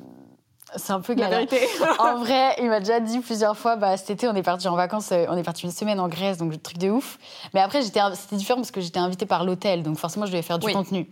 C'est 0.76 0.92
un 0.92 1.00
peu 1.00 1.14
galère. 1.14 1.46
en 2.00 2.18
vrai, 2.18 2.56
il 2.60 2.68
m'a 2.68 2.80
déjà 2.80 3.00
dit 3.00 3.20
plusieurs 3.20 3.56
fois, 3.58 3.76
bah, 3.78 3.96
cet 3.96 4.10
été, 4.10 4.28
on 4.28 4.36
est 4.36 4.44
parti 4.44 4.68
en 4.68 4.76
vacances, 4.76 5.12
euh, 5.12 5.26
on 5.30 5.38
est 5.38 5.44
parti 5.44 5.64
une 5.66 5.72
semaine 5.72 6.00
en 6.00 6.08
Grèce, 6.10 6.38
donc 6.38 6.62
truc 6.62 6.78
de 6.78 6.90
ouf. 6.90 7.18
Mais 7.54 7.62
après, 7.62 7.82
c'était 7.82 8.02
différent 8.36 8.60
parce 8.60 8.72
que 8.72 8.82
j'étais 8.82 9.00
invitée 9.00 9.26
par 9.26 9.46
l'hôtel, 9.46 9.84
donc 9.84 9.98
forcément, 9.98 10.26
je 10.26 10.32
devais 10.32 10.42
faire 10.44 10.60
du 10.60 10.68
Oui. 10.68 10.74
contenu. 10.74 11.10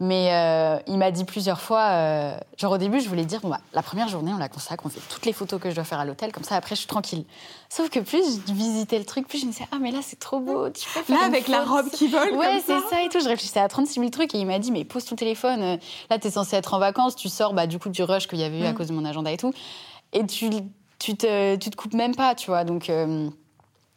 Mais 0.00 0.28
euh, 0.32 0.78
il 0.86 0.96
m'a 0.96 1.10
dit 1.10 1.24
plusieurs 1.24 1.60
fois, 1.60 1.86
euh, 1.90 2.38
genre 2.56 2.70
au 2.72 2.78
début, 2.78 3.00
je 3.00 3.08
voulais 3.08 3.24
dire, 3.24 3.40
bon, 3.40 3.48
bah, 3.48 3.58
la 3.72 3.82
première 3.82 4.06
journée, 4.06 4.32
on 4.32 4.38
la 4.38 4.48
consacre, 4.48 4.86
on 4.86 4.88
fait 4.88 5.00
toutes 5.08 5.26
les 5.26 5.32
photos 5.32 5.60
que 5.60 5.70
je 5.70 5.74
dois 5.74 5.82
faire 5.82 5.98
à 5.98 6.04
l'hôtel, 6.04 6.30
comme 6.30 6.44
ça, 6.44 6.54
après, 6.54 6.76
je 6.76 6.80
suis 6.82 6.86
tranquille. 6.86 7.24
Sauf 7.68 7.90
que 7.90 7.98
plus 7.98 8.22
je 8.46 8.52
visitais 8.52 8.96
le 9.00 9.04
truc, 9.04 9.26
plus 9.26 9.40
je 9.40 9.46
me 9.46 9.50
disais, 9.50 9.64
ah, 9.72 9.78
mais 9.80 9.90
là, 9.90 9.98
c'est 10.02 10.20
trop 10.20 10.38
beau, 10.38 10.70
tu 10.70 10.88
peux 10.94 11.02
faire 11.02 11.18
Là, 11.18 11.26
une 11.26 11.34
avec 11.34 11.48
la 11.48 11.64
robe 11.64 11.90
qui 11.90 12.06
vole. 12.06 12.32
Ouais, 12.36 12.60
ça. 12.60 12.78
c'est 12.88 12.94
ça 12.94 13.02
et 13.02 13.08
tout. 13.08 13.18
Je 13.18 13.26
réfléchissais 13.28 13.58
à 13.58 13.66
36 13.66 13.94
000 13.94 14.10
trucs 14.10 14.32
et 14.36 14.38
il 14.38 14.46
m'a 14.46 14.60
dit, 14.60 14.70
mais 14.70 14.84
pose 14.84 15.04
ton 15.04 15.16
téléphone. 15.16 15.62
euh, 15.62 15.76
Là, 16.10 16.18
t'es 16.20 16.30
censé 16.30 16.54
être 16.54 16.74
en 16.74 16.78
vacances, 16.78 17.16
tu 17.16 17.28
sors 17.28 17.52
bah, 17.52 17.66
du 17.66 17.80
coup 17.80 17.88
du 17.88 18.04
rush 18.04 18.28
qu'il 18.28 18.38
y 18.38 18.44
avait 18.44 18.60
eu 18.60 18.66
à 18.66 18.70
Mm. 18.72 18.74
cause 18.74 18.86
de 18.88 18.92
mon 18.92 19.04
agenda 19.04 19.32
et 19.32 19.36
tout. 19.36 19.52
Et 20.12 20.24
tu, 20.26 20.48
tu, 21.00 21.16
te, 21.16 21.56
tu 21.56 21.70
te 21.70 21.76
coupes 21.76 21.94
même 21.94 22.14
pas, 22.14 22.36
tu 22.36 22.50
vois. 22.50 22.62
Donc, 22.62 22.88
euh, 22.88 23.28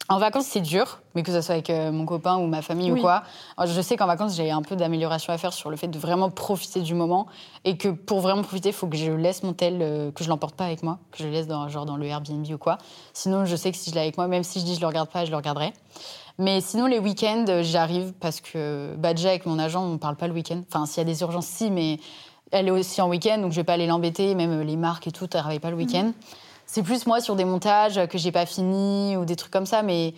en 0.08 0.18
vacances, 0.18 0.46
c'est 0.46 0.60
dur, 0.60 1.00
mais 1.14 1.22
que 1.22 1.32
ce 1.32 1.40
soit 1.40 1.54
avec 1.54 1.70
euh, 1.70 1.90
mon 1.92 2.04
copain 2.04 2.36
ou 2.36 2.46
ma 2.46 2.60
famille 2.60 2.90
Oui. 2.92 2.98
ou 2.98 3.02
quoi. 3.02 3.22
Je 3.64 3.80
sais 3.80 3.96
qu'en 3.96 4.06
vacances, 4.06 4.34
j'ai 4.36 4.50
un 4.50 4.60
peu 4.62 4.76
d'amélioration 4.76 5.32
à 5.32 5.38
faire 5.38 5.52
sur 5.52 5.70
le 5.70 5.76
fait 5.76 5.88
de 5.88 5.98
vraiment 5.98 6.28
profiter 6.28 6.80
du 6.80 6.94
moment 6.94 7.26
et 7.64 7.76
que 7.76 7.88
pour 7.88 8.20
vraiment 8.20 8.42
profiter, 8.42 8.70
il 8.70 8.74
faut 8.74 8.88
que 8.88 8.96
je 8.96 9.12
laisse 9.12 9.42
mon 9.42 9.52
tel, 9.52 9.78
euh, 9.80 10.10
que 10.10 10.24
je 10.24 10.28
l'emporte 10.28 10.54
pas 10.56 10.64
avec 10.64 10.82
moi, 10.82 10.98
que 11.12 11.18
je 11.18 11.24
le 11.24 11.30
laisse 11.30 11.46
dans, 11.46 11.68
genre 11.68 11.86
dans 11.86 11.96
le 11.96 12.04
Airbnb 12.06 12.46
ou 12.52 12.58
quoi. 12.58 12.78
Sinon, 13.14 13.44
je 13.44 13.56
sais 13.56 13.70
que 13.70 13.78
si 13.78 13.90
je 13.90 13.94
l'ai 13.94 14.00
avec 14.02 14.16
moi, 14.16 14.26
même 14.26 14.42
si 14.42 14.60
je 14.60 14.64
dis 14.64 14.74
je 14.74 14.80
le 14.80 14.86
regarde 14.86 15.08
pas, 15.08 15.24
je 15.24 15.30
le 15.30 15.36
regarderai. 15.36 15.72
Mais 16.38 16.60
sinon, 16.60 16.86
les 16.86 16.98
week-ends, 16.98 17.44
euh, 17.48 17.62
j'arrive 17.62 18.12
parce 18.20 18.40
que 18.40 18.94
bah, 18.98 19.14
déjà, 19.14 19.28
avec 19.30 19.46
mon 19.46 19.58
agent, 19.58 19.82
on 19.84 19.98
parle 19.98 20.16
pas 20.16 20.26
le 20.26 20.34
week-end. 20.34 20.62
Enfin, 20.68 20.84
s'il 20.86 20.98
y 20.98 21.00
a 21.00 21.04
des 21.04 21.20
urgences, 21.22 21.46
si, 21.46 21.70
mais 21.70 22.00
elle 22.50 22.68
est 22.68 22.72
aussi 22.72 23.00
en 23.00 23.08
week-end, 23.08 23.38
donc 23.38 23.52
je 23.52 23.56
vais 23.56 23.64
pas 23.64 23.74
aller 23.74 23.86
l'embêter. 23.86 24.34
Même 24.34 24.62
les 24.62 24.76
marques 24.76 25.06
et 25.06 25.12
tout, 25.12 25.24
elles 25.24 25.40
travaillent 25.40 25.58
pas 25.60 25.70
le 25.70 25.76
week-end. 25.76 26.12
C'est 26.66 26.82
plus 26.82 27.06
moi 27.06 27.20
sur 27.20 27.36
des 27.36 27.44
montages 27.44 28.06
que 28.08 28.18
j'ai 28.18 28.32
pas 28.32 28.46
fini 28.46 29.16
ou 29.16 29.24
des 29.24 29.36
trucs 29.36 29.52
comme 29.52 29.66
ça. 29.66 29.82
Mais 29.82 30.14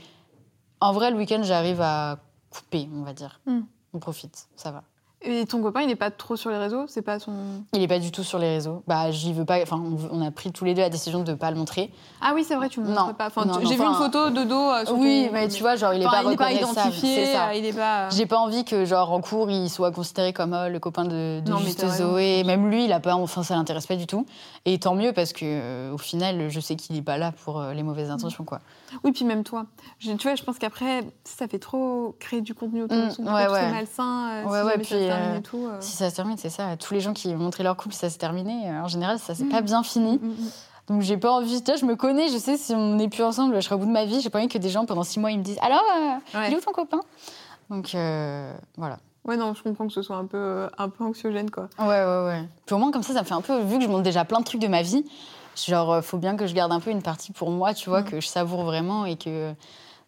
en 0.81 0.93
vrai, 0.93 1.11
le 1.11 1.17
week-end, 1.17 1.43
j'arrive 1.43 1.81
à 1.81 2.19
couper, 2.51 2.89
on 2.95 3.03
va 3.03 3.13
dire. 3.13 3.41
Mm. 3.47 3.61
On 3.93 3.99
profite, 3.99 4.49
ça 4.57 4.71
va. 4.71 4.83
Et 5.27 5.47
ton 5.47 5.63
copain, 5.63 5.81
il 5.81 5.87
n'est 5.87 5.97
pas 5.97 6.11
trop 6.11 6.37
sur 6.37 6.51
les 6.51 6.59
réseaux? 6.59 6.85
C'est 6.87 7.01
pas 7.03 7.19
son. 7.19 7.33
Il 7.73 7.83
est 7.83 7.89
pas 7.89 7.99
du 7.99 8.11
tout 8.13 8.23
sur 8.23 8.39
les 8.39 8.49
réseaux. 8.49 8.83
Bah, 8.87 9.11
j'y 9.11 9.33
veux 9.33 9.45
pas. 9.45 9.61
Enfin, 9.63 9.83
on, 10.11 10.21
a 10.21 10.31
pris 10.31 10.53
tous 10.53 10.65
les 10.65 10.75
deux 10.75 10.83
la 10.83 10.91
décision 10.91 11.23
de 11.23 11.33
pas 11.35 11.51
le 11.51 11.57
montrer. 11.57 11.91
Ah 12.21 12.33
oui, 12.35 12.45
c'est 12.47 12.55
vrai, 12.57 12.69
tu 12.69 12.81
Non. 12.81 12.89
montres 13.07 13.15
pas. 13.17 13.29
Enfin, 13.29 13.45
Non, 13.47 13.55
J'ai 13.63 13.77
vu 13.77 13.83
une 13.85 13.95
photo 13.95 14.31
de 14.31 14.45
dos. 14.45 14.55
euh, 14.55 14.85
sur 14.85 14.97
oui, 14.99 15.25
ton- 15.29 15.33
mais 15.33 15.49
tu 15.49 15.63
vois, 15.63 15.77
genre, 15.77 15.95
il 15.95 16.03
est 16.03 16.07
Enfin, 16.07 16.19
pas 16.19 16.23
il 16.25 16.29
n'est 16.31 16.37
pas 16.37 16.53
identifié, 16.53 17.27
ça. 17.33 17.49
euh, 17.49 17.55
il 17.55 17.65
est 17.65 17.73
pas. 17.73 18.11
J'ai 18.11 18.27
pas 18.27 18.37
envie 18.39 18.65
que, 18.65 18.85
genre, 18.85 19.13
en 19.13 19.21
cours, 19.21 19.51
il 19.51 19.71
soit 19.71 19.91
considéré 19.93 20.33
comme 20.35 20.55
oh, 20.59 20.69
le 20.69 20.79
copain 20.79 21.05
de, 21.05 21.41
de 21.41 21.57
Juste 21.57 21.81
raison. 21.81 22.13
Zoé. 22.13 22.45
Même 22.45 22.69
lui, 22.71 22.85
il 22.85 22.93
a 22.93 23.01
pas, 23.01 23.15
enfin, 23.15 23.43
ça 23.43 23.55
l'intéresse 23.55 23.87
pas 23.87 23.97
du 23.97 24.07
tout. 24.07 24.27
Et 24.67 24.79
tant 24.79 24.95
mieux 24.95 25.13
parce 25.13 25.33
que, 25.33 25.41
euh, 25.45 25.93
au 25.93 25.99
final, 25.99 26.51
je 26.51 26.61
sais 26.61 26.77
qu'il 26.77 26.97
est 26.97 27.03
pas 27.03 27.17
là 27.19 27.33
pour 27.45 27.61
euh, 27.61 27.73
les 27.73 27.83
mauvaises 27.83 28.11
intentions, 28.11 28.45
quoi. 28.45 28.61
Oui, 29.03 29.13
puis 29.13 29.25
même 29.25 29.43
toi. 29.43 29.65
Je, 29.99 30.13
tu 30.13 30.29
vois, 30.29 30.37
je 30.37 30.43
pense 30.45 30.59
qu'après, 30.59 31.03
ça 31.25 31.49
fait 31.49 31.59
trop 31.59 32.15
créer 32.21 32.41
du 32.43 32.55
contenu 32.55 32.83
autour 32.83 32.97
de 32.99 33.05
Mm, 33.07 33.11
son 33.11 33.23
ouais, 33.27 33.49
ouais. 33.49 33.71
malsain. 33.71 34.29
euh, 34.31 34.45
Ouais, 34.45 34.63
ouais, 34.63 34.79
puis, 34.79 34.95
termine 35.17 35.35
euh, 35.35 35.39
et 35.39 35.43
tout. 35.43 35.67
euh. 35.71 35.77
Si 35.81 35.97
ça 35.97 36.11
se 36.11 36.17
termine, 36.17 36.37
c'est 36.37 36.51
ça. 36.51 36.77
Tous 36.77 36.95
les 36.95 37.01
gens 37.01 37.13
qui 37.13 37.29
ont 37.29 37.37
montré 37.39 37.63
leur 37.65 37.77
couple, 37.77 37.95
ça 37.95 38.09
s'est 38.11 38.19
terminé. 38.19 38.69
euh, 38.71 38.83
En 38.83 38.89
général, 38.89 39.19
ça 39.19 39.35
s'est 39.35 39.45
Mm. 39.45 39.49
pas 39.51 39.61
bien 39.61 39.83
fini. 39.83 40.19
Mm, 40.23 40.27
mm. 40.29 40.51
Donc, 40.89 41.01
j'ai 41.03 41.17
pas 41.17 41.33
envie. 41.33 41.63
Tu 41.63 41.71
vois, 41.71 41.77
je 41.81 41.87
me 41.87 41.97
connais, 41.97 42.29
je 42.29 42.37
sais, 42.37 42.57
si 42.57 42.75
on 42.75 42.95
n'est 42.97 43.09
plus 43.09 43.23
ensemble, 43.23 43.55
je 43.57 43.61
serai 43.61 43.75
au 43.75 43.79
bout 43.79 43.87
de 43.87 43.91
ma 43.91 44.05
vie. 44.05 44.21
J'ai 44.21 44.29
pas 44.31 44.39
envie 44.39 44.49
que 44.49 44.59
des 44.59 44.69
gens, 44.69 44.85
pendant 44.85 45.03
six 45.05 45.19
mois, 45.19 45.31
ils 45.31 45.39
me 45.39 45.43
disent 45.45 45.59
Alors, 45.63 45.83
euh, 45.97 46.39
Ouais. 46.39 46.49
il 46.49 46.53
est 46.55 46.57
où 46.57 46.61
ton 46.61 46.73
copain? 46.73 47.01
Donc, 47.71 47.95
euh, 47.95 48.53
voilà. 48.77 48.99
Ouais, 49.25 49.39
non, 49.39 49.55
je 49.55 49.63
comprends 49.63 49.87
que 49.87 49.93
ce 49.95 50.03
soit 50.03 50.17
un 50.17 50.27
peu, 50.27 50.69
un 50.77 50.89
peu 50.91 51.03
anxiogène, 51.05 51.51
quoi. 51.51 51.69
Ouais, 51.79 51.87
ouais, 51.87 52.25
ouais. 52.27 52.45
Puis 52.67 52.75
au 52.75 52.79
moins, 52.79 52.91
comme 52.91 53.03
ça, 53.03 53.15
ça 53.15 53.21
me 53.21 53.25
fait 53.25 53.33
un 53.33 53.41
peu, 53.41 53.59
vu 53.61 53.79
que 53.79 53.85
je 53.85 53.89
monte 53.89 54.03
déjà 54.03 54.27
plein 54.27 54.41
de 54.41 54.45
trucs 54.45 54.61
de 54.61 54.69
ma 54.69 54.83
vie, 54.83 55.03
genre, 55.57 56.05
faut 56.05 56.19
bien 56.19 56.37
que 56.37 56.47
je 56.47 56.53
garde 56.55 56.73
un 56.73 56.81
peu 56.81 56.91
une 56.91 57.01
partie 57.01 57.33
pour 57.33 57.51
moi, 57.51 57.73
tu 57.73 57.89
vois, 57.89 58.03
que 58.03 58.21
je 58.21 58.27
savoure 58.27 58.65
vraiment 58.65 59.07
et 59.07 59.17
que 59.17 59.55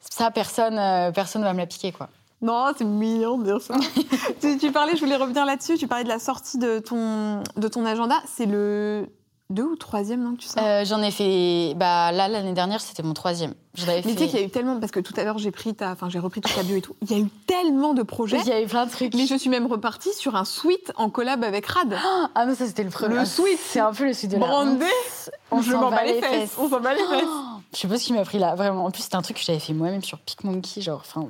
ça, 0.01 0.31
personne, 0.31 0.79
personne 1.15 1.43
va 1.43 1.55
me 1.55 1.59
la 1.59 1.67
piquer, 1.67 1.93
quoi. 1.93 2.11
Non, 2.43 2.67
c'est 2.77 2.85
mignon 2.85 3.39
de 3.39 3.45
dire 3.45 3.61
ça. 3.63 3.75
tu, 4.41 4.59
tu 4.59 4.71
parlais, 4.73 4.95
je 4.95 5.01
voulais 5.01 5.17
revenir 5.17 5.45
là-dessus, 5.45 5.79
tu 5.79 5.87
parlais 5.87 6.05
de 6.05 6.09
la 6.09 6.19
sortie 6.19 6.59
de 6.59 6.79
ton, 6.79 7.43
de 7.57 7.69
ton 7.69 7.87
agenda. 7.87 8.17
C'est 8.27 8.47
le 8.47 9.09
deux 9.49 9.63
ou 9.63 9.77
troisième, 9.77 10.23
non, 10.25 10.35
que 10.35 10.41
tu 10.41 10.49
sors 10.49 10.61
Euh, 10.63 10.85
J'en 10.85 11.01
ai 11.03 11.13
fait, 11.13 11.75
bah 11.77 12.11
là, 12.11 12.27
l'année 12.27 12.53
dernière, 12.53 12.81
c'était 12.81 13.05
mon 13.05 13.15
troisième. 13.15 13.55
J'en 13.75 13.85
avais 13.85 14.03
Mais 14.05 14.13
tu 14.15 14.19
sais 14.19 14.27
qu'il 14.27 14.41
y 14.41 14.43
a 14.43 14.45
eu 14.45 14.51
tellement, 14.51 14.81
parce 14.81 14.91
que 14.91 14.99
tout 15.01 15.15
à 15.17 15.23
l'heure 15.23 15.39
j'ai 15.39 15.53
pris 15.53 15.73
ta, 15.75 15.93
enfin 15.93 16.09
j'ai 16.09 16.19
repris 16.19 16.41
toute 16.41 16.53
ta 16.55 16.63
bio 16.65 16.77
et 16.77 16.81
tout. 16.83 16.97
Il 17.03 17.11
y 17.11 17.15
a 17.15 17.19
eu 17.19 17.29
tellement 17.47 17.95
de 17.95 18.03
projets. 18.03 18.39
Il 18.41 18.49
y 18.49 18.53
avait 18.53 18.67
plein 18.67 18.87
de 18.87 18.91
trucs. 18.91 19.15
Mais 19.15 19.27
je 19.27 19.37
suis 19.37 19.49
même 19.49 19.67
repartie 19.67 20.13
sur 20.15 20.35
un 20.35 20.45
suite 20.45 20.93
en 20.97 21.11
collab 21.11 21.45
avec 21.45 21.65
Rad. 21.67 21.97
Ah, 22.35 22.45
mais 22.45 22.55
ça, 22.57 22.67
c'était 22.67 22.83
le 22.83 22.91
premier. 22.91 23.15
Le 23.15 23.25
sweet. 23.25 23.59
C'est 23.65 23.81
un 23.81 23.93
peu 23.93 24.05
le 24.05 24.13
suite 24.15 24.33
de 24.33 24.37
la 24.37 24.47
Brandé. 24.47 24.85
On 25.53 25.63
je 25.63 25.71
s'en 25.73 25.81
m'en 25.81 25.91
bat 25.91 25.97
bats 25.99 26.05
les 26.05 26.21
fesses. 26.21 26.57
On 26.59 26.69
s'en 26.69 26.81
bat 26.81 26.93
les 26.95 26.99
fesses. 27.11 27.25
Oh, 27.25 27.61
je 27.73 27.79
sais 27.79 27.89
pas 27.89 27.99
ce 27.99 28.05
qui 28.05 28.13
m'a 28.15 28.25
pris 28.25 28.39
là, 28.41 28.57
vraiment. 28.57 28.85
En 28.85 28.91
plus, 28.91 29.03
c'était 29.03 29.17
un 29.17 29.23
truc 29.23 29.37
que 29.37 29.45
j'avais 29.45 29.61
fait 29.61 29.75
moi-même 29.75 30.03
sur 30.03 30.19
PicMonkey, 30.19 30.81
genre, 30.81 31.03
enfin. 31.07 31.29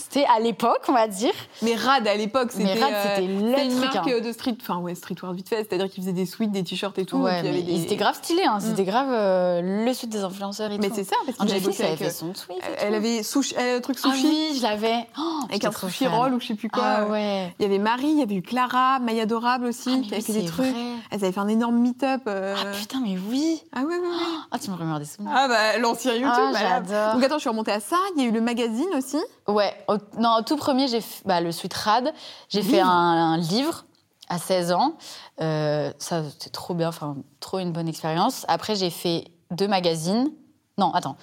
C'était 0.00 0.26
à 0.34 0.40
l'époque, 0.40 0.80
on 0.88 0.92
va 0.92 1.06
dire. 1.08 1.32
Mais 1.62 1.74
Rad 1.76 2.06
à 2.08 2.14
l'époque, 2.14 2.50
Mais 2.56 2.66
c'était 2.74 2.82
euh, 2.82 3.14
c'était 3.16 3.26
le 3.28 3.54
c'était 3.54 3.68
truc, 3.68 3.80
marque 3.94 3.96
hein. 4.08 4.12
euh, 4.14 4.20
de 4.20 4.32
street, 4.32 4.56
enfin 4.60 4.78
ouais, 4.78 4.94
streetwear 4.94 5.32
vite 5.32 5.48
fait, 5.48 5.56
c'est-à-dire 5.68 5.88
qu'ils 5.90 6.02
faisaient 6.02 6.12
des 6.14 6.26
suites, 6.26 6.50
des 6.50 6.64
t-shirts 6.64 6.98
et 6.98 7.04
tout. 7.04 7.18
et 7.18 7.22
ouais, 7.22 7.42
mais 7.42 7.52
des- 7.62 7.72
ils 7.72 7.82
étaient 7.84 7.96
grave 7.96 8.14
stylés, 8.16 8.44
hein. 8.44 8.58
C'était 8.60 8.84
grave 8.84 9.08
euh, 9.10 9.84
le 9.84 9.92
suite 9.94 10.10
des 10.10 10.22
influenceurs 10.22 10.70
et 10.72 10.78
Mais 10.78 10.88
tout. 10.88 10.94
c'est 10.96 11.04
ça, 11.04 11.16
parce 11.26 11.38
bossé 11.38 11.52
elle 11.52 11.56
avec. 11.56 11.80
avait 11.82 11.96
fait 11.96 12.06
euh, 12.06 12.10
son 12.10 12.32
tweet. 12.32 12.58
et 12.58 12.62
Elle 12.80 12.88
tout. 12.90 12.94
avait 12.96 13.22
sushi, 13.22 13.54
euh, 13.58 13.80
truc 13.80 13.98
Ah 14.04 14.10
sushi 14.10 14.26
oui, 14.26 14.52
je 14.56 14.62
l'avais. 14.62 15.06
Oh, 15.18 15.40
avec 15.48 15.64
un 15.64 15.72
sushi 15.72 16.04
fan. 16.04 16.14
roll 16.14 16.34
ou 16.34 16.40
je 16.40 16.46
sais 16.48 16.54
plus 16.54 16.70
quoi. 16.70 16.82
Ah 16.84 17.04
ouais. 17.06 17.54
Il 17.58 17.62
y 17.62 17.66
avait 17.66 17.78
Marie, 17.78 18.08
il 18.10 18.18
y 18.18 18.22
avait 18.22 18.34
eu 18.36 18.42
Clara, 18.42 18.98
Maya 19.00 19.24
Adorable 19.24 19.66
aussi, 19.66 19.90
Ah, 19.92 19.96
mais 19.96 20.02
qui 20.06 20.14
avait 20.14 20.22
fait 20.22 20.32
des 20.32 20.44
trucs. 20.46 20.66
vrai. 20.66 20.74
Elles 21.10 21.24
avaient 21.24 21.32
fait 21.32 21.40
un 21.40 21.48
énorme 21.48 21.76
meet-up. 21.78 22.22
Ah 22.26 22.54
putain, 22.78 23.00
mais 23.04 23.16
oui. 23.28 23.60
Ah 23.74 23.80
ouais, 23.80 23.86
ouais, 23.86 23.98
ouais. 23.98 24.06
Ah, 24.50 24.58
tu 24.58 24.70
me 24.70 24.76
remémores 24.76 24.98
des 25.00 25.04
souvenirs. 25.04 25.32
Ah 25.36 25.48
bah 25.48 25.78
l'ancien 25.78 26.14
YouTube. 26.14 26.30
Ah, 26.32 26.52
j'adore. 26.58 27.14
Donc 27.14 27.24
attends, 27.24 27.36
je 27.36 27.40
suis 27.40 27.48
remontée 27.50 27.72
à 27.72 27.80
ça. 27.80 27.96
Il 28.16 28.22
y 28.22 28.26
a 28.26 28.28
eu 28.28 28.32
le 28.32 28.40
magazine 28.40 28.86
aussi. 28.96 29.18
Ouais, 29.50 29.74
au, 29.88 29.96
non, 30.18 30.36
au 30.38 30.42
tout 30.42 30.56
premier, 30.56 30.88
j'ai 30.88 31.00
fait 31.00 31.22
bah, 31.26 31.40
le 31.40 31.52
Sweet 31.52 31.74
Rad. 31.74 32.12
J'ai 32.48 32.62
fait 32.62 32.80
un, 32.80 32.88
un 32.88 33.36
livre 33.36 33.84
à 34.30 34.38
16 34.38 34.72
ans. 34.72 34.94
Euh, 35.40 35.92
ça, 35.98 36.22
c'était 36.30 36.50
trop 36.50 36.72
bien, 36.74 36.88
enfin, 36.88 37.16
trop 37.40 37.58
une 37.58 37.72
bonne 37.72 37.88
expérience. 37.88 38.46
Après, 38.48 38.76
j'ai 38.76 38.90
fait 38.90 39.24
deux 39.50 39.68
magazines. 39.68 40.30
Non, 40.78 40.92
attends. 40.94 41.16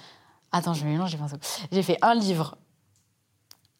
Attends, 0.52 0.74
je 0.74 0.86
me 0.86 0.92
mélange, 0.92 1.10
j'ai 1.10 1.18
fait 1.18 1.24
un 1.24 1.28
truc. 1.28 1.42
J'ai 1.72 1.84
fait 1.84 1.98
un 2.02 2.14
livre, 2.14 2.58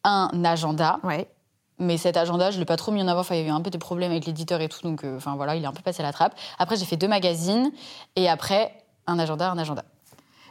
un 0.02 0.44
agenda. 0.44 0.98
Ouais. 1.04 1.30
Mais 1.78 1.96
cet 1.96 2.16
agenda, 2.16 2.50
je 2.50 2.58
l'ai 2.58 2.64
pas 2.64 2.76
trop 2.76 2.90
mis 2.90 3.02
en 3.02 3.08
avant. 3.08 3.20
Enfin, 3.20 3.36
il 3.36 3.38
y 3.38 3.40
avait 3.42 3.50
un 3.50 3.60
peu 3.60 3.70
des 3.70 3.78
problèmes 3.78 4.10
avec 4.10 4.26
l'éditeur 4.26 4.60
et 4.60 4.68
tout. 4.68 4.80
Donc, 4.82 5.04
euh, 5.04 5.16
enfin, 5.16 5.36
voilà, 5.36 5.54
il 5.54 5.62
est 5.62 5.66
un 5.66 5.72
peu 5.72 5.82
passé 5.82 6.02
à 6.02 6.06
la 6.06 6.12
trappe. 6.12 6.34
Après, 6.58 6.76
j'ai 6.76 6.84
fait 6.84 6.96
deux 6.96 7.08
magazines. 7.08 7.70
Et 8.16 8.28
après, 8.28 8.84
un 9.06 9.18
agenda, 9.18 9.50
un 9.50 9.58
agenda. 9.58 9.84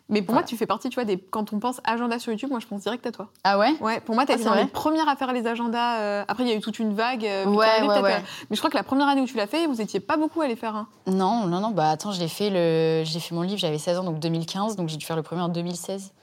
Mais 0.10 0.22
pour 0.22 0.34
Voilà. 0.34 0.42
moi, 0.44 0.48
tu 0.48 0.56
fais 0.56 0.66
partie, 0.66 0.88
tu 0.90 0.96
vois, 0.96 1.04
des... 1.04 1.18
quand 1.18 1.52
on 1.52 1.60
pense 1.60 1.82
agenda 1.84 2.18
sur 2.18 2.32
YouTube, 2.32 2.50
moi, 2.50 2.60
je 2.60 2.66
pense 2.68 2.82
direct 2.82 3.06
à 3.06 3.12
toi. 3.12 3.28
Ah 3.44 3.60
ouais? 3.60 3.76
Ouais, 3.82 4.00
pour 4.00 4.16
moi, 4.16 4.26
t'as 4.26 4.34
Ah, 4.34 4.36
été 4.38 4.46
dans 4.46 4.54
les 4.56 4.66
premières 4.66 5.10
à 5.10 5.16
faire 5.18 5.34
les 5.34 5.46
agendas. 5.48 6.00
euh, 6.00 6.24
Après, 6.28 6.44
il 6.44 6.50
y 6.50 6.54
a 6.54 6.56
eu 6.56 6.62
toute 6.62 6.80
une 6.80 6.94
vague. 6.94 7.26
euh, 7.26 7.46
Ouais, 7.46 7.82
ouais, 7.82 7.88
ouais. 8.02 8.14
euh, 8.14 8.20
Mais 8.50 8.56
je 8.56 8.62
crois 8.62 8.70
que 8.70 8.78
la 8.78 8.84
première 8.84 9.08
année 9.10 9.20
où 9.22 9.26
tu 9.26 9.36
l'as 9.36 9.48
fait, 9.48 9.68
vous 9.68 9.82
étiez 9.82 10.00
pas 10.00 10.16
beaucoup 10.16 10.40
à 10.42 10.48
les 10.48 10.56
faire. 10.56 10.76
hein. 10.78 10.88
Non, 11.08 11.46
non, 11.48 11.60
non. 11.60 11.72
Bah 11.72 11.90
attends, 11.90 12.12
je 12.14 12.20
l'ai 12.22 12.30
fait, 12.30 12.50
le... 12.50 13.04
j'ai 13.06 13.20
fait 13.20 13.36
mon 13.36 13.42
livre, 13.42 13.60
j'avais 13.60 13.78
16 13.78 13.98
ans, 14.00 14.04
donc 14.04 14.20
2015. 14.20 14.78
Donc 14.78 14.88
j'ai 14.88 14.96
dû 14.98 15.06
faire 15.06 15.18
le 15.18 15.24
premier 15.24 15.42
en 15.42 15.50
2016. 15.50 16.14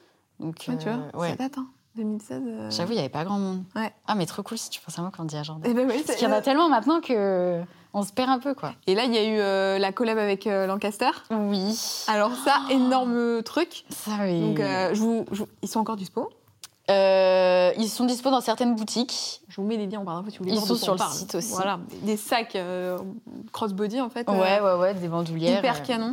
Donc, 0.40 0.64
Ouais, 0.66 0.77
tu 0.79 0.85
vois, 0.88 0.99
euh, 1.14 1.18
ouais. 1.18 1.31
ça 1.31 1.37
date, 1.37 1.59
hein. 1.59 1.67
2016. 1.96 2.42
euh, 2.46 2.71
J'avoue, 2.71 2.92
il 2.92 2.94
n'y 2.96 3.00
avait 3.00 3.08
pas 3.11 3.25
grand 3.25 3.38
monde. 3.38 3.63
Ouais. 3.77 3.92
Ah, 4.06 4.15
mais 4.15 4.27
trop 4.27 4.42
cool 4.42 4.58
si 4.58 4.69
tu 4.71 4.81
penses 4.81 4.98
à 4.98 5.02
moi 5.02 5.13
quand 5.17 5.23
on 5.23 5.27
dit 5.27 5.37
agenda. 5.37 5.61
Eh 5.69 5.75
ben 5.75 5.87
oui, 5.88 6.02
Parce 6.06 6.19
qu'il 6.19 6.27
y 6.27 6.31
en 6.31 6.35
a 6.35 6.40
tellement 6.40 6.69
maintenant 6.71 7.00
que. 7.00 7.61
On 7.95 8.03
se 8.03 8.13
perd 8.13 8.29
un 8.31 8.38
peu, 8.38 8.55
quoi. 8.55 8.73
Et 8.87 8.95
là, 8.95 9.05
il 9.05 9.15
y 9.15 9.19
a 9.19 9.25
eu 9.25 9.38
euh, 9.38 9.79
la 9.79 9.92
collab 9.92 10.19
avec 10.19 10.47
euh, 10.47 10.67
Lancaster. 10.67 11.11
Oui. 11.31 11.79
Alors 12.09 12.33
ça, 12.45 12.61
énorme 12.71 13.42
truc. 13.42 13.85
Ça, 13.88 14.11
oui. 14.25 14.40
Donc, 14.40 14.61
euh, 14.61 14.90
je 14.92 15.01
vous, 15.01 15.25
je 15.33 15.38
vous- 15.38 15.49
ils 15.63 15.69
sont 15.69 15.81
encore 15.81 15.97
dispo? 15.97 16.29
Euh, 16.90 17.73
ils 17.79 17.88
sont 17.88 18.05
dispo 18.05 18.31
dans 18.31 18.42
certaines 18.42 18.75
boutiques. 18.75 19.40
Je 19.49 19.57
vous 19.61 19.67
mets 19.67 19.77
les 19.79 19.87
liens 19.87 20.01
en 20.01 20.05
barre 20.05 20.17
d'infos 20.19 20.31
si 20.31 20.38
vous 20.38 20.45
voulez 20.45 20.57
Ils 20.57 20.59
voir 20.59 20.67
sont 20.69 20.75
quoi 20.75 20.83
sur 20.83 20.92
on 20.92 20.97
le 20.97 20.99
parle. 20.99 21.13
site 21.13 21.35
aussi. 21.35 21.53
Voilà, 21.53 21.79
des 22.03 22.17
sacs 22.19 22.57
euh, 22.57 22.99
crossbody 23.53 24.01
en 24.03 24.11
fait. 24.11 24.29
euh, 24.29 24.33
Ouais, 24.33 24.61
ouais, 24.61 24.79
ouais, 24.81 24.95
des 24.95 25.09
bandoulières. 25.09 25.61
hyper 25.61 25.77
euh, 25.77 25.81
canon. 25.87 26.13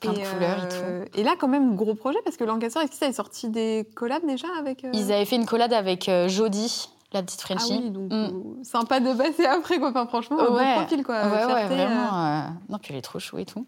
plein 0.00 0.12
de 0.12 0.18
couleurs 0.18 0.64
et 0.64 0.68
euh, 0.82 1.04
Et 1.14 1.22
là, 1.22 1.34
quand 1.38 1.46
même, 1.46 1.76
gros 1.76 1.94
projet 1.94 2.18
parce 2.24 2.36
que 2.36 2.42
Lancaster, 2.42 2.80
est-ce 2.80 2.90
que 2.90 2.96
ça 2.96 3.06
est 3.06 3.12
sorti 3.12 3.50
des 3.50 3.86
collabs 3.94 4.26
déjà 4.26 4.48
avec. 4.58 4.82
euh, 4.84 4.90
Ils 4.94 5.12
avaient 5.12 5.26
fait 5.26 5.36
une 5.36 5.46
collab 5.46 5.72
avec 5.72 6.08
euh, 6.08 6.26
Jodie, 6.28 6.88
la 7.12 7.22
petite 7.22 7.40
Ah 7.44 7.54
Frenchie. 7.56 7.80
oui, 7.82 7.90
donc 7.90 8.10
Mm. 8.10 8.12
euh, 8.12 8.30
sympa 8.64 9.00
de 9.00 9.12
passer 9.14 9.46
après 9.46 9.78
quoi. 9.78 9.90
Enfin, 9.90 10.06
franchement, 10.06 10.38
un 10.40 10.52
Ouais. 10.54 10.74
profil 10.76 11.02
quoi. 11.04 11.16
ouais, 11.24 11.30
ouais, 11.30 11.38
Fierté, 11.46 11.62
euh. 11.62 11.66
vraiment. 11.86 12.24
euh, 12.26 12.40
Non, 12.68 12.78
puis 12.78 12.92
elle 12.92 12.98
est 12.98 13.02
trop 13.02 13.18
chou 13.18 13.38
et 13.38 13.44
tout. 13.44 13.66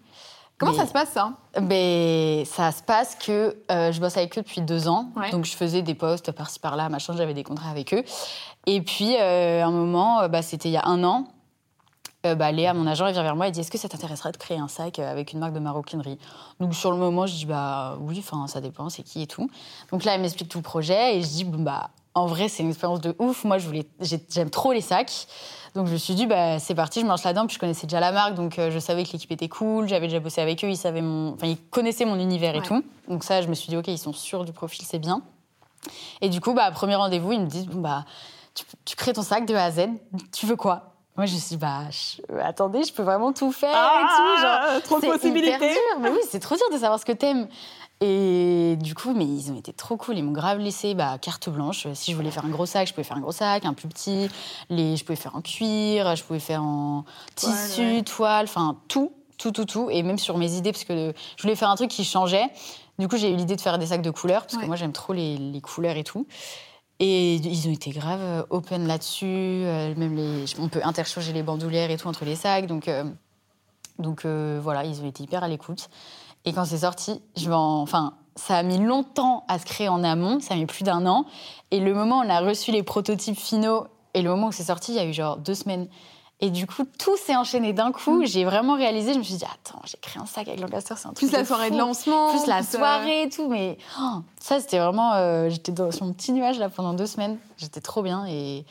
Comment 0.59 0.72
Mais- 0.72 0.78
ça 0.78 0.86
se 0.86 0.93
passe 0.93 1.09
ça? 1.11 1.32
Ben, 1.61 2.45
ça 2.45 2.70
se 2.70 2.82
passe 2.84 3.16
que 3.16 3.57
euh, 3.70 3.90
je 3.90 4.01
bosse 4.01 4.16
avec 4.16 4.38
eux 4.38 4.43
depuis 4.43 4.61
deux 4.61 4.86
ans. 4.86 5.09
Ouais. 5.16 5.30
Donc, 5.30 5.45
je 5.45 5.57
faisais 5.57 5.82
des 5.82 5.95
postes 5.95 6.30
par-ci 6.30 6.61
par-là, 6.61 6.88
machin, 6.88 7.14
j'avais 7.16 7.34
des 7.34 7.43
contrats 7.43 7.70
avec 7.70 7.93
eux. 7.95 8.05
Et 8.66 8.80
puis, 8.80 9.16
euh, 9.18 9.64
un 9.64 9.70
moment, 9.72 10.28
bah, 10.28 10.40
c'était 10.43 10.68
il 10.68 10.72
y 10.72 10.76
a 10.76 10.86
un 10.86 11.03
an, 11.03 11.24
euh, 12.26 12.36
bah, 12.36 12.53
Léa, 12.53 12.74
mon 12.74 12.86
agent, 12.86 13.07
elle 13.07 13.14
vient 13.14 13.24
vers 13.24 13.34
moi 13.34 13.49
et 13.49 13.51
dit 13.51 13.59
Est-ce 13.59 13.72
que 13.72 13.78
ça 13.78 13.88
t'intéresserait 13.88 14.30
de 14.30 14.36
créer 14.36 14.59
un 14.59 14.68
sac 14.68 15.01
avec 15.01 15.32
une 15.32 15.40
marque 15.40 15.55
de 15.55 15.59
maroquinerie? 15.59 16.18
Donc, 16.61 16.74
sur 16.76 16.93
le 16.93 16.97
moment, 16.99 17.26
je 17.26 17.34
dis 17.34 17.47
Bah 17.47 17.97
oui, 18.01 18.18
enfin, 18.20 18.47
ça 18.47 18.61
dépend, 18.61 18.88
c'est 18.88 19.03
qui 19.03 19.22
et 19.22 19.26
tout. 19.26 19.51
Donc 19.90 20.05
là, 20.05 20.14
elle 20.14 20.20
m'explique 20.20 20.49
tout 20.49 20.59
le 20.59 20.62
projet 20.62 21.16
et 21.16 21.22
je 21.22 21.26
dis 21.28 21.45
Bon, 21.45 21.61
Bah, 21.61 21.90
en 22.15 22.27
vrai, 22.27 22.49
c'est 22.49 22.63
une 22.63 22.69
expérience 22.71 23.01
de 23.01 23.15
ouf. 23.19 23.45
Moi, 23.45 23.59
je 23.59 23.67
voulais, 23.67 23.87
j'ai- 24.01 24.25
j'aime 24.31 24.51
trop 24.51 24.73
les 24.73 24.81
sacs. 24.81 25.27
Donc 25.75 25.87
je 25.87 25.93
me 25.93 25.97
suis 25.97 26.15
dit, 26.15 26.27
bah, 26.27 26.59
c'est 26.59 26.75
parti, 26.75 27.01
je 27.01 27.05
me 27.07 27.11
lance 27.11 27.25
là-dedans. 27.25 27.47
Puis 27.47 27.55
je 27.55 27.59
connaissais 27.61 27.87
déjà 27.87 27.99
la 28.01 28.13
marque, 28.13 28.35
donc 28.35 28.59
euh, 28.59 28.71
je 28.71 28.79
savais 28.79 29.05
que 29.05 29.13
l'équipe 29.13 29.31
était 29.33 29.49
cool. 29.49 29.89
J'avais 29.89 30.07
déjà 30.09 30.21
bossé 30.21 30.41
avec 30.43 30.63
eux, 30.65 30.69
ils, 30.69 30.77
savaient 30.77 31.01
mon... 31.01 31.33
enfin, 31.33 31.47
ils 31.47 31.57
connaissaient 31.57 32.05
mon 32.05 32.19
univers 32.19 32.55
et 32.55 32.61
tout. 32.63 32.85
Donc 33.09 33.25
ça, 33.25 33.41
je 33.41 33.49
me 33.49 33.55
suis 33.55 33.69
dit, 33.71 33.77
ok, 33.79 33.89
ils 33.89 33.97
sont 33.99 34.13
sûrs 34.13 34.45
du 34.45 34.53
profil, 34.53 34.85
c'est 34.87 34.99
bien. 34.99 35.23
Et 36.21 36.29
du 36.29 36.41
coup, 36.41 36.53
bah, 36.53 36.71
premier 36.71 36.95
rendez-vous, 36.97 37.33
ils 37.33 37.41
me 37.41 37.47
disent, 37.47 37.67
bon, 37.67 37.81
bah, 37.81 38.05
tu, 38.55 38.65
tu 38.85 38.97
crées 38.97 39.15
ton 39.15 39.23
sac 39.23 39.47
de 39.47 39.55
A 39.55 39.65
à 39.65 39.71
Z, 39.71 39.89
tu 40.33 40.45
veux 40.47 40.57
quoi? 40.57 40.91
Moi, 41.17 41.27
je 41.27 41.35
me 41.35 41.39
suis 41.39 41.49
dit, 41.51 41.57
bah, 41.57 41.81
je- 41.91 42.23
attendez, 42.43 42.85
je 42.85 42.93
peux 42.93 43.03
vraiment 43.03 43.33
tout 43.33 43.53
faire 43.53 43.71
et 43.71 44.03
tout. 44.03 44.41
Genre, 44.43 44.59
Ah, 44.63 44.81
trop 44.83 44.97
de 45.01 45.07
possibilités. 45.07 45.59
dur. 45.59 46.01
Mais 46.01 46.09
oui, 46.11 46.19
c'est 46.31 46.39
trop 46.41 46.57
dur 46.57 46.65
de 46.73 46.79
savoir 46.79 46.99
ce 47.01 47.05
que 47.05 47.13
t'aimes. 47.13 47.49
Et 48.05 48.77
du 48.81 48.97
coup, 48.97 49.13
mais 49.15 49.25
ils 49.25 49.53
ont 49.53 49.57
été 49.57 49.73
trop 49.73 49.97
cool. 49.97 50.19
Ils 50.19 50.25
m'ont 50.25 50.33
grave 50.33 50.59
laissé 50.59 50.95
bah, 50.95 51.19
carte 51.19 51.49
blanche. 51.49 51.87
Si 51.95 52.11
je 52.11 52.17
voulais 52.17 52.33
faire 52.33 52.45
un 52.45 52.49
gros 52.49 52.67
sac, 52.67 52.89
je 52.89 52.93
pouvais 52.93 53.05
faire 53.05 53.17
un 53.17 53.21
gros 53.21 53.31
sac, 53.33 53.65
un 53.65 53.75
plus 53.75 53.87
petit. 53.87 54.29
Les, 54.71 54.97
je 54.97 55.05
pouvais 55.05 55.15
faire 55.17 55.37
en 55.37 55.41
cuir, 55.41 56.17
je 56.17 56.25
pouvais 56.25 56.41
faire 56.41 56.65
en 56.65 57.05
tissu, 57.37 57.81
ouais. 57.81 58.03
toile, 58.03 58.45
enfin 58.47 58.77
tout, 58.89 59.13
tout, 59.39 59.53
tout, 59.53 59.67
tout. 59.67 59.89
Et 59.89 60.03
même 60.03 60.19
sur 60.19 60.37
mes 60.37 60.53
idées, 60.57 60.73
parce 60.73 60.83
que 60.85 61.15
je 61.37 61.43
voulais 61.43 61.55
faire 61.55 61.71
un 61.71 61.77
truc 61.77 61.91
qui 61.91 62.05
changeait. 62.05 62.47
Du 62.99 63.07
coup, 63.07 63.17
j'ai 63.17 63.31
eu 63.33 63.37
l'idée 63.37 63.55
de 63.55 63.61
faire 63.61 63.79
des 63.79 63.87
sacs 63.87 64.03
de 64.03 64.11
couleurs, 64.11 64.43
parce 64.43 64.55
Ouais. 64.55 64.63
que 64.63 64.67
moi, 64.67 64.75
j'aime 64.77 64.93
trop 64.93 65.13
les, 65.13 65.37
les 65.37 65.61
couleurs 65.61 65.97
et 65.97 66.05
tout. 66.05 66.27
Et 66.99 67.37
ils 67.37 67.69
ont 67.69 67.73
été 67.73 67.91
grave 67.91 68.21
euh, 68.21 68.43
open 68.51 68.87
là-dessus. 68.87 69.27
euh, 69.27 69.95
Même 69.97 70.17
les, 70.17 70.45
on 70.59 70.69
peut 70.69 70.81
interchanger 70.83 71.33
les 71.33 71.43
bandoulières 71.45 71.91
et 71.91 71.97
tout 71.97 72.09
entre 72.09 72.25
les 72.25 72.37
sacs. 72.37 72.67
Donc, 72.67 72.89
euh, 72.89 73.05
donc 73.99 74.25
euh, 74.25 74.59
voilà, 74.63 74.85
ils 74.85 75.01
ont 75.03 75.07
été 75.07 75.23
hyper 75.23 75.43
à 75.45 75.49
l'écoute. 75.49 75.89
Et 76.45 76.53
quand 76.53 76.64
c'est 76.64 76.78
sorti, 76.78 77.20
je 77.36 77.51
enfin, 77.51 78.14
ça 78.36 78.57
a 78.57 78.62
mis 78.62 78.78
longtemps 78.78 79.45
à 79.49 79.59
se 79.59 79.64
créer 79.64 79.88
en 79.88 80.03
amont, 80.03 80.40
ça 80.40 80.55
a 80.55 80.57
mis 80.57 80.66
plus 80.66 80.84
d'un 80.84 81.07
an. 81.07 81.24
Et 81.70 81.80
le 81.80 81.95
moment 81.95 82.20
où 82.20 82.24
on 82.24 82.30
a 82.30 82.40
reçu 82.40 82.72
les 82.72 82.82
prototypes 82.82 83.38
finaux 83.38 83.86
et 84.14 84.22
le 84.22 84.30
moment 84.30 84.49
où 84.49 84.53
c'est 84.53 84.64
sorti, 84.64 84.93
il 84.93 84.97
y 84.97 85.01
a 85.01 85.05
eu 85.05 85.12
genre 85.12 85.36
deux 85.36 85.55
semaines. 85.55 85.88
Et 86.40 86.51
du 86.51 86.66
coup, 86.66 86.82
tout 86.99 87.16
s'est 87.16 87.36
enchaîné 87.36 87.72
d'un 87.72 87.93
coup. 87.93 88.24
J'ai 88.24 88.45
vraiment 88.45 88.74
réalisé, 88.74 89.12
je 89.12 89.18
me 89.18 89.22
suis 89.22 89.36
dit, 89.36 89.45
attends, 89.45 89.80
j'ai 89.84 89.97
créé 89.99 90.20
un 90.20 90.26
sac 90.26 90.49
avec 90.49 90.61
Lancaster, 90.61 90.95
c'est 90.97 91.07
un 91.07 91.12
truc 91.12 91.28
Plus 91.28 91.32
la 91.32 91.45
soirée 91.45 91.68
fou. 91.68 91.74
de 91.74 91.78
lancement. 91.78 92.30
Plus 92.30 92.47
la 92.49 92.59
euh, 92.59 92.62
soirée 92.62 93.22
et 93.22 93.28
tout, 93.28 93.49
mais 93.49 93.78
oh, 94.01 94.16
ça 94.40 94.59
c'était 94.59 94.80
vraiment, 94.80 95.12
euh, 95.14 95.49
j'étais 95.51 95.70
dans 95.70 95.90
mon 96.01 96.12
petit 96.12 96.32
nuage 96.32 96.59
là 96.59 96.68
pendant 96.68 96.95
deux 96.95 97.07
semaines, 97.07 97.38
j'étais 97.59 97.80
trop 97.80 98.03
bien 98.03 98.26
et, 98.26 98.64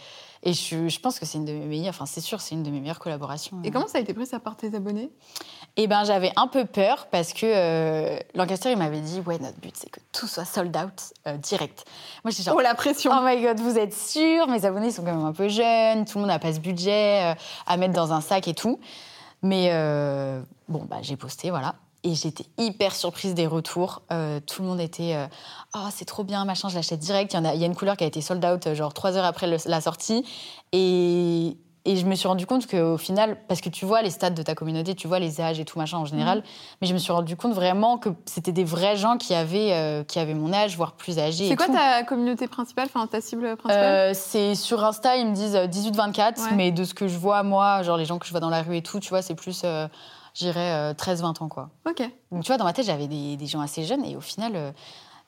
et 0.44 0.54
je, 0.54 0.88
je 0.88 1.00
pense 1.00 1.20
que 1.20 1.26
c'est 1.26 1.38
une 1.38 1.46
de 1.46 1.52
mes 1.54 1.66
meilleures, 1.66 1.90
enfin 1.90 2.06
c'est 2.06 2.22
sûr, 2.22 2.42
c'est 2.42 2.56
une 2.56 2.64
de 2.64 2.72
mes 2.72 2.80
meilleures 2.80 3.00
collaborations. 3.00 3.62
Et 3.64 3.70
comment 3.70 3.88
ça 3.88 4.00
a 4.00 4.02
été 4.02 4.14
pris 4.14 4.26
ça 4.26 4.40
par 4.40 4.58
tes 4.58 4.74
abonnés? 4.74 5.12
Eh 5.78 5.88
ben, 5.88 6.04
j'avais 6.04 6.32
un 6.36 6.48
peu 6.48 6.66
peur 6.66 7.08
parce 7.12 7.32
que 7.34 7.46
euh, 7.46 8.20
Lancaster, 8.34 8.72
il 8.72 8.78
m'avait 8.78 9.00
dit 9.02 9.22
Ouais, 9.26 9.38
notre 9.40 9.60
but, 9.60 9.76
c'est 9.78 9.90
que 9.90 10.00
tout 10.12 10.28
soit 10.28 10.46
sold 10.46 10.76
out 10.76 11.14
euh, 11.28 11.38
direct. 11.38 11.86
Moi, 12.24 12.32
j'étais 12.32 12.44
genre 12.44 12.56
Oh 12.58 12.62
la 12.62 12.76
pression. 12.76 13.12
Oh 13.14 13.22
my 13.24 13.42
god, 13.42 13.60
vous 13.60 13.78
êtes 13.78 13.94
sûr 13.94 14.48
Mes 14.48 14.66
abonnés 14.66 14.92
sont 14.92 15.04
quand 15.04 15.16
même 15.16 15.26
un 15.26 15.32
peu 15.34 15.48
jeunes, 15.48 16.06
tout 16.06 16.18
le 16.18 16.22
monde 16.22 16.30
n'a 16.32 16.40
pas 16.40 16.54
ce 16.54 16.60
budget 16.60 17.32
euh, 17.32 17.36
à 17.68 17.78
mettre 17.78 17.94
dans 17.94 18.12
un 18.12 18.22
sac 18.22 18.48
et 18.48 18.54
tout. 18.54 18.80
Mais 19.44 19.70
euh, 19.72 20.42
bon, 20.68 20.86
bah, 20.90 20.98
j'ai 21.02 21.18
posté, 21.18 21.52
voilà. 21.52 21.76
Et 22.04 22.16
j'étais 22.16 22.46
hyper 22.58 22.96
surprise 22.96 23.36
des 23.36 23.46
retours. 23.46 24.02
Euh, 24.12 24.40
tout 24.40 24.64
le 24.64 24.68
monde 24.68 24.80
était 24.80 25.14
euh, 25.16 25.28
Oh, 25.76 25.88
c'est 25.92 26.06
trop 26.06 26.24
bien, 26.24 26.46
machin, 26.46 26.68
je 26.68 26.76
l'achète 26.76 27.00
direct. 27.00 27.34
Il 27.34 27.44
y, 27.44 27.48
a, 27.48 27.54
il 27.54 27.62
y 27.62 27.64
a 27.64 27.68
une 27.68 27.76
couleur 27.76 27.96
qui 27.96 28.04
a 28.04 28.08
été 28.08 28.22
sold 28.22 28.44
out, 28.44 28.66
euh, 28.66 28.74
genre 28.76 28.94
trois 28.94 29.18
heures 29.18 29.26
après 29.26 29.48
la 29.48 29.82
sortie. 29.82 30.26
Et, 30.72 31.58
et 31.86 31.96
je 31.96 32.06
me 32.06 32.14
suis 32.16 32.28
rendu 32.28 32.46
compte 32.46 32.68
qu'au 32.68 32.98
final, 32.98 33.38
parce 33.48 33.60
que 33.62 33.70
tu 33.70 33.86
vois 33.86 34.02
les 34.04 34.12
stats 34.12 34.30
de 34.30 34.44
ta 34.44 34.54
communauté, 34.56 34.94
tu 34.94 35.08
vois 35.08 35.18
les 35.20 35.42
âges 35.42 35.60
et 35.60 35.66
tout 35.66 35.80
machin 35.80 35.98
en 35.98 36.06
général, 36.06 36.44
mais 36.82 36.88
je 36.88 36.94
me 36.94 37.00
suis 37.00 37.12
rendu 37.12 37.36
compte 37.36 37.54
vraiment 37.54 37.98
que 37.98 38.10
c'était 38.26 38.52
des 38.52 38.64
vrais 38.64 38.96
gens 38.98 39.18
qui 39.18 39.34
avaient, 39.34 39.74
euh, 39.74 40.04
qui 40.04 40.20
avaient 40.20 40.36
mon 40.36 40.54
âge, 40.54 40.78
voire 40.78 40.92
plus 40.94 41.18
âgés. 41.18 41.48
C'est 41.48 41.56
quoi 41.56 41.66
tout. 41.68 41.74
ta 41.74 42.04
communauté 42.04 42.48
principale, 42.48 42.88
enfin 42.94 43.08
ta 43.08 43.20
cible 43.22 43.56
principale? 43.58 43.84
Euh, 43.84 44.12
c'est 44.14 44.54
sur 44.56 44.84
Insta, 44.84 45.18
ils 45.18 45.26
me 45.28 45.34
disent 45.34 45.56
euh, 45.56 45.66
18-24, 45.68 46.20
Ouais. 46.50 46.56
mais 46.56 46.72
de 46.72 46.84
ce 46.84 46.94
que 46.94 47.08
je 47.08 47.18
vois, 47.18 47.42
moi, 47.44 47.82
genre 47.84 47.98
les 47.98 48.06
gens 48.06 48.20
que 48.20 48.26
je 48.28 48.32
vois 48.32 48.40
dans 48.42 48.50
la 48.52 48.62
rue 48.62 48.78
et 48.78 48.82
tout, 48.84 49.00
tu 49.00 49.10
vois, 49.10 49.22
c'est 49.24 49.36
plus, 49.36 49.62
euh, 49.66 49.88
j'irais, 50.36 50.92
euh, 50.92 50.94
13-20 50.94 51.42
ans, 51.42 51.50
quoi. 51.50 51.70
Ok. 51.90 52.02
Donc, 52.32 52.44
tu 52.44 52.48
vois, 52.48 52.58
dans 52.58 52.66
ma 52.66 52.74
tête, 52.74 52.86
j'avais 52.86 53.08
des, 53.08 53.38
des 53.38 53.48
gens 53.48 53.60
assez 53.60 53.84
jeunes 53.86 54.06
et 54.06 54.16
au 54.16 54.22
final, 54.22 54.52
euh, 54.56 54.72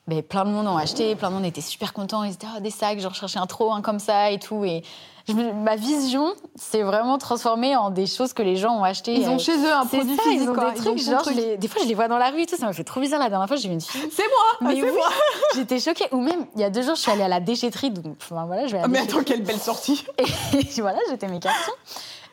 ben, 0.07 0.21
plein 0.21 0.43
de 0.45 0.49
monde 0.49 0.67
ont 0.67 0.77
acheté, 0.77 1.15
plein 1.15 1.29
de 1.29 1.35
monde 1.35 1.45
était 1.45 1.61
super 1.61 1.93
content. 1.93 2.23
Ils 2.23 2.29
disaient, 2.35 2.51
Ah, 2.55 2.59
des 2.59 2.71
sacs, 2.71 2.99
j'en 2.99 3.09
recherchais 3.09 3.39
un 3.39 3.45
trop, 3.45 3.71
un 3.71 3.81
comme 3.81 3.99
ça 3.99 4.31
et 4.31 4.39
tout. 4.39 4.65
Et 4.65 4.83
je 5.27 5.33
ma 5.33 5.77
vision 5.77 6.33
s'est 6.55 6.83
vraiment 6.83 7.17
transformée 7.17 7.77
en 7.77 7.89
des 7.89 8.05
choses 8.05 8.33
que 8.33 8.43
les 8.43 8.57
gens 8.57 8.75
ont 8.77 8.83
acheté. 8.83 9.13
Ils 9.13 9.29
ont 9.29 9.35
Euh, 9.35 9.39
chez 9.39 9.55
eux 9.55 9.71
un 9.71 9.85
produit 9.85 10.17
ça, 10.17 10.23
physique, 10.23 10.41
ils 10.43 10.49
ont 10.49 10.53
quoi. 10.53 10.71
des 10.71 10.77
trucs, 10.77 10.97
genre, 10.99 11.21
truc. 11.21 11.35
je 11.37 11.39
les- 11.41 11.57
des 11.57 11.67
fois, 11.69 11.81
je 11.81 11.87
les 11.87 11.93
vois 11.93 12.09
dans 12.09 12.17
la 12.17 12.29
rue 12.31 12.41
et 12.41 12.45
tout, 12.45 12.57
ça 12.57 12.65
m'a 12.65 12.73
fait 12.73 12.83
trop 12.83 12.99
bizarre. 12.99 13.19
La 13.19 13.29
dernière 13.29 13.47
fois, 13.47 13.55
j'ai 13.55 13.69
vu 13.69 13.75
une 13.75 13.79
fille. 13.81 14.01
C'est 14.11 14.23
moi 14.27 14.69
Mais 14.69 14.75
c'est 14.81 14.83
oui, 14.83 14.91
moi 14.93 15.07
j'étais 15.55 15.79
choquée. 15.79 16.07
Ou 16.11 16.19
même, 16.19 16.45
il 16.55 16.61
y 16.61 16.65
a 16.65 16.69
deux 16.69 16.81
jours, 16.81 16.95
je 16.95 17.01
suis 17.01 17.11
allée 17.11 17.23
à 17.23 17.29
la 17.29 17.39
déchetterie. 17.39 17.91
Donc, 17.91 18.17
voilà, 18.29 18.67
je 18.67 18.73
vais 18.73 18.79
à 18.79 18.81
la 18.81 18.85
Ah, 18.85 18.87
Mais 18.89 18.99
attends, 18.99 19.23
quelle 19.23 19.43
belle 19.43 19.59
sortie 19.61 20.03
Et 20.53 20.81
voilà, 20.81 20.99
j'étais 21.09 21.27
mes 21.29 21.39
cartons. 21.39 21.71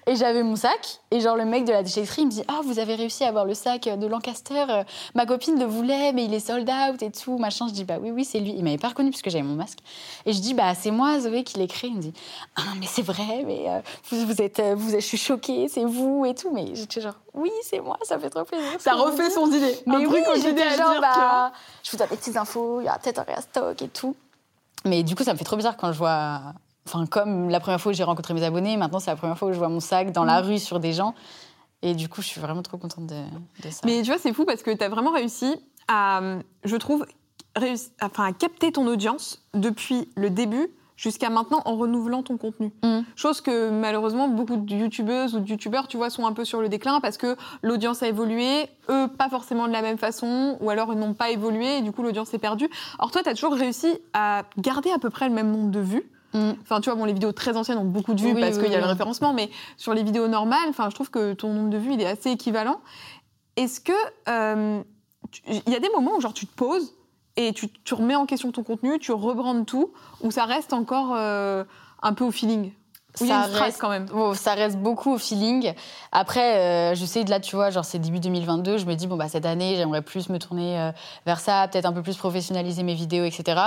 Et 0.07 0.17
j'avais 0.17 0.43
mon 0.43 0.57
sac. 0.57 1.01
Et 1.11 1.21
genre, 1.21 1.37
le 1.37 1.45
mec 1.45 1.65
de 1.65 1.73
la 1.73 1.83
déchetterie 1.83 2.23
il 2.23 2.27
me 2.27 2.31
dit 2.31 2.43
Ah, 2.49 2.61
vous 2.65 2.79
avez 2.79 2.95
réussi 2.95 3.25
à 3.25 3.29
avoir 3.29 3.45
le 3.45 3.55
sac 3.55 3.83
de 3.89 4.07
Lancaster. 4.07 4.65
euh, 4.69 4.85
Ma 5.15 5.27
copine 5.27 5.59
le 5.59 5.67
voulait, 5.67 6.13
mais 6.13 6.25
il 6.25 6.33
est 6.35 6.41
sold 6.41 6.69
out 6.69 7.03
et 7.03 7.11
tout. 7.11 7.37
Machin. 7.39 7.69
Je 7.69 7.73
dis 7.73 7.85
Bah 7.85 7.99
oui, 8.01 8.11
oui, 8.11 8.25
c'est 8.25 8.41
lui. 8.41 8.55
Il 8.57 8.65
m'avait 8.65 8.79
pas 8.79 8.89
reconnu 8.89 9.11
parce 9.11 9.23
que 9.23 9.31
j'avais 9.31 9.45
mon 9.45 9.55
masque. 9.55 9.79
Et 10.27 10.33
je 10.33 10.41
dis 10.41 10.55
Bah, 10.55 10.75
c'est 10.75 10.91
moi, 10.91 11.21
Zoé, 11.21 11.45
qui 11.45 11.59
l'ai 11.59 11.67
créé. 11.67 11.91
Il 11.91 11.97
me 11.97 12.01
dit 12.03 12.15
Ah, 12.57 12.63
mais 12.81 12.87
c'est 12.87 13.03
vrai, 13.03 13.45
mais 13.47 13.65
euh, 13.69 13.81
vous, 14.11 14.27
vous 14.27 14.41
êtes, 14.43 14.59
euh, 14.61 14.75
vous 14.77 14.95
êtes, 14.95 15.01
je 15.03 15.07
suis 15.07 15.19
choquée, 15.19 15.69
c'est 15.69 15.85
vous 15.85 16.25
et 16.27 16.35
tout. 16.35 16.51
Mais 16.53 16.75
j'étais 16.75 17.01
genre 17.01 17.15
Oui, 17.35 17.51
c'est 17.63 17.81
moi, 17.81 17.99
ça 18.03 18.19
fait 18.19 18.31
trop 18.31 18.45
plaisir. 18.45 18.67
Ça 18.81 18.95
refait 18.95 19.31
son 19.31 19.47
idée. 19.53 19.79
Mais 19.87 19.97
un 19.97 20.07
oui, 20.07 20.21
j'étais 20.37 20.77
genre, 20.77 20.93
dire, 20.93 21.01
bah, 21.01 21.53
je 21.83 21.91
vous 21.91 21.97
donne 21.99 22.09
des 22.09 22.17
petites 22.17 22.37
infos, 22.37 22.81
il 22.81 22.85
y 22.87 22.89
aura 22.89 22.99
peut-être 22.99 23.19
un 23.19 23.25
réastock 23.25 23.83
et 23.83 23.89
tout. 23.89 24.17
Mais 24.87 25.03
du 25.03 25.15
coup, 25.15 25.25
ça 25.25 25.35
me 25.35 25.39
fait 25.39 25.45
trop 25.45 25.57
bizarre 25.57 25.77
quand 25.77 25.93
je 25.93 25.99
vois. 25.99 26.41
Enfin, 26.93 27.07
comme 27.07 27.49
la 27.51 27.61
première 27.61 27.81
fois 27.81 27.93
où 27.93 27.95
j'ai 27.95 28.03
rencontré 28.05 28.35
mes 28.35 28.43
abonnés, 28.43 28.77
maintenant 28.77 28.99
c'est 28.99 29.11
la 29.13 29.17
première 29.17 29.39
fois 29.39 29.49
où 29.49 29.53
je 29.53 29.59
vois 29.59 29.69
mon 29.69 29.79
sac 29.81 30.11
dans 30.13 30.25
Mm. 30.25 30.27
la 30.27 30.41
rue 30.41 30.59
sur 30.59 30.81
des 30.81 30.93
gens. 30.93 31.15
Et 31.83 31.95
du 31.95 32.09
coup, 32.09 32.21
je 32.21 32.27
suis 32.27 32.41
vraiment 32.41 32.63
trop 32.63 32.77
contente 32.79 33.07
de, 33.07 33.15
de 33.65 33.71
ça. 33.71 33.81
Mais 33.85 34.03
tu 34.03 34.09
vois, 34.11 34.19
c'est 34.19 34.33
fou 34.35 34.45
parce 34.45 34.63
que 34.63 34.71
tu 34.71 34.83
as 34.85 34.89
vraiment 34.89 35.13
réussi 35.13 35.55
à, 35.89 36.21
je 36.65 36.77
trouve, 36.77 37.07
réussi- 37.57 37.91
enfin, 38.03 38.25
à 38.27 38.33
capter 38.33 38.73
ton 38.73 38.87
audience 38.87 39.43
depuis 39.55 40.09
le 40.17 40.29
début 40.31 40.69
jusqu'à 40.97 41.31
maintenant 41.31 41.63
en 41.65 41.77
renouvelant 41.77 42.23
ton 42.23 42.37
contenu. 42.37 42.73
Mm. 42.85 43.01
Chose 43.17 43.41
que 43.41 43.71
malheureusement 43.71 44.29
beaucoup 44.29 44.57
de 44.57 44.75
youtubeuses 44.75 45.35
ou 45.35 45.41
de 45.41 45.49
youtubeurs, 45.49 45.89
tu 45.89 45.97
vois, 45.97 46.11
sont 46.11 46.27
un 46.27 46.33
peu 46.35 46.45
sur 46.45 46.61
le 46.61 46.69
déclin 46.69 47.01
parce 47.01 47.17
que 47.17 47.37
l'audience 47.63 48.03
a 48.03 48.09
évolué, 48.09 48.69
eux 48.91 49.09
pas 49.17 49.31
forcément 49.31 49.67
de 49.69 49.73
la 49.73 49.81
même 49.81 49.97
façon, 49.97 50.59
ou 50.61 50.69
alors 50.69 50.93
ils 50.93 50.99
n'ont 50.99 51.15
pas 51.15 51.31
évolué 51.31 51.79
et 51.79 51.83
du 51.83 51.93
coup 51.93 52.03
l'audience 52.03 52.35
est 52.35 52.39
perdue. 52.39 52.69
Or 52.99 53.11
toi, 53.13 53.23
tu 53.23 53.29
as 53.31 53.35
toujours 53.35 53.55
réussi 53.55 53.97
à 54.13 54.43
garder 54.59 54.91
à 54.91 54.99
peu 54.99 55.09
près 55.09 55.29
le 55.29 55.35
même 55.35 55.51
nombre 55.51 55.71
de 55.71 55.81
vues. 55.81 56.11
Mm. 56.33 56.51
Enfin, 56.63 56.81
tu 56.81 56.89
vois, 56.91 56.99
bon, 56.99 57.05
les 57.05 57.13
vidéos 57.13 57.33
très 57.33 57.57
anciennes 57.57 57.79
ont 57.79 57.85
beaucoup 57.85 58.15
de 58.15 58.21
vues 58.21 58.33
Oui, 58.35 58.41
parce 58.41 58.57
oui, 58.57 58.63
qu'il 58.65 58.73
y 58.73 58.75
a 58.75 58.79
oui. 58.79 58.85
le 58.85 58.89
référencement, 58.91 59.33
mais 59.33 59.51
sur 59.77 59.95
les 59.95 60.03
vidéos 60.03 60.29
normales, 60.29 60.69
enfin, 60.69 60.89
je 60.91 60.95
trouve 60.95 61.11
que 61.11 61.33
ton 61.33 61.53
nombre 61.53 61.71
de 61.71 61.79
vues, 61.79 61.95
il 61.95 62.01
est 62.01 62.07
assez 62.07 62.31
équivalent. 62.31 62.81
Est-ce 63.57 63.81
que 63.81 63.93
euh, 64.29 64.83
il 65.49 65.73
y 65.73 65.77
a 65.77 65.81
des 65.81 65.91
moments 65.95 66.13
où 66.17 66.21
genre 66.21 66.33
tu 66.33 66.47
te 66.47 66.55
poses 66.55 66.95
et 67.37 67.53
tu, 67.53 67.69
tu 67.69 67.95
remets 67.95 68.15
en 68.17 68.27
question 68.27 68.53
ton 68.53 68.63
contenu, 68.63 68.99
tu 68.99 69.13
rebrandes 69.13 69.67
tout, 69.67 69.93
ou 70.23 70.31
ça 70.31 70.45
reste 70.45 70.73
encore 70.73 71.15
euh, 71.15 71.65
un 72.03 72.13
peu 72.15 72.25
au 72.25 72.31
feeling? 72.31 72.73
A 73.21 73.27
Ça 73.27 73.41
reste- 73.65 73.81
quand 73.81 73.89
même? 73.89 74.07
Bon, 74.07 74.35
ça 74.35 74.55
reste 74.55 74.79
beaucoup 74.79 75.13
au 75.15 75.19
feeling. 75.19 75.75
Après, 76.13 76.93
euh, 76.93 76.95
je 76.95 77.05
sais, 77.05 77.25
là, 77.25 77.41
tu 77.41 77.57
vois, 77.57 77.71
genre, 77.71 77.85
c'est 77.85 77.99
début 77.99 78.21
2022. 78.21 78.79
Je 78.79 78.87
me 78.87 78.95
dis, 78.95 79.09
bon, 79.09 79.17
bah, 79.17 79.29
cette 79.29 79.47
année, 79.47 79.75
j'aimerais 79.77 80.01
plus 80.03 80.29
me 80.29 80.39
tourner 80.39 80.79
euh, 80.79 80.93
vers 81.27 81.41
ça, 81.41 81.67
peut-être 81.67 81.87
un 81.87 81.93
peu 81.93 82.03
plus 82.03 82.17
professionnaliser 82.17 82.85
mes 82.85 82.95
vidéos, 82.95 83.25
etc. 83.25 83.61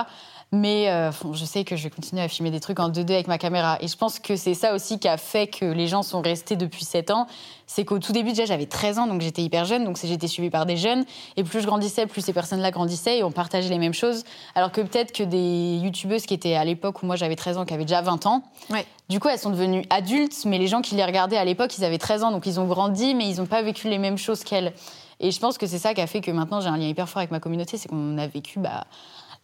Mais 0.55 0.87
euh, 0.91 1.09
je 1.33 1.45
sais 1.45 1.63
que 1.63 1.75
je 1.75 1.81
vais 1.83 1.89
continuer 1.89 2.21
à 2.21 2.27
filmer 2.27 2.51
des 2.51 2.59
trucs 2.59 2.79
en 2.79 2.87
2D 2.91 3.11
avec 3.13 3.27
ma 3.27 3.39
caméra. 3.39 3.79
Et 3.81 3.87
je 3.87 3.97
pense 3.97 4.19
que 4.19 4.35
c'est 4.35 4.53
ça 4.53 4.75
aussi 4.75 4.99
qui 4.99 5.07
a 5.07 5.17
fait 5.17 5.47
que 5.47 5.65
les 5.65 5.87
gens 5.87 6.03
sont 6.03 6.21
restés 6.21 6.55
depuis 6.55 6.85
7 6.85 7.09
ans. 7.09 7.25
C'est 7.65 7.85
qu'au 7.85 7.97
tout 7.97 8.11
début, 8.11 8.29
déjà, 8.29 8.45
j'avais 8.45 8.67
13 8.67 8.99
ans, 8.99 9.07
donc 9.07 9.21
j'étais 9.21 9.41
hyper 9.41 9.65
jeune. 9.65 9.83
Donc 9.83 9.97
j'étais 10.03 10.27
suivie 10.27 10.51
par 10.51 10.67
des 10.67 10.77
jeunes. 10.77 11.05
Et 11.37 11.43
plus 11.43 11.61
je 11.61 11.65
grandissais, 11.65 12.05
plus 12.05 12.21
ces 12.21 12.33
personnes-là 12.33 12.69
grandissaient 12.69 13.17
et 13.17 13.23
on 13.23 13.31
partageait 13.31 13.69
les 13.69 13.79
mêmes 13.79 13.95
choses. 13.95 14.25
Alors 14.53 14.71
que 14.71 14.81
peut-être 14.81 15.11
que 15.11 15.23
des 15.23 15.79
youtubeuses 15.81 16.27
qui 16.27 16.35
étaient 16.35 16.53
à 16.53 16.63
l'époque 16.65 17.01
où 17.01 17.07
moi 17.07 17.15
j'avais 17.15 17.35
13 17.35 17.57
ans, 17.57 17.65
qui 17.65 17.73
avaient 17.73 17.85
déjà 17.85 18.03
20 18.03 18.27
ans, 18.27 18.43
Ouais. 18.69 18.85
du 19.09 19.19
coup, 19.19 19.29
elles 19.29 19.39
sont 19.39 19.49
devenues 19.49 19.85
adultes. 19.89 20.45
Mais 20.45 20.59
les 20.59 20.67
gens 20.67 20.83
qui 20.83 20.93
les 20.93 21.03
regardaient 21.03 21.37
à 21.37 21.45
l'époque, 21.45 21.75
ils 21.79 21.83
avaient 21.83 21.97
13 21.97 22.23
ans. 22.25 22.31
Donc 22.31 22.45
ils 22.45 22.59
ont 22.59 22.67
grandi, 22.67 23.15
mais 23.15 23.27
ils 23.27 23.37
n'ont 23.37 23.47
pas 23.47 23.63
vécu 23.63 23.89
les 23.89 23.97
mêmes 23.97 24.19
choses 24.19 24.43
qu'elles. 24.43 24.73
Et 25.19 25.31
je 25.31 25.39
pense 25.39 25.57
que 25.57 25.65
c'est 25.65 25.79
ça 25.79 25.95
qui 25.95 26.01
a 26.01 26.05
fait 26.07 26.21
que 26.21 26.29
maintenant 26.29 26.61
j'ai 26.61 26.67
un 26.67 26.77
lien 26.77 26.87
hyper 26.87 27.09
fort 27.09 27.19
avec 27.21 27.31
ma 27.31 27.39
communauté. 27.39 27.77
C'est 27.79 27.87
qu'on 27.87 28.19
a 28.19 28.27
vécu. 28.27 28.59
Bah, 28.59 28.83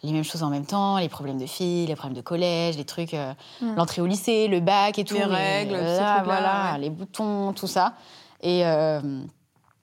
les 0.03 0.11
mêmes 0.11 0.23
choses 0.23 0.43
en 0.43 0.49
même 0.49 0.65
temps, 0.65 0.97
les 0.97 1.09
problèmes 1.09 1.37
de 1.37 1.45
filles, 1.45 1.85
les 1.87 1.95
problèmes 1.95 2.15
de 2.15 2.21
collège, 2.21 2.77
les 2.77 2.85
trucs, 2.85 3.13
euh, 3.13 3.33
Mm. 3.61 3.75
l'entrée 3.75 4.01
au 4.01 4.05
lycée, 4.05 4.47
le 4.47 4.59
bac 4.61 4.97
et 4.99 5.03
tout. 5.03 5.15
Les 5.15 5.23
règles, 5.25 5.75
euh, 5.75 5.99
là, 5.99 6.23
voilà, 6.23 6.71
ouais. 6.73 6.79
les 6.79 6.89
boutons, 6.89 7.53
tout 7.53 7.67
ça. 7.67 7.93
Et, 8.41 8.65
euh, 8.65 9.01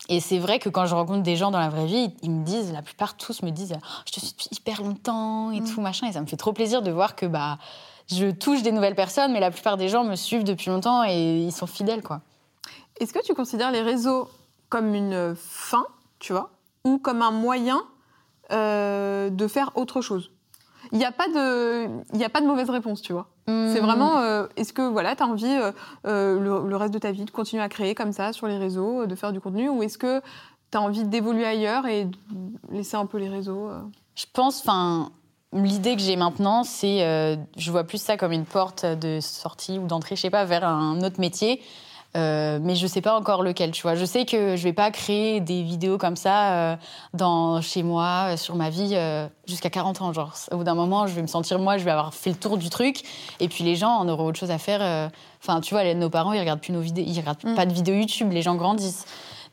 et 0.09 0.21
c'est 0.21 0.39
vrai 0.39 0.59
que 0.59 0.69
quand 0.69 0.87
je 0.87 0.95
rencontre 0.95 1.23
des 1.23 1.37
gens 1.37 1.51
dans 1.51 1.59
la 1.59 1.69
vraie 1.69 1.87
vie, 1.87 2.15
ils 2.23 2.31
me 2.31 2.45
disent, 2.45 2.73
la 2.73 2.81
plupart 2.83 3.17
tous 3.17 3.43
me 3.43 3.51
disent, 3.51 3.75
Oh, 3.77 3.87
je 4.07 4.13
te 4.13 4.21
suis 4.21 4.31
depuis 4.33 4.49
hyper 4.53 4.83
longtemps 4.83 5.51
et 5.51 5.61
Mm. 5.61 5.65
tout 5.75 5.81
machin. 5.81 6.07
Et 6.09 6.13
ça 6.13 6.21
me 6.21 6.27
fait 6.27 6.37
trop 6.37 6.53
plaisir 6.53 6.81
de 6.83 6.91
voir 6.91 7.15
que 7.17 7.27
bah 7.27 7.59
je 8.09 8.31
touche 8.31 8.63
des 8.63 8.71
nouvelles 8.73 8.95
personnes, 8.95 9.33
mais 9.33 9.41
la 9.41 9.51
plupart 9.51 9.77
des 9.77 9.89
gens 9.89 10.05
me 10.05 10.15
suivent 10.15 10.45
depuis 10.45 10.71
longtemps 10.71 11.03
et 11.05 11.41
ils 11.41 11.53
sont 11.53 11.67
fidèles, 11.67 12.03
quoi. 12.03 12.21
Est-ce 13.01 13.13
que 13.13 13.23
tu 13.25 13.35
considères 13.35 13.73
les 13.73 13.83
réseaux 13.83 14.29
comme 14.69 14.95
une 14.95 15.35
fin, 15.37 15.85
tu 16.21 16.33
vois, 16.33 16.51
ou 16.85 16.99
comme 16.99 17.21
un 17.21 17.33
moyen 17.33 17.83
euh, 18.53 19.31
de 19.31 19.47
faire 19.49 19.71
autre 19.75 20.01
chose 20.01 20.31
Il 20.93 20.99
n'y 20.99 21.05
a, 21.05 21.13
pas 21.13 21.27
de- 21.29 21.89
y 22.17 22.25
a 22.25 22.29
pas 22.29 22.41
de 22.41 22.47
mauvaise 22.47 22.71
réponse, 22.71 23.03
tu 23.03 23.13
vois. 23.13 23.29
C'est 23.47 23.53
Hmm. 23.53 23.85
vraiment, 23.85 24.19
euh, 24.19 24.47
est-ce 24.57 24.73
que 24.73 24.83
voilà, 24.83 25.15
tu 25.17 25.23
as 25.23 25.27
envie 25.27 25.47
euh, 26.07 26.39
le, 26.39 26.69
le 26.69 26.77
reste 26.77 26.93
de 26.95 26.99
ta 26.99 27.13
vie 27.13 27.25
de 27.25 27.31
continuer 27.31 27.63
à 27.63 27.69
créer 27.69 27.95
comme 27.95 28.13
ça 28.13 28.33
sur 28.33 28.47
les 28.49 28.57
réseaux, 28.59 29.07
de 29.07 29.15
faire 29.15 29.33
du 29.33 29.41
contenu, 29.41 29.69
ou 29.69 29.83
est-ce 29.83 29.99
que 29.99 30.21
tu 30.71 30.79
as 30.79 30.81
envie 30.81 31.05
d'évoluer 31.05 31.45
ailleurs 31.45 31.87
et 31.87 32.05
de 32.07 32.17
laisser 32.73 32.97
un 32.97 33.07
peu 33.07 33.19
les 33.19 33.29
réseaux 33.29 33.69
Je 34.17 34.25
pense, 34.33 34.61
enfin, 34.61 35.11
l'idée 35.53 35.95
que 35.97 36.03
j'ai 36.03 36.17
maintenant, 36.17 36.65
c'est, 36.65 36.99
je 37.57 37.71
vois 37.71 37.85
plus 37.85 37.99
ça 38.03 38.17
comme 38.17 38.33
une 38.33 38.45
porte 38.47 38.85
de 38.85 39.19
sortie 39.21 39.79
ou 39.79 39.87
d'entrée, 39.87 40.17
je 40.17 40.23
sais 40.23 40.31
pas, 40.31 40.45
vers 40.45 40.65
un 40.67 41.01
autre 41.03 41.21
métier. 41.21 41.63
Euh, 42.17 42.59
mais 42.63 42.75
je 42.75 42.87
sais 42.87 43.01
pas 43.03 43.15
encore 43.19 43.43
lequel, 43.43 43.71
tu 43.73 43.83
vois. 43.83 43.95
Je 43.95 44.05
sais 44.05 44.25
que 44.25 44.57
je 44.57 44.63
vais 44.65 44.73
pas 44.73 44.91
créer 44.91 45.41
des 45.41 45.63
vidéos 45.63 45.99
comme 45.99 46.17
ça 46.17 46.53
euh, 46.53 46.77
dans, 47.15 47.61
chez 47.61 47.83
moi, 47.83 48.29
euh, 48.33 48.37
sur 48.37 48.55
ma 48.55 48.71
vie, 48.71 48.93
euh, 48.95 49.27
jusqu'à 49.47 49.69
40 49.71 50.01
ans. 50.01 50.13
Genre, 50.13 50.33
au 50.51 50.57
bout 50.57 50.65
d'un 50.65 50.75
moment, 50.75 51.07
je 51.07 51.13
vais 51.13 51.23
me 51.23 51.27
sentir, 51.27 51.59
moi, 51.59 51.77
je 51.79 51.85
vais 51.85 51.91
avoir 51.91 52.15
fait 52.15 52.31
le 52.31 52.37
tour 52.37 52.57
du 52.57 52.71
truc. 52.71 53.03
Et 53.41 53.49
puis 53.49 53.65
les 53.65 53.77
gens 53.77 53.91
en 53.91 54.09
auront 54.09 54.27
autre 54.27 54.39
chose 54.39 54.51
à 54.51 54.59
faire. 54.59 55.11
Enfin, 55.43 55.61
tu 55.61 55.75
vois, 55.75 55.85
les- 55.85 55.95
nos 55.95 56.11
parents, 56.11 56.33
ils 56.33 56.41
regardent 56.41 56.61
plus 56.61 56.73
nos 56.73 56.81
vidéos, 56.81 57.05
ils 57.07 57.19
regardent 57.21 57.45
Mm. 57.45 57.55
pas 57.55 57.67
de 57.67 57.73
vidéos 57.73 57.95
YouTube, 57.95 58.33
les 58.33 58.43
gens 58.43 58.55
grandissent. 58.55 59.05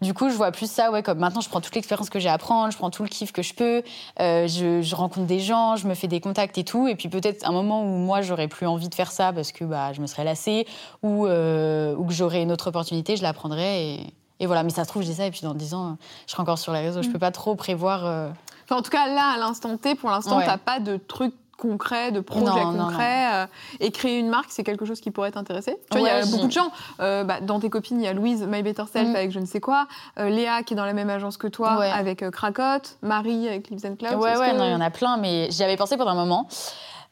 Du 0.03 0.13
coup, 0.13 0.29
je 0.29 0.35
vois 0.35 0.51
plus 0.51 0.69
ça, 0.69 0.91
ouais, 0.91 1.01
comme 1.01 1.17
maintenant, 1.19 1.41
je 1.41 1.49
prends 1.49 1.61
toute 1.61 1.73
l'expérience 1.73 2.09
que 2.09 2.19
j'ai 2.19 2.29
à 2.29 2.37
prendre, 2.37 2.71
je 2.71 2.77
prends 2.77 2.89
tout 2.91 3.03
le 3.03 3.09
kiff 3.09 3.31
que 3.31 3.41
je 3.41 3.53
peux, 3.53 3.81
euh, 4.19 4.47
je, 4.47 4.81
je 4.81 4.95
rencontre 4.95 5.25
des 5.25 5.39
gens, 5.39 5.75
je 5.77 5.87
me 5.87 5.95
fais 5.95 6.07
des 6.07 6.19
contacts 6.19 6.57
et 6.57 6.63
tout. 6.63 6.87
Et 6.87 6.95
puis 6.95 7.09
peut-être 7.09 7.47
un 7.47 7.51
moment 7.51 7.81
où 7.83 7.87
moi, 7.87 8.21
j'aurais 8.21 8.47
plus 8.47 8.67
envie 8.67 8.89
de 8.89 8.95
faire 8.95 9.11
ça 9.11 9.33
parce 9.33 9.51
que 9.51 9.63
bah, 9.63 9.93
je 9.93 10.01
me 10.01 10.07
serais 10.07 10.23
lassée 10.23 10.67
ou, 11.01 11.25
euh, 11.25 11.95
ou 11.95 12.05
que 12.05 12.13
j'aurais 12.13 12.41
une 12.43 12.51
autre 12.51 12.67
opportunité, 12.67 13.15
je 13.15 13.23
la 13.23 13.33
prendrais. 13.33 13.83
Et, 13.85 14.13
et 14.39 14.45
voilà, 14.45 14.63
mais 14.63 14.69
ça 14.71 14.83
se 14.83 14.89
trouve, 14.89 15.01
je 15.03 15.07
dis 15.07 15.15
ça 15.15 15.25
et 15.25 15.31
puis 15.31 15.41
dans 15.43 15.53
10 15.53 15.73
ans, 15.73 15.97
je 16.27 16.31
serai 16.33 16.41
encore 16.41 16.59
sur 16.59 16.73
les 16.73 16.81
réseaux. 16.81 17.01
Je 17.01 17.09
peux 17.09 17.19
pas 17.19 17.31
trop 17.31 17.55
prévoir. 17.55 18.05
euh, 18.05 18.29
Enfin, 18.65 18.77
en 18.77 18.81
tout 18.81 18.91
cas, 18.91 19.07
là, 19.07 19.33
à 19.35 19.37
l'instant 19.39 19.77
T, 19.77 19.95
pour 19.95 20.09
l'instant, 20.09 20.37
Ouais. 20.37 20.45
n'as 20.47 20.57
pas 20.57 20.79
de 20.79 20.97
trucs 20.97 21.33
concrets, 21.57 22.11
de 22.11 22.19
projets 22.19 22.45
Non, 22.63 22.71
non, 22.71 22.85
concrets. 22.87 23.33
euh, 23.33 23.45
et 23.79 23.91
créer 23.91 24.19
une 24.19 24.29
marque, 24.29 24.47
c'est 24.51 24.63
quelque 24.63 24.85
chose 24.85 24.99
qui 25.01 25.11
pourrait 25.11 25.31
t'intéresser. 25.31 25.77
Tu 25.91 25.97
vois, 25.99 26.07
il 26.07 26.11
y 26.11 26.13
a 26.15 26.25
beaucoup 26.25 26.47
de 26.47 26.51
gens. 26.51 26.71
euh, 26.99 27.23
bah, 27.23 27.39
dans 27.41 27.59
tes 27.59 27.69
copines, 27.69 27.99
il 28.01 28.03
y 28.03 28.07
a 28.07 28.13
Louise, 28.13 28.45
My 28.47 28.63
Better 28.63 28.83
Self, 28.91 29.09
Mm. 29.09 29.15
avec 29.15 29.31
je 29.31 29.39
ne 29.39 29.45
sais 29.45 29.59
quoi. 29.59 29.87
euh, 30.19 30.29
Léa, 30.29 30.63
qui 30.63 30.73
est 30.73 30.77
dans 30.77 30.85
la 30.85 30.93
même 30.93 31.09
agence 31.09 31.37
que 31.37 31.47
toi, 31.47 31.77
Ouais. 31.79 31.89
avec 31.89 32.23
euh, 32.23 32.31
Krakot. 32.31 32.83
Marie, 33.01 33.47
avec 33.47 33.69
Lives 33.69 33.85
and. 33.85 33.95
Ouais, 34.03 34.15
ouais, 34.37 34.51
que- 34.51 34.57
non, 34.57 34.65
il 34.65 34.71
y 34.71 34.75
en 34.75 34.81
a 34.81 34.89
plein, 34.89 35.17
mais 35.17 35.49
j'y 35.51 35.63
avais 35.63 35.77
pensé 35.77 35.95
pendant 35.97 36.11
un 36.11 36.15
moment. 36.15 36.47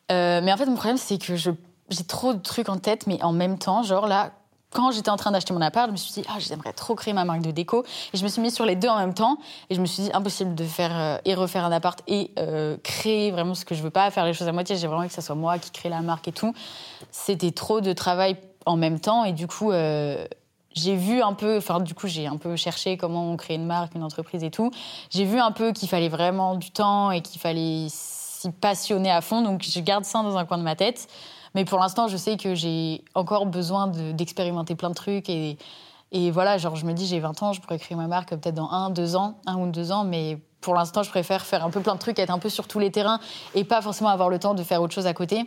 Mais 0.10 0.52
en 0.52 0.58
fait, 0.58 0.66
mon 0.66 0.76
problème, 0.76 0.98
c'est 0.98 1.18
que 1.18 1.36
je- 1.36 1.52
j'ai 1.90 2.04
trop 2.04 2.34
de 2.34 2.40
trucs 2.42 2.68
en 2.70 2.78
tête, 2.78 3.08
mais 3.08 3.22
en 3.24 3.32
même 3.32 3.58
temps, 3.58 3.84
genre 3.84 4.08
là, 4.08 4.32
quand 4.72 4.92
j'étais 4.92 5.10
en 5.10 5.18
train 5.18 5.32
d'acheter 5.32 5.54
mon 5.54 5.62
appart, 5.62 5.88
je 5.88 5.92
me 5.92 5.98
suis 5.98 6.14
dit, 6.14 6.24
ah, 6.30 6.40
j'aimerais 6.40 6.74
trop 6.74 6.96
créer 6.96 7.14
ma 7.14 7.26
marque 7.26 7.42
de 7.42 7.52
déco. 7.52 7.84
Et 8.14 8.18
je 8.18 8.24
me 8.24 8.30
suis 8.30 8.42
mise 8.42 8.56
sur 8.56 8.66
les 8.66 8.76
deux 8.76 8.88
en 8.88 8.98
même 8.98 9.14
temps. 9.14 9.38
Et 9.70 9.76
je 9.76 9.82
me 9.82 9.86
suis 9.86 10.04
dit, 10.04 10.10
impossible 10.14 10.56
de 10.56 10.64
faire 10.64 10.98
euh, 10.98 11.18
et 11.26 11.36
refaire 11.36 11.66
un 11.66 11.72
appart 11.72 12.02
et 12.08 12.32
euh, 12.40 12.78
créer 12.82 13.32
vraiment 13.32 13.54
ce 13.54 13.66
que 13.66 13.76
je 13.76 13.84
veux 13.84 13.90
pas, 13.90 14.10
faire 14.12 14.26
les 14.26 14.34
choses 14.34 14.48
à 14.48 14.52
moitié. 14.54 14.78
J'ai 14.78 14.88
vraiment 14.88 15.02
envie 15.02 15.10
que 15.10 15.14
ça 15.14 15.22
soit 15.22 15.36
moi 15.36 15.60
qui 15.60 15.72
crée 15.72 15.90
la 15.90 16.02
marque 16.02 16.28
et 16.30 16.32
tout. 16.32 16.54
C'était 17.12 17.52
trop 17.52 17.82
de 17.82 17.92
travail 17.92 18.38
en 18.66 18.78
même 18.78 19.00
temps. 19.00 19.26
Et 19.26 19.34
du 19.34 19.46
coup, 19.46 19.72
euh, 19.72 20.26
j'ai 20.74 20.96
vu 20.96 21.22
un 21.22 21.34
peu, 21.34 21.58
enfin, 21.58 21.82
du 21.82 21.94
coup, 21.94 22.08
j'ai 22.08 22.28
un 22.28 22.38
peu 22.38 22.56
cherché 22.56 22.96
comment 22.96 23.30
on 23.30 23.36
crée 23.36 23.56
une 23.56 23.66
marque, 23.66 23.94
une 23.96 24.04
entreprise 24.04 24.44
et 24.44 24.52
tout. 24.52 24.72
J'ai 25.10 25.26
vu 25.26 25.38
un 25.38 25.52
peu 25.52 25.74
qu'il 25.74 25.90
fallait 25.90 26.10
vraiment 26.10 26.56
du 26.56 26.72
temps 26.72 27.12
et 27.12 27.22
qu'il 27.22 27.42
fallait 27.42 27.88
s'y 27.90 28.50
passionner 28.52 29.12
à 29.12 29.20
fond. 29.20 29.42
Donc, 29.42 29.64
je 29.64 29.80
garde 29.82 30.06
ça 30.06 30.24
dans 30.24 30.38
un 30.38 30.46
coin 30.46 30.58
de 30.58 30.64
ma 30.64 30.76
tête. 30.76 31.10
Mais 31.56 31.66
pour 31.66 31.80
l'instant, 31.80 32.08
je 32.08 32.18
sais 32.18 32.38
que 32.38 32.56
j'ai 32.56 33.04
encore 33.16 33.46
besoin 33.46 33.88
de- 33.88 34.12
d'expérimenter 34.14 34.76
plein 34.76 34.90
de 34.90 34.96
trucs. 34.96 35.30
Et, 35.30 35.58
voilà, 36.32 36.58
genre, 36.58 36.76
je 36.76 36.86
me 36.86 36.94
dis, 36.94 37.06
j'ai 37.08 37.20
20 37.20 37.42
ans, 37.44 37.54
je 37.54 37.62
pourrais 37.62 37.80
créer 37.80 37.98
ma 37.98 38.08
marque 38.08 38.30
peut-être 38.30 38.56
dans 38.56 38.70
un, 38.70 38.90
deux 38.90 39.16
ans, 39.16 39.40
un 39.46 39.58
ou 39.58 39.70
deux 39.72 39.92
ans. 39.92 40.04
Mais 40.04 40.38
pour 40.62 40.74
l'instant, 40.76 41.04
je 41.04 41.10
préfère 41.10 41.46
faire 41.46 41.66
un 41.66 41.70
peu 41.70 41.82
plein 41.82 41.94
de 41.96 42.00
trucs, 42.00 42.20
être 42.20 42.30
un 42.30 42.40
peu 42.40 42.50
sur 42.50 42.68
tous 42.68 42.80
les 42.80 42.92
terrains 42.92 43.20
et 43.56 43.64
pas 43.64 43.82
forcément 43.82 44.10
avoir 44.10 44.30
le 44.30 44.40
temps 44.40 44.54
de 44.54 44.64
faire 44.64 44.82
autre 44.82 44.94
chose 44.94 45.08
à 45.08 45.14
côté. 45.14 45.46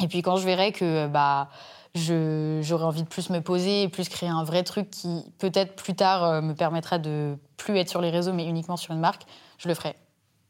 Et 0.00 0.08
puis, 0.08 0.22
quand 0.22 0.36
je 0.36 0.44
verrai 0.44 0.72
que, 0.72 1.06
bah, 1.06 1.48
je- 1.94 2.60
j'aurai 2.62 2.84
envie 2.84 3.02
de 3.02 3.08
plus 3.08 3.28
me 3.30 3.40
poser 3.40 3.82
et 3.82 3.88
plus 3.88 4.08
créer 4.08 4.28
un 4.28 4.44
vrai 4.44 4.62
truc 4.62 4.90
qui, 4.90 5.24
peut-être 5.38 5.76
plus 5.76 5.94
tard, 5.94 6.24
euh, 6.24 6.40
me 6.40 6.54
permettra 6.54 6.98
de 6.98 7.36
plus 7.56 7.76
être 7.78 7.88
sur 7.90 8.00
les 8.00 8.10
réseaux, 8.10 8.32
mais 8.32 8.46
uniquement 8.46 8.76
sur 8.76 8.92
une 8.94 9.00
marque, 9.00 9.22
je 9.58 9.68
le 9.68 9.74
ferai. 9.74 9.94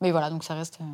Mais 0.01 0.11
voilà, 0.13 0.31
donc 0.31 0.45
ça 0.45 0.55
reste, 0.55 0.79
euh, 0.81 0.85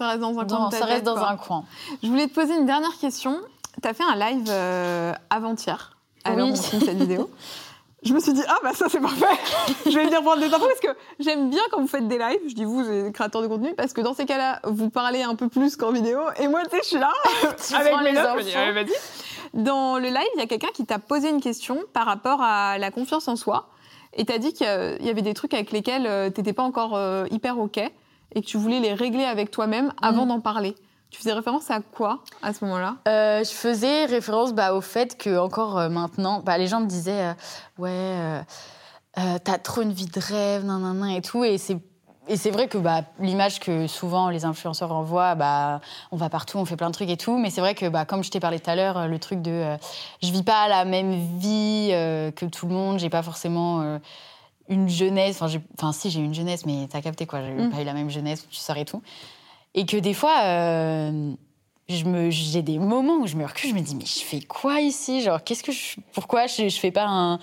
Ça 0.00 0.08
reste 0.08 0.20
dans 0.20 0.38
un 0.38 0.46
coin 0.46 0.70
ça 0.70 0.84
reste 0.86 0.96
tête, 0.96 1.04
dans 1.04 1.14
quoi. 1.14 1.28
un 1.28 1.36
coin. 1.36 1.64
Je 2.02 2.08
voulais 2.08 2.26
te 2.26 2.32
poser 2.34 2.56
une 2.56 2.64
dernière 2.64 2.96
question. 2.98 3.38
Tu 3.82 3.86
as 3.88 3.92
fait 3.92 4.02
un 4.02 4.16
live 4.16 4.46
euh, 4.48 5.12
avant-hier, 5.28 5.94
où 6.26 6.30
Oui. 6.32 6.42
on 6.42 6.54
filme 6.56 6.82
cette 6.82 6.96
vidéo. 6.98 7.28
Je 8.02 8.14
me 8.14 8.20
suis 8.20 8.32
dit, 8.32 8.40
ah 8.48 8.56
bah 8.62 8.72
ça 8.72 8.86
c'est 8.88 8.98
parfait, 8.98 9.26
je 9.84 9.90
vais 9.90 10.06
venir 10.06 10.22
prendre 10.22 10.40
des 10.40 10.46
infos 10.46 10.64
parce 10.66 10.80
que 10.80 10.98
j'aime 11.18 11.50
bien 11.50 11.60
quand 11.70 11.82
vous 11.82 11.86
faites 11.86 12.08
des 12.08 12.16
lives, 12.16 12.40
je 12.48 12.54
dis 12.54 12.64
vous, 12.64 12.80
les 12.82 13.12
créateurs 13.12 13.42
de 13.42 13.46
contenu, 13.46 13.74
parce 13.74 13.92
que 13.92 14.00
dans 14.00 14.14
ces 14.14 14.24
cas-là, 14.24 14.60
vous 14.64 14.88
parlez 14.88 15.22
un 15.22 15.34
peu 15.34 15.48
plus 15.50 15.76
qu'en 15.76 15.92
vidéo, 15.92 16.18
et 16.38 16.48
moi 16.48 16.62
tu 16.64 16.70
sais, 16.70 16.78
je 16.82 16.88
suis 16.88 16.98
là, 16.98 17.12
avec 17.78 17.94
mes 18.02 18.12
notes, 18.12 18.24
vas-y. 18.72 18.86
Dans 19.52 19.98
le 19.98 20.08
live, 20.08 20.26
il 20.34 20.40
y 20.40 20.42
a 20.42 20.46
quelqu'un 20.46 20.70
qui 20.72 20.86
t'a 20.86 20.98
posé 20.98 21.28
une 21.28 21.42
question 21.42 21.78
par 21.92 22.06
rapport 22.06 22.40
à 22.40 22.78
la 22.78 22.90
confiance 22.90 23.28
en 23.28 23.36
soi, 23.36 23.68
et 24.14 24.24
t'as 24.24 24.38
dit 24.38 24.54
qu'il 24.54 24.66
y 24.66 25.10
avait 25.10 25.20
des 25.20 25.34
trucs 25.34 25.52
avec 25.52 25.70
lesquels 25.70 26.06
euh, 26.06 26.30
t'étais 26.30 26.54
pas 26.54 26.62
encore 26.62 26.96
euh, 26.96 27.26
hyper 27.30 27.58
ok, 27.58 27.80
et 28.34 28.40
que 28.42 28.46
tu 28.46 28.56
voulais 28.56 28.80
les 28.80 28.94
régler 28.94 29.24
avec 29.24 29.50
toi-même 29.50 29.92
avant 30.02 30.22
Mhm. 30.22 30.28
d'en 30.28 30.40
parler. 30.40 30.74
Tu 31.10 31.18
faisais 31.18 31.32
référence 31.32 31.68
à 31.72 31.80
quoi 31.80 32.20
à 32.40 32.52
ce 32.52 32.64
moment-là? 32.64 32.96
Euh, 33.08 33.42
je 33.42 33.50
faisais 33.50 34.04
référence 34.04 34.52
bah, 34.52 34.74
au 34.74 34.80
fait 34.80 35.18
que 35.18 35.38
encore 35.38 35.76
euh, 35.78 35.88
maintenant, 35.88 36.40
bah, 36.44 36.56
les 36.56 36.68
gens 36.68 36.80
me 36.80 36.86
disaient 36.86 37.32
euh, 37.32 37.32
ouais, 37.78 38.44
t'as 39.42 39.58
trop 39.58 39.82
une 39.82 39.92
vie 39.92 40.06
de 40.06 40.20
rêve, 40.20 40.64
nan, 40.64 40.80
nan, 40.80 40.98
nan, 40.98 41.10
et 41.10 41.22
tout, 41.22 41.44
et 41.44 41.58
c'est 41.58 41.78
et 42.28 42.36
c'est 42.36 42.50
vrai 42.52 42.68
que 42.68 42.78
bah, 42.78 43.00
l'image 43.18 43.58
que 43.58 43.88
souvent 43.88 44.28
les 44.28 44.44
influenceurs 44.44 44.92
envoient, 44.92 45.34
bah, 45.34 45.80
on 46.12 46.16
va 46.16 46.28
partout, 46.28 46.58
on 46.58 46.64
fait 46.64 46.76
plein 46.76 46.88
de 46.90 46.94
trucs 46.94 47.10
et 47.10 47.16
tout, 47.16 47.36
mais 47.38 47.50
c'est 47.50 47.60
vrai 47.60 47.74
que 47.74 47.88
bah, 47.88 48.04
comme 48.04 48.22
je 48.22 48.30
t'ai 48.30 48.38
parlé 48.38 48.60
tout 48.60 48.70
à 48.70 48.76
l'heure, 48.76 49.08
le 49.08 49.18
truc 49.18 49.42
de 49.42 49.64
je 50.22 50.30
vis 50.30 50.44
pas 50.44 50.68
la 50.68 50.84
même 50.84 51.12
vie 51.38 51.88
que 52.36 52.44
tout 52.46 52.68
le 52.68 52.74
monde, 52.74 53.00
j'ai 53.00 53.10
pas 53.10 53.22
forcément 53.24 53.98
une 54.70 54.88
jeunesse, 54.88 55.42
enfin, 55.42 55.92
si 55.92 56.10
j'ai 56.10 56.20
eu 56.20 56.24
une 56.24 56.34
jeunesse, 56.34 56.64
mais 56.64 56.88
t'as 56.90 57.02
capté 57.02 57.26
quoi, 57.26 57.42
j'ai 57.42 57.52
Mm. 57.52 57.70
pas 57.70 57.82
eu 57.82 57.84
la 57.84 57.92
même 57.92 58.08
jeunesse, 58.08 58.46
tu 58.48 58.56
sors 58.56 58.76
et 58.78 58.84
tout, 58.86 59.02
et 59.74 59.84
que 59.84 59.96
des 59.98 60.14
fois 60.14 60.34
euh, 60.44 61.32
j'ai 61.88 62.62
des 62.62 62.78
moments 62.78 63.16
où 63.16 63.26
je 63.26 63.36
me 63.36 63.44
recule, 63.44 63.70
je 63.70 63.74
me 63.74 63.80
dis 63.80 63.96
mais 63.96 64.06
je 64.06 64.20
fais 64.20 64.40
quoi 64.40 64.80
ici? 64.80 65.22
Genre 65.22 65.42
qu'est-ce 65.42 65.62
que 65.64 65.72
je, 65.72 65.96
pourquoi 66.12 66.46
je, 66.46 66.68
je 66.68 66.78
fais 66.78 66.92
pas 66.92 67.04
un, 67.06 67.38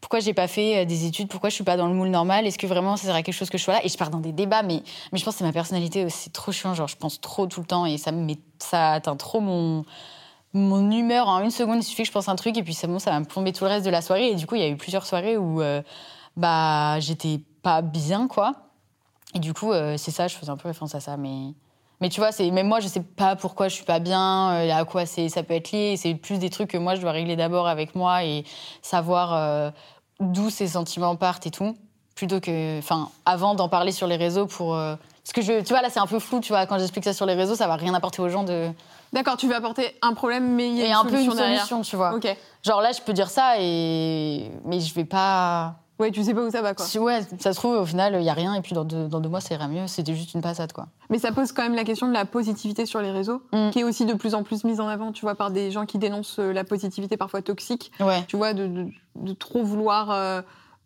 pourquoi 0.00 0.20
j'ai 0.20 0.34
pas 0.34 0.46
fait 0.46 0.78
euh, 0.78 0.84
des 0.84 1.04
études? 1.06 1.28
Pourquoi 1.28 1.50
je 1.50 1.56
suis 1.56 1.64
pas 1.64 1.76
dans 1.76 1.88
le 1.88 1.94
moule 1.94 2.08
normal? 2.10 2.46
Est-ce 2.46 2.58
que 2.58 2.68
vraiment 2.68 2.96
ça 2.96 3.08
serait 3.08 3.24
quelque 3.24 3.34
chose 3.34 3.50
que 3.50 3.58
je 3.58 3.64
sois 3.64 3.74
là? 3.74 3.80
Et 3.84 3.88
je 3.88 3.96
pars 3.98 4.10
dans 4.10 4.20
des 4.20 4.30
débats, 4.30 4.62
mais 4.62 4.82
mais 5.12 5.18
je 5.18 5.24
pense 5.24 5.34
que 5.34 5.38
c'est 5.38 5.44
ma 5.44 5.52
personnalité 5.52 6.04
aussi, 6.04 6.16
c'est 6.24 6.32
trop 6.32 6.52
chiant. 6.52 6.74
Genre 6.74 6.86
je 6.86 6.96
pense 6.96 7.20
trop 7.20 7.46
tout 7.48 7.58
le 7.60 7.66
temps 7.66 7.86
et 7.86 7.98
ça 7.98 8.12
me 8.12 8.22
met, 8.24 8.38
ça 8.60 8.92
atteint 8.92 9.16
trop 9.16 9.40
mon 9.40 9.84
mon 10.54 10.90
humeur 10.92 11.26
en 11.28 11.40
une 11.40 11.50
seconde. 11.50 11.78
Il 11.78 11.82
suffit 11.82 12.02
que 12.02 12.08
je 12.08 12.12
pense 12.12 12.28
un 12.28 12.36
truc 12.36 12.56
et 12.56 12.62
puis 12.62 12.74
c'est 12.74 12.86
bon, 12.86 13.00
ça 13.00 13.10
va 13.10 13.18
me 13.18 13.24
plomber 13.26 13.52
tout 13.52 13.64
le 13.64 13.70
reste 13.70 13.84
de 13.84 13.90
la 13.90 14.00
soirée. 14.00 14.28
Et 14.30 14.34
du 14.36 14.46
coup 14.46 14.54
il 14.54 14.60
y 14.60 14.64
a 14.64 14.68
eu 14.68 14.76
plusieurs 14.76 15.06
soirées 15.06 15.36
où 15.36 15.60
euh, 15.60 15.82
bah 16.38 16.98
j'étais 17.00 17.40
pas 17.62 17.82
bien 17.82 18.28
quoi. 18.28 18.54
Et 19.34 19.40
du 19.40 19.52
coup 19.52 19.72
euh, 19.72 19.96
c'est 19.98 20.10
ça, 20.10 20.28
je 20.28 20.36
faisais 20.36 20.50
un 20.50 20.56
peu 20.56 20.68
référence 20.68 20.94
à 20.94 21.00
ça, 21.00 21.16
mais 21.18 21.52
mais 22.00 22.08
tu 22.10 22.20
vois, 22.20 22.30
c'est 22.30 22.48
même 22.52 22.68
moi, 22.68 22.78
je 22.78 22.86
sais 22.86 23.02
pas 23.02 23.34
pourquoi 23.34 23.66
je 23.66 23.74
suis 23.74 23.84
pas 23.84 23.98
bien, 23.98 24.52
euh, 24.52 24.70
à 24.72 24.84
quoi 24.84 25.04
c'est, 25.04 25.28
ça 25.28 25.42
peut 25.42 25.54
être 25.54 25.72
lié. 25.72 25.96
C'est 25.96 26.14
plus 26.14 26.38
des 26.38 26.48
trucs 26.48 26.70
que 26.70 26.78
moi, 26.78 26.94
je 26.94 27.00
dois 27.00 27.10
régler 27.10 27.34
d'abord 27.34 27.66
avec 27.66 27.96
moi 27.96 28.22
et 28.22 28.44
savoir 28.82 29.34
euh, 29.34 29.70
d'où 30.20 30.48
ces 30.48 30.68
sentiments 30.68 31.16
partent 31.16 31.48
et 31.48 31.50
tout, 31.50 31.76
plutôt 32.14 32.38
que, 32.38 32.78
enfin, 32.78 33.08
avant 33.26 33.56
d'en 33.56 33.68
parler 33.68 33.90
sur 33.90 34.06
les 34.06 34.14
réseaux 34.14 34.46
pour, 34.46 34.76
Parce 34.76 35.32
que 35.34 35.42
je, 35.42 35.60
tu 35.60 35.70
vois, 35.70 35.82
là, 35.82 35.90
c'est 35.90 35.98
un 35.98 36.06
peu 36.06 36.20
flou, 36.20 36.38
tu 36.38 36.52
vois. 36.52 36.66
Quand 36.66 36.78
j'explique 36.78 37.04
ça 37.04 37.12
sur 37.12 37.26
les 37.26 37.34
réseaux, 37.34 37.56
ça 37.56 37.66
va 37.66 37.74
rien 37.74 37.94
apporter 37.94 38.22
aux 38.22 38.28
gens 38.28 38.44
de. 38.44 38.70
D'accord, 39.12 39.36
tu 39.36 39.48
veux 39.48 39.56
apporter 39.56 39.96
un 40.00 40.14
problème, 40.14 40.54
mais 40.54 40.68
il 40.68 40.76
y 40.76 40.82
a 40.82 40.84
Et 40.84 40.88
une 40.90 40.94
un 40.94 41.04
peu 41.04 41.20
une 41.20 41.32
solution 41.32 41.34
derrière. 41.34 41.66
tu 41.82 41.96
vois. 41.96 42.14
Ok. 42.14 42.36
Genre 42.62 42.80
là, 42.80 42.92
je 42.92 43.00
peux 43.00 43.12
dire 43.12 43.28
ça 43.28 43.54
et. 43.58 44.52
Mais 44.64 44.78
je 44.78 44.94
vais 44.94 45.04
pas. 45.04 45.74
Ouais, 45.98 46.10
tu 46.12 46.22
sais 46.22 46.32
pas 46.32 46.42
où 46.44 46.50
ça 46.50 46.62
va, 46.62 46.74
quoi. 46.74 46.84
Si, 46.86 46.98
ouais, 46.98 47.20
ça 47.40 47.52
se 47.52 47.58
trouve, 47.58 47.74
au 47.76 47.84
final, 47.84 48.14
il 48.18 48.22
y 48.22 48.28
a 48.30 48.32
rien 48.34 48.54
et 48.54 48.60
puis 48.60 48.72
dans 48.74 48.84
deux, 48.84 49.08
dans 49.08 49.18
deux 49.20 49.28
mois, 49.28 49.40
ça 49.40 49.54
ira 49.54 49.66
mieux. 49.66 49.86
C'était 49.88 50.14
juste 50.14 50.32
une 50.34 50.40
passade, 50.42 50.72
quoi. 50.72 50.86
Mais 51.10 51.18
ça 51.18 51.32
pose 51.32 51.50
quand 51.50 51.62
même 51.62 51.74
la 51.74 51.82
question 51.84 52.06
de 52.06 52.12
la 52.12 52.24
positivité 52.24 52.86
sur 52.86 53.00
les 53.00 53.10
réseaux, 53.10 53.42
Mm. 53.52 53.70
qui 53.70 53.80
est 53.80 53.84
aussi 53.84 54.06
de 54.06 54.14
plus 54.14 54.34
en 54.34 54.44
plus 54.44 54.62
mise 54.64 54.80
en 54.80 54.86
avant, 54.86 55.10
tu 55.10 55.22
vois, 55.22 55.34
par 55.34 55.50
des 55.50 55.70
gens 55.72 55.86
qui 55.86 55.98
dénoncent 55.98 56.38
euh, 56.38 56.52
la 56.52 56.62
positivité 56.64 57.16
parfois 57.16 57.42
toxique, 57.42 57.90
Ouais. 57.98 58.22
tu 58.28 58.36
vois, 58.36 58.54
de, 58.54 58.66
de- 58.68 58.88
de 59.16 59.32
trop 59.32 59.64
vouloir 59.64 60.10
euh, 60.12 60.40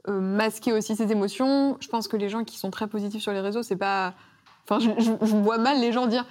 euh, 0.09 0.19
masquer 0.21 0.73
aussi 0.73 0.97
ses 0.97 1.13
émotions. 1.13 1.77
Je 1.81 1.89
pense 1.89 2.09
que 2.09 2.17
les 2.17 2.31
gens 2.31 2.43
qui 2.45 2.59
sont 2.59 2.71
très 2.71 2.87
positifs 2.87 3.23
sur 3.23 3.33
les 3.33 3.41
réseaux, 3.41 3.63
c'est 3.63 3.77
pas. 3.77 4.15
Enfin, 4.65 4.79
je, 4.81 4.91
je- 5.03 5.13
je 5.27 5.37
vois 5.37 5.59
mal 5.59 5.79
les 5.81 5.93
gens 5.93 6.07
dire. 6.07 6.25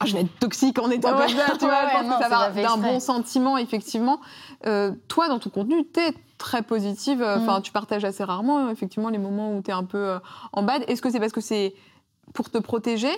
Ah, 0.00 0.06
je 0.06 0.14
vais 0.14 0.22
être 0.22 0.38
toxique 0.40 0.78
en 0.80 0.90
étant 0.90 1.16
Ouais. 1.16 1.26
comme 1.26 1.36
ça, 1.36 1.52
tu 1.56 1.64
vois. 1.66 1.68
Ouais, 1.68 1.78
je 1.88 1.92
pense 1.92 2.02
ouais, 2.02 2.08
non, 2.08 2.16
que 2.16 2.22
ça 2.24 2.28
va 2.28 2.50
d'un 2.50 2.76
bon 2.78 2.98
sentiment, 2.98 3.56
effectivement. 3.56 4.18
Euh, 4.66 4.92
toi, 5.08 5.28
dans 5.28 5.38
ton 5.38 5.50
contenu, 5.50 5.84
t'es 5.84 6.12
très 6.38 6.62
positive. 6.62 7.22
euh, 7.22 7.36
Enfin, 7.38 7.58
Mm. 7.58 7.62
tu 7.62 7.72
partages 7.72 8.04
assez 8.04 8.24
rarement, 8.24 8.70
effectivement, 8.70 9.08
les 9.10 9.18
moments 9.18 9.56
où 9.56 9.60
t'es 9.62 9.72
un 9.72 9.84
peu 9.84 9.98
euh, 9.98 10.18
en 10.52 10.62
bad. 10.62 10.84
Est-ce 10.88 11.02
que 11.02 11.10
c'est 11.10 11.20
parce 11.20 11.32
que 11.32 11.40
c'est 11.40 11.74
pour 12.32 12.50
te 12.50 12.58
protéger 12.58 13.10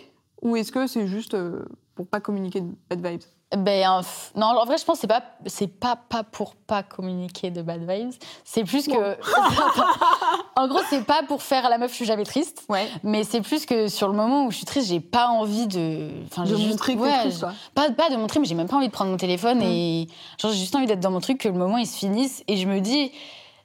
ou 0.43 0.57
est-ce 0.57 0.73
que 0.73 0.87
c'est 0.87 1.07
juste 1.07 1.35
euh, 1.35 1.65
pour 1.95 2.07
pas 2.07 2.21
communiquer 2.21 2.61
de 2.61 2.73
bad 2.91 3.05
vibes? 3.07 3.23
Ben, 3.57 4.01
non, 4.35 4.47
en 4.47 4.65
vrai, 4.65 4.77
je 4.77 4.85
pense 4.85 4.97
que 4.97 5.01
c'est 5.03 5.07
pas, 5.07 5.23
c'est 5.47 5.69
pas, 5.69 5.95
pas 5.95 6.25
pour 6.25 6.57
pas 6.57 6.83
communiquer 6.83 7.51
de 7.53 7.63
bad 7.63 7.89
vibes. 7.89 8.11
C'est 8.45 8.65
plus 8.65 8.87
que. 8.89 8.93
en 10.57 10.67
gros, 10.67 10.81
c'est 10.91 11.05
pas 11.05 11.23
pour 11.29 11.43
faire 11.43 11.69
la 11.71 11.79
meuf, 11.79 11.93
je 11.93 11.97
suis 11.97 12.05
jamais 12.05 12.25
triste. 12.25 12.65
Ouais. 12.69 12.89
Mais 13.05 13.23
c'est 13.23 13.41
plus 13.43 13.65
que 13.65 13.87
sur 13.87 14.09
le 14.09 14.15
moment 14.15 14.47
où 14.47 14.51
je 14.51 14.57
suis 14.57 14.67
triste, 14.67 14.89
j'ai 14.89 14.99
pas 15.01 15.29
envie 15.29 15.69
de. 15.69 16.11
Enfin, 16.27 16.43
De 16.43 16.57
juste- 16.57 16.71
montrer 16.71 16.97
que 16.97 17.01
ouais, 17.01 17.19
triste, 17.21 17.41
quoi. 17.41 17.53
Pas, 17.75 17.91
pas 17.93 18.11
de 18.11 18.17
montrer, 18.17 18.41
mais 18.41 18.47
j'ai 18.47 18.57
même 18.57 18.69
pas 18.69 18.77
envie 18.77 18.89
de 18.89 18.93
prendre 18.93 19.13
mon 19.13 19.17
téléphone 19.17 19.63
et. 19.63 20.09
Genre, 20.41 20.51
j'ai 20.51 20.59
juste 20.59 20.75
envie 20.75 20.87
d'être 20.87 21.01
dans 21.01 21.13
mon 21.13 21.21
truc, 21.21 21.39
que 21.39 21.49
le 21.49 21.55
moment 21.55 21.77
il 21.79 21.87
se 21.87 21.97
finisse. 21.97 22.43
Et 22.49 22.57
je 22.57 22.67
me 22.67 22.81
dis. 22.81 23.13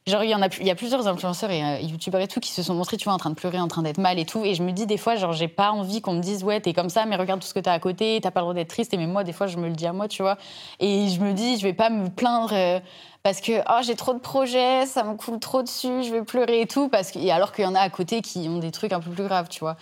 Genre, 0.08 0.24
il 0.24 0.32
y, 0.32 0.36
en 0.36 0.42
a, 0.42 0.50
plusieurs 0.50 1.08
influenceurs 1.08 1.52
et 1.52 1.64
euh, 1.64 1.80
youtubeurs 1.80 2.22
et 2.22 2.28
tout 2.28 2.40
qui 2.40 2.52
se 2.52 2.64
sont 2.64 2.74
montrés, 2.74 2.98
tu 2.98 3.04
vois, 3.04 3.14
en 3.14 3.18
train 3.18 3.30
de 3.30 3.36
pleurer, 3.36 3.60
en 3.60 3.68
train 3.68 3.84
d'être 3.84 4.00
mal 4.00 4.18
et 4.18 4.26
tout. 4.26 4.44
Et 4.44 4.56
je 4.56 4.64
me 4.64 4.72
dis 4.72 4.88
des 4.88 4.98
fois, 4.98 5.16
genre, 5.16 5.32
j'ai 5.32 5.48
pas 5.48 5.70
envie 5.70 6.02
qu'on 6.02 6.14
me 6.14 6.22
dise, 6.22 6.44
ouais, 6.44 6.60
t'es 6.60 6.74
comme 6.74 6.90
ça, 6.90 7.06
mais 7.06 7.16
regarde 7.18 7.40
tout 7.40 7.48
ce 7.48 7.54
que 7.54 7.60
t'as 7.60 7.74
à 7.74 7.78
côté, 7.78 8.20
t'as 8.20 8.32
pas 8.32 8.40
le 8.40 8.46
droit 8.46 8.54
d'être 8.56 8.70
triste. 8.70 8.96
Et 8.96 8.98
même 8.98 9.12
moi, 9.12 9.24
des 9.24 9.32
fois, 9.32 9.46
je 9.46 9.58
me 9.58 9.68
le 9.68 9.76
dis 9.76 9.86
à 9.86 9.94
moi, 9.94 10.08
tu 10.08 10.24
vois. 10.24 10.38
Et 10.80 11.08
je 11.10 11.22
me 11.22 11.34
dis, 11.34 11.60
je 11.60 11.62
vais 11.62 11.74
pas 11.74 11.92
me 11.92 12.10
plaindre 12.10 12.50
euh, 12.52 12.80
parce 13.22 13.42
que, 13.42 13.62
oh, 13.70 13.82
j'ai 13.84 13.96
trop 13.96 14.16
de 14.16 14.20
projets, 14.20 14.88
ça 14.88 15.04
me 15.04 15.14
coule 15.14 15.40
trop 15.40 15.62
dessus, 15.62 16.02
je 16.04 16.12
vais 16.12 16.24
pleurer 16.24 16.62
et 16.62 16.68
tout. 16.68 16.90
Parce 16.90 17.12
que, 17.12 17.30
alors 17.30 17.52
qu'il 17.52 17.64
y 17.64 17.68
en 17.68 17.76
a 17.76 17.82
à 17.82 17.90
côté 17.92 18.24
qui 18.24 18.50
ont 18.50 18.58
des 18.58 18.72
trucs 18.72 18.94
un 18.94 19.02
peu 19.02 19.12
plus 19.12 19.26
graves, 19.26 19.50
tu 19.50 19.60
vois. 19.60 19.78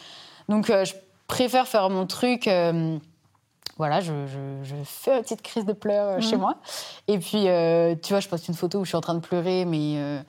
Donc, 0.50 0.70
euh, 0.70 0.84
je 0.84 0.96
préfère 1.28 1.66
faire 1.66 1.90
mon 1.90 2.06
truc. 2.06 2.50
Voilà, 3.78 4.02
je, 4.02 4.12
je- 4.28 4.64
je 4.64 4.76
fais 4.84 5.16
une 5.18 5.24
petite 5.24 5.42
crise 5.42 5.66
de 5.66 5.74
pleurs 5.74 6.18
euh, 6.18 6.22
chez 6.22 6.36
Mhm. 6.36 6.42
moi. 6.42 6.56
Et 7.08 7.18
puis, 7.20 7.48
euh, 7.48 7.96
tu 8.02 8.14
vois, 8.14 8.20
je 8.20 8.28
poste 8.28 8.48
une 8.48 8.54
photo 8.56 8.80
où 8.80 8.84
je 8.86 8.90
suis 8.90 8.98
en 8.98 9.02
train 9.02 9.16
de 9.16 9.20
pleurer, 9.20 9.66
mais 9.66 9.94
euh, 9.98 10.20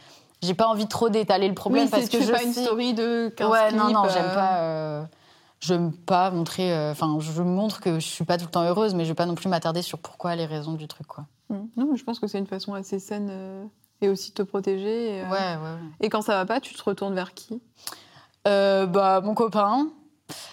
j'ai 0.43 0.55
pas 0.55 0.67
envie 0.69 0.87
trop 0.89 1.09
d'étaler 1.09 1.49
le 1.49 1.55
problème 1.55 1.85
Oui, 1.85 1.91
parce 1.91 2.09
que 2.09 2.19
fais 2.19 2.25
je 2.27 2.33
pas 2.33 2.43
une 2.43 2.53
story 2.53 2.95
de 2.95 3.29
15 3.37 3.51
Ouais, 3.51 3.73
non, 3.73 3.85
clips, 3.87 3.95
non, 3.95 4.05
euh, 4.05 4.09
j'aime 4.09 4.33
pas. 4.33 5.09
j'aime 5.61 5.93
pas 5.93 6.31
montrer. 6.31 6.91
Enfin, 6.91 7.19
je 7.21 7.43
montre 7.43 7.81
que 7.81 7.95
je 8.01 8.07
suis 8.07 8.25
pas 8.25 8.39
tout 8.39 8.47
le 8.47 8.51
temps 8.51 8.63
heureuse, 8.65 8.95
mais 8.95 9.05
je 9.05 9.11
vais 9.11 9.15
pas 9.15 9.27
non 9.27 9.35
plus 9.35 9.49
m'attarder 9.49 9.83
sur 9.83 9.99
pourquoi 9.99 10.37
les 10.37 10.47
raisons 10.47 10.73
du 10.75 10.87
truc, 10.89 11.07
quoi. 11.07 11.27
Mm. 11.49 11.55
Non, 11.77 11.89
mais 11.91 11.97
je 11.99 12.05
pense 12.05 12.19
que 12.21 12.27
c'est 12.27 12.39
une 12.39 12.47
façon 12.47 12.73
assez 12.75 12.99
saine 12.99 13.69
et 14.01 14.09
aussi 14.09 14.31
de 14.31 14.35
te 14.37 14.43
protéger. 14.43 15.19
Et, 15.19 15.23
Ouais, 15.25 15.29
ouais. 15.29 15.57
ouais. 15.57 15.79
et 16.01 16.09
quand 16.09 16.23
ça 16.23 16.35
va 16.37 16.47
pas, 16.47 16.61
tu 16.61 16.75
te 16.75 16.83
retournes 16.83 17.15
vers 17.15 17.35
qui? 17.35 17.61
Bah, 18.45 19.21
mon 19.23 19.35
copain. 19.35 19.89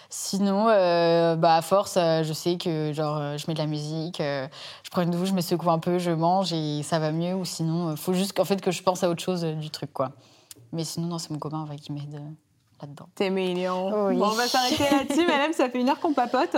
Sinon, 0.09 0.67
euh, 0.69 1.35
bah, 1.35 1.55
à 1.55 1.61
force, 1.61 1.95
euh, 1.97 2.23
je 2.23 2.33
sais 2.33 2.57
que 2.57 2.93
genre, 2.93 3.17
euh, 3.17 3.37
je 3.37 3.45
mets 3.47 3.53
de 3.53 3.59
la 3.59 3.65
musique, 3.65 4.21
euh, 4.21 4.47
je 4.83 4.89
prends 4.89 5.01
une 5.01 5.11
douche, 5.11 5.29
je 5.29 5.33
me 5.33 5.41
secoue 5.41 5.69
un 5.69 5.79
peu, 5.79 5.99
je 5.99 6.11
mange 6.11 6.53
et 6.53 6.81
ça 6.83 6.99
va 6.99 7.11
mieux. 7.11 7.33
Ou 7.33 7.45
sinon, 7.45 7.91
il 7.91 7.97
faut 7.97 8.13
juste 8.13 8.33
qu'en 8.33 8.45
fait, 8.45 8.61
que 8.61 8.71
je 8.71 8.83
pense 8.83 9.03
à 9.03 9.09
autre 9.09 9.21
chose 9.21 9.43
euh, 9.43 9.53
du 9.53 9.69
truc, 9.69 9.91
quoi. 9.91 10.11
Mais 10.71 10.83
sinon, 10.83 11.07
non, 11.07 11.17
c'est 11.17 11.31
mon 11.31 11.39
copain 11.39 11.65
ouais, 11.69 11.77
qui 11.77 11.91
m'aide 11.91 12.15
euh, 12.15 12.29
là-dedans. 12.81 13.07
T'es 13.15 13.29
mignon. 13.29 14.07
Oui. 14.07 14.15
Bon, 14.15 14.27
on 14.27 14.29
va 14.29 14.47
s'arrêter 14.47 14.83
là-dessus, 14.91 15.25
madame. 15.25 15.53
Ça 15.53 15.69
fait 15.69 15.79
une 15.79 15.89
heure 15.89 15.99
qu'on 15.99 16.13
papote. 16.13 16.55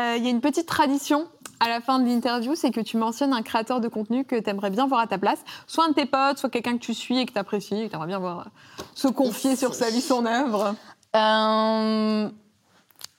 Euh, 0.00 0.16
Il 0.16 0.24
y 0.24 0.26
a 0.26 0.30
une 0.30 0.40
petite 0.40 0.66
tradition 0.66 1.26
à 1.60 1.68
la 1.68 1.80
fin 1.80 1.98
de 1.98 2.06
l'interview, 2.06 2.54
c'est 2.54 2.70
que 2.70 2.80
tu 2.80 2.96
mentionnes 2.96 3.34
un 3.34 3.42
créateur 3.42 3.80
de 3.80 3.88
contenu 3.88 4.24
que 4.24 4.34
tu 4.34 4.48
aimerais 4.48 4.70
bien 4.70 4.86
voir 4.86 5.00
à 5.00 5.06
ta 5.06 5.18
place. 5.18 5.40
Soit 5.66 5.84
un 5.84 5.88
de 5.90 5.94
tes 5.94 6.06
potes, 6.06 6.38
soit 6.38 6.48
quelqu'un 6.48 6.72
que 6.72 6.82
tu 6.82 6.94
suis 6.94 7.18
et 7.18 7.26
que 7.26 7.32
tu 7.32 7.38
apprécies, 7.38 7.82
et 7.82 7.84
que 7.84 7.90
tu 7.90 7.94
aimerais 7.94 8.08
bien 8.08 8.18
voir 8.18 8.38
euh, 8.40 8.82
se 8.94 9.08
confier 9.08 9.56
sur 9.56 9.74
sa 9.74 9.90
vie, 9.90 10.00
son 10.00 10.24
œuvre. 10.24 10.74
Euh, 11.14 12.30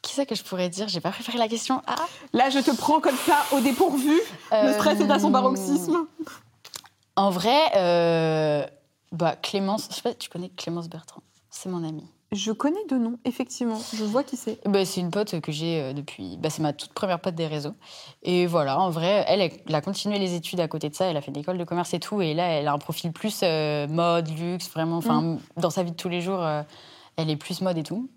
Qui 0.01 0.15
c'est 0.15 0.25
que 0.25 0.35
je 0.35 0.43
pourrais 0.43 0.69
dire? 0.69 0.87
J'ai 0.87 0.99
pas 0.99 1.11
préparé 1.11 1.37
la 1.37 1.47
question. 1.47 1.81
Ah 1.85 1.95
Là, 2.33 2.49
je 2.49 2.59
te 2.59 2.75
prends 2.75 2.99
comme 2.99 3.15
ça 3.17 3.37
au 3.51 3.59
dépourvu. 3.59 4.19
Le 4.51 4.55
Euh, 4.57 4.73
stress 4.73 4.99
est 4.99 5.11
à 5.11 5.19
son 5.19 5.31
paroxysme. 5.31 6.05
En 7.15 7.29
vrai, 7.29 7.59
euh, 7.75 8.65
bah, 9.11 9.35
Clémence, 9.35 9.87
je 9.91 9.95
sais 9.95 10.01
pas, 10.01 10.13
tu 10.13 10.29
connais 10.29 10.49
Clémence 10.49 10.89
Bertrand? 10.89 11.21
C'est 11.49 11.69
mon 11.69 11.87
amie. 11.87 12.07
Je 12.31 12.53
connais 12.53 12.79
deux 12.87 12.97
noms, 12.97 13.19
effectivement. 13.25 13.77
Je 13.93 14.05
vois 14.05 14.23
qui 14.23 14.37
c'est. 14.37 14.57
Bah, 14.65 14.85
c'est 14.85 15.01
une 15.01 15.11
pote 15.11 15.39
que 15.41 15.51
j'ai 15.51 15.81
euh, 15.81 15.93
depuis. 15.93 16.37
Bah, 16.37 16.49
c'est 16.49 16.61
ma 16.61 16.71
toute 16.71 16.93
première 16.93 17.19
pote 17.19 17.35
des 17.35 17.45
réseaux. 17.45 17.73
Et 18.23 18.45
voilà, 18.47 18.79
en 18.79 18.89
vrai, 18.89 19.25
elle, 19.27 19.51
elle 19.67 19.75
a 19.75 19.81
continué 19.81 20.17
les 20.17 20.33
études 20.33 20.61
à 20.61 20.69
côté 20.69 20.89
de 20.89 20.95
ça. 20.95 21.05
Elle 21.05 21.17
a 21.17 21.21
fait 21.21 21.31
l'école 21.31 21.57
de 21.57 21.63
commerce 21.65 21.93
et 21.93 21.99
tout. 21.99 22.21
Et 22.21 22.33
là, 22.33 22.45
elle 22.47 22.69
a 22.69 22.73
un 22.73 22.77
profil 22.77 23.11
plus 23.11 23.41
euh, 23.43 23.85
mode, 23.87 24.29
luxe, 24.29 24.69
vraiment. 24.69 24.97
Enfin, 24.97 25.37
dans 25.57 25.69
sa 25.69 25.83
vie 25.83 25.91
de 25.91 25.97
tous 25.97 26.07
les 26.09 26.21
jours, 26.21 26.41
euh, 26.41 26.63
elle 27.17 27.29
est 27.29 27.35
plus 27.35 27.59
mode 27.59 27.77
et 27.77 27.83
tout. 27.83 28.09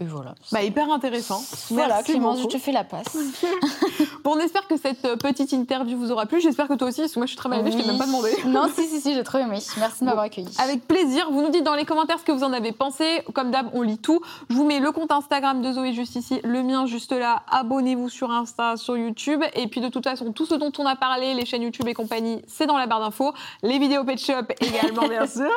Et 0.00 0.04
voilà. 0.04 0.34
Bah, 0.50 0.62
hyper 0.62 0.90
intéressant. 0.90 1.42
voilà, 1.70 1.96
Merci 1.96 2.12
Clémence, 2.12 2.38
beaucoup. 2.38 2.50
je 2.50 2.56
te 2.56 2.62
fais 2.62 2.72
la 2.72 2.84
passe. 2.84 3.16
Bon, 4.24 4.32
on 4.36 4.38
espère 4.38 4.66
que 4.66 4.76
cette 4.76 5.04
euh, 5.06 5.16
petite 5.16 5.52
interview 5.52 5.96
vous 5.98 6.10
aura 6.10 6.26
plu. 6.26 6.40
J'espère 6.40 6.68
que 6.68 6.74
toi 6.74 6.88
aussi, 6.88 7.00
parce 7.00 7.12
que 7.14 7.18
moi, 7.18 7.26
je 7.26 7.30
suis 7.30 7.38
très 7.38 7.48
mal 7.48 7.60
élevée, 7.60 7.72
je 7.72 7.76
t'ai 7.78 7.82
Oui. 7.84 7.88
même 7.88 7.98
pas 7.98 8.06
demandé. 8.06 8.30
non, 8.46 8.68
si, 8.74 8.86
si, 8.86 9.00
si, 9.00 9.14
j'ai 9.14 9.22
trop 9.22 9.38
aimé. 9.38 9.58
Merci 9.78 10.00
de 10.00 10.04
m'avoir 10.04 10.24
accueilli. 10.24 10.48
Avec 10.58 10.86
plaisir. 10.86 11.30
Vous 11.30 11.40
nous 11.42 11.48
dites 11.50 11.64
dans 11.64 11.74
les 11.74 11.84
commentaires 11.86 12.18
ce 12.18 12.24
que 12.24 12.32
vous 12.32 12.44
en 12.44 12.52
avez 12.52 12.72
pensé. 12.72 13.22
Comme 13.34 13.50
d'hab, 13.50 13.70
on 13.72 13.82
lit 13.82 13.98
tout. 13.98 14.20
Je 14.50 14.54
vous 14.56 14.64
mets 14.64 14.78
le 14.78 14.90
compte 14.92 15.10
Instagram 15.10 15.62
de 15.62 15.72
Zoé 15.72 15.92
juste 15.94 16.16
ici, 16.16 16.40
le 16.44 16.62
mien 16.62 16.86
juste 16.86 17.12
là. 17.12 17.42
Abonnez-vous 17.50 18.08
sur 18.10 18.30
Insta, 18.30 18.76
sur 18.76 18.96
YouTube. 18.96 19.42
Et 19.54 19.68
puis 19.68 19.80
de 19.80 19.88
toute 19.88 20.04
façon, 20.04 20.32
tout 20.32 20.44
ce 20.46 20.54
dont 20.54 20.72
on 20.78 20.86
a 20.86 20.96
parlé, 20.96 21.32
les 21.34 21.44
chaînes 21.46 21.62
YouTube 21.62 21.88
et 21.88 21.94
compagnie, 21.94 22.42
c'est 22.46 22.66
dans 22.66 22.76
la 22.78 22.86
barre 22.86 23.00
d'infos. 23.00 23.32
Les 23.62 23.78
vidéos 23.78 24.04
Pet 24.04 24.18
Shop 24.18 24.32
également, 24.60 25.08
bien 25.08 25.26
sûr. 25.26 25.50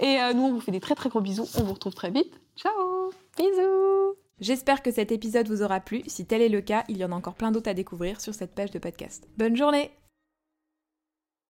Et 0.00 0.20
euh, 0.20 0.32
nous, 0.34 0.44
on 0.44 0.52
vous 0.52 0.60
fait 0.60 0.72
des 0.72 0.80
très 0.80 0.94
très 0.94 1.08
gros 1.08 1.20
bisous. 1.20 1.46
On 1.58 1.62
vous 1.64 1.74
retrouve 1.74 1.94
très 1.94 2.10
vite. 2.10 2.32
Ciao 2.56 3.10
Bisous 3.36 4.16
J'espère 4.40 4.82
que 4.82 4.90
cet 4.90 5.12
épisode 5.12 5.48
vous 5.48 5.62
aura 5.62 5.80
plu. 5.80 6.02
Si 6.06 6.26
tel 6.26 6.42
est 6.42 6.48
le 6.48 6.60
cas, 6.60 6.84
il 6.88 6.98
y 6.98 7.04
en 7.04 7.12
a 7.12 7.14
encore 7.14 7.34
plein 7.34 7.50
d'autres 7.50 7.70
à 7.70 7.74
découvrir 7.74 8.20
sur 8.20 8.34
cette 8.34 8.54
page 8.54 8.70
de 8.70 8.78
podcast. 8.78 9.26
Bonne 9.36 9.56
journée 9.56 9.90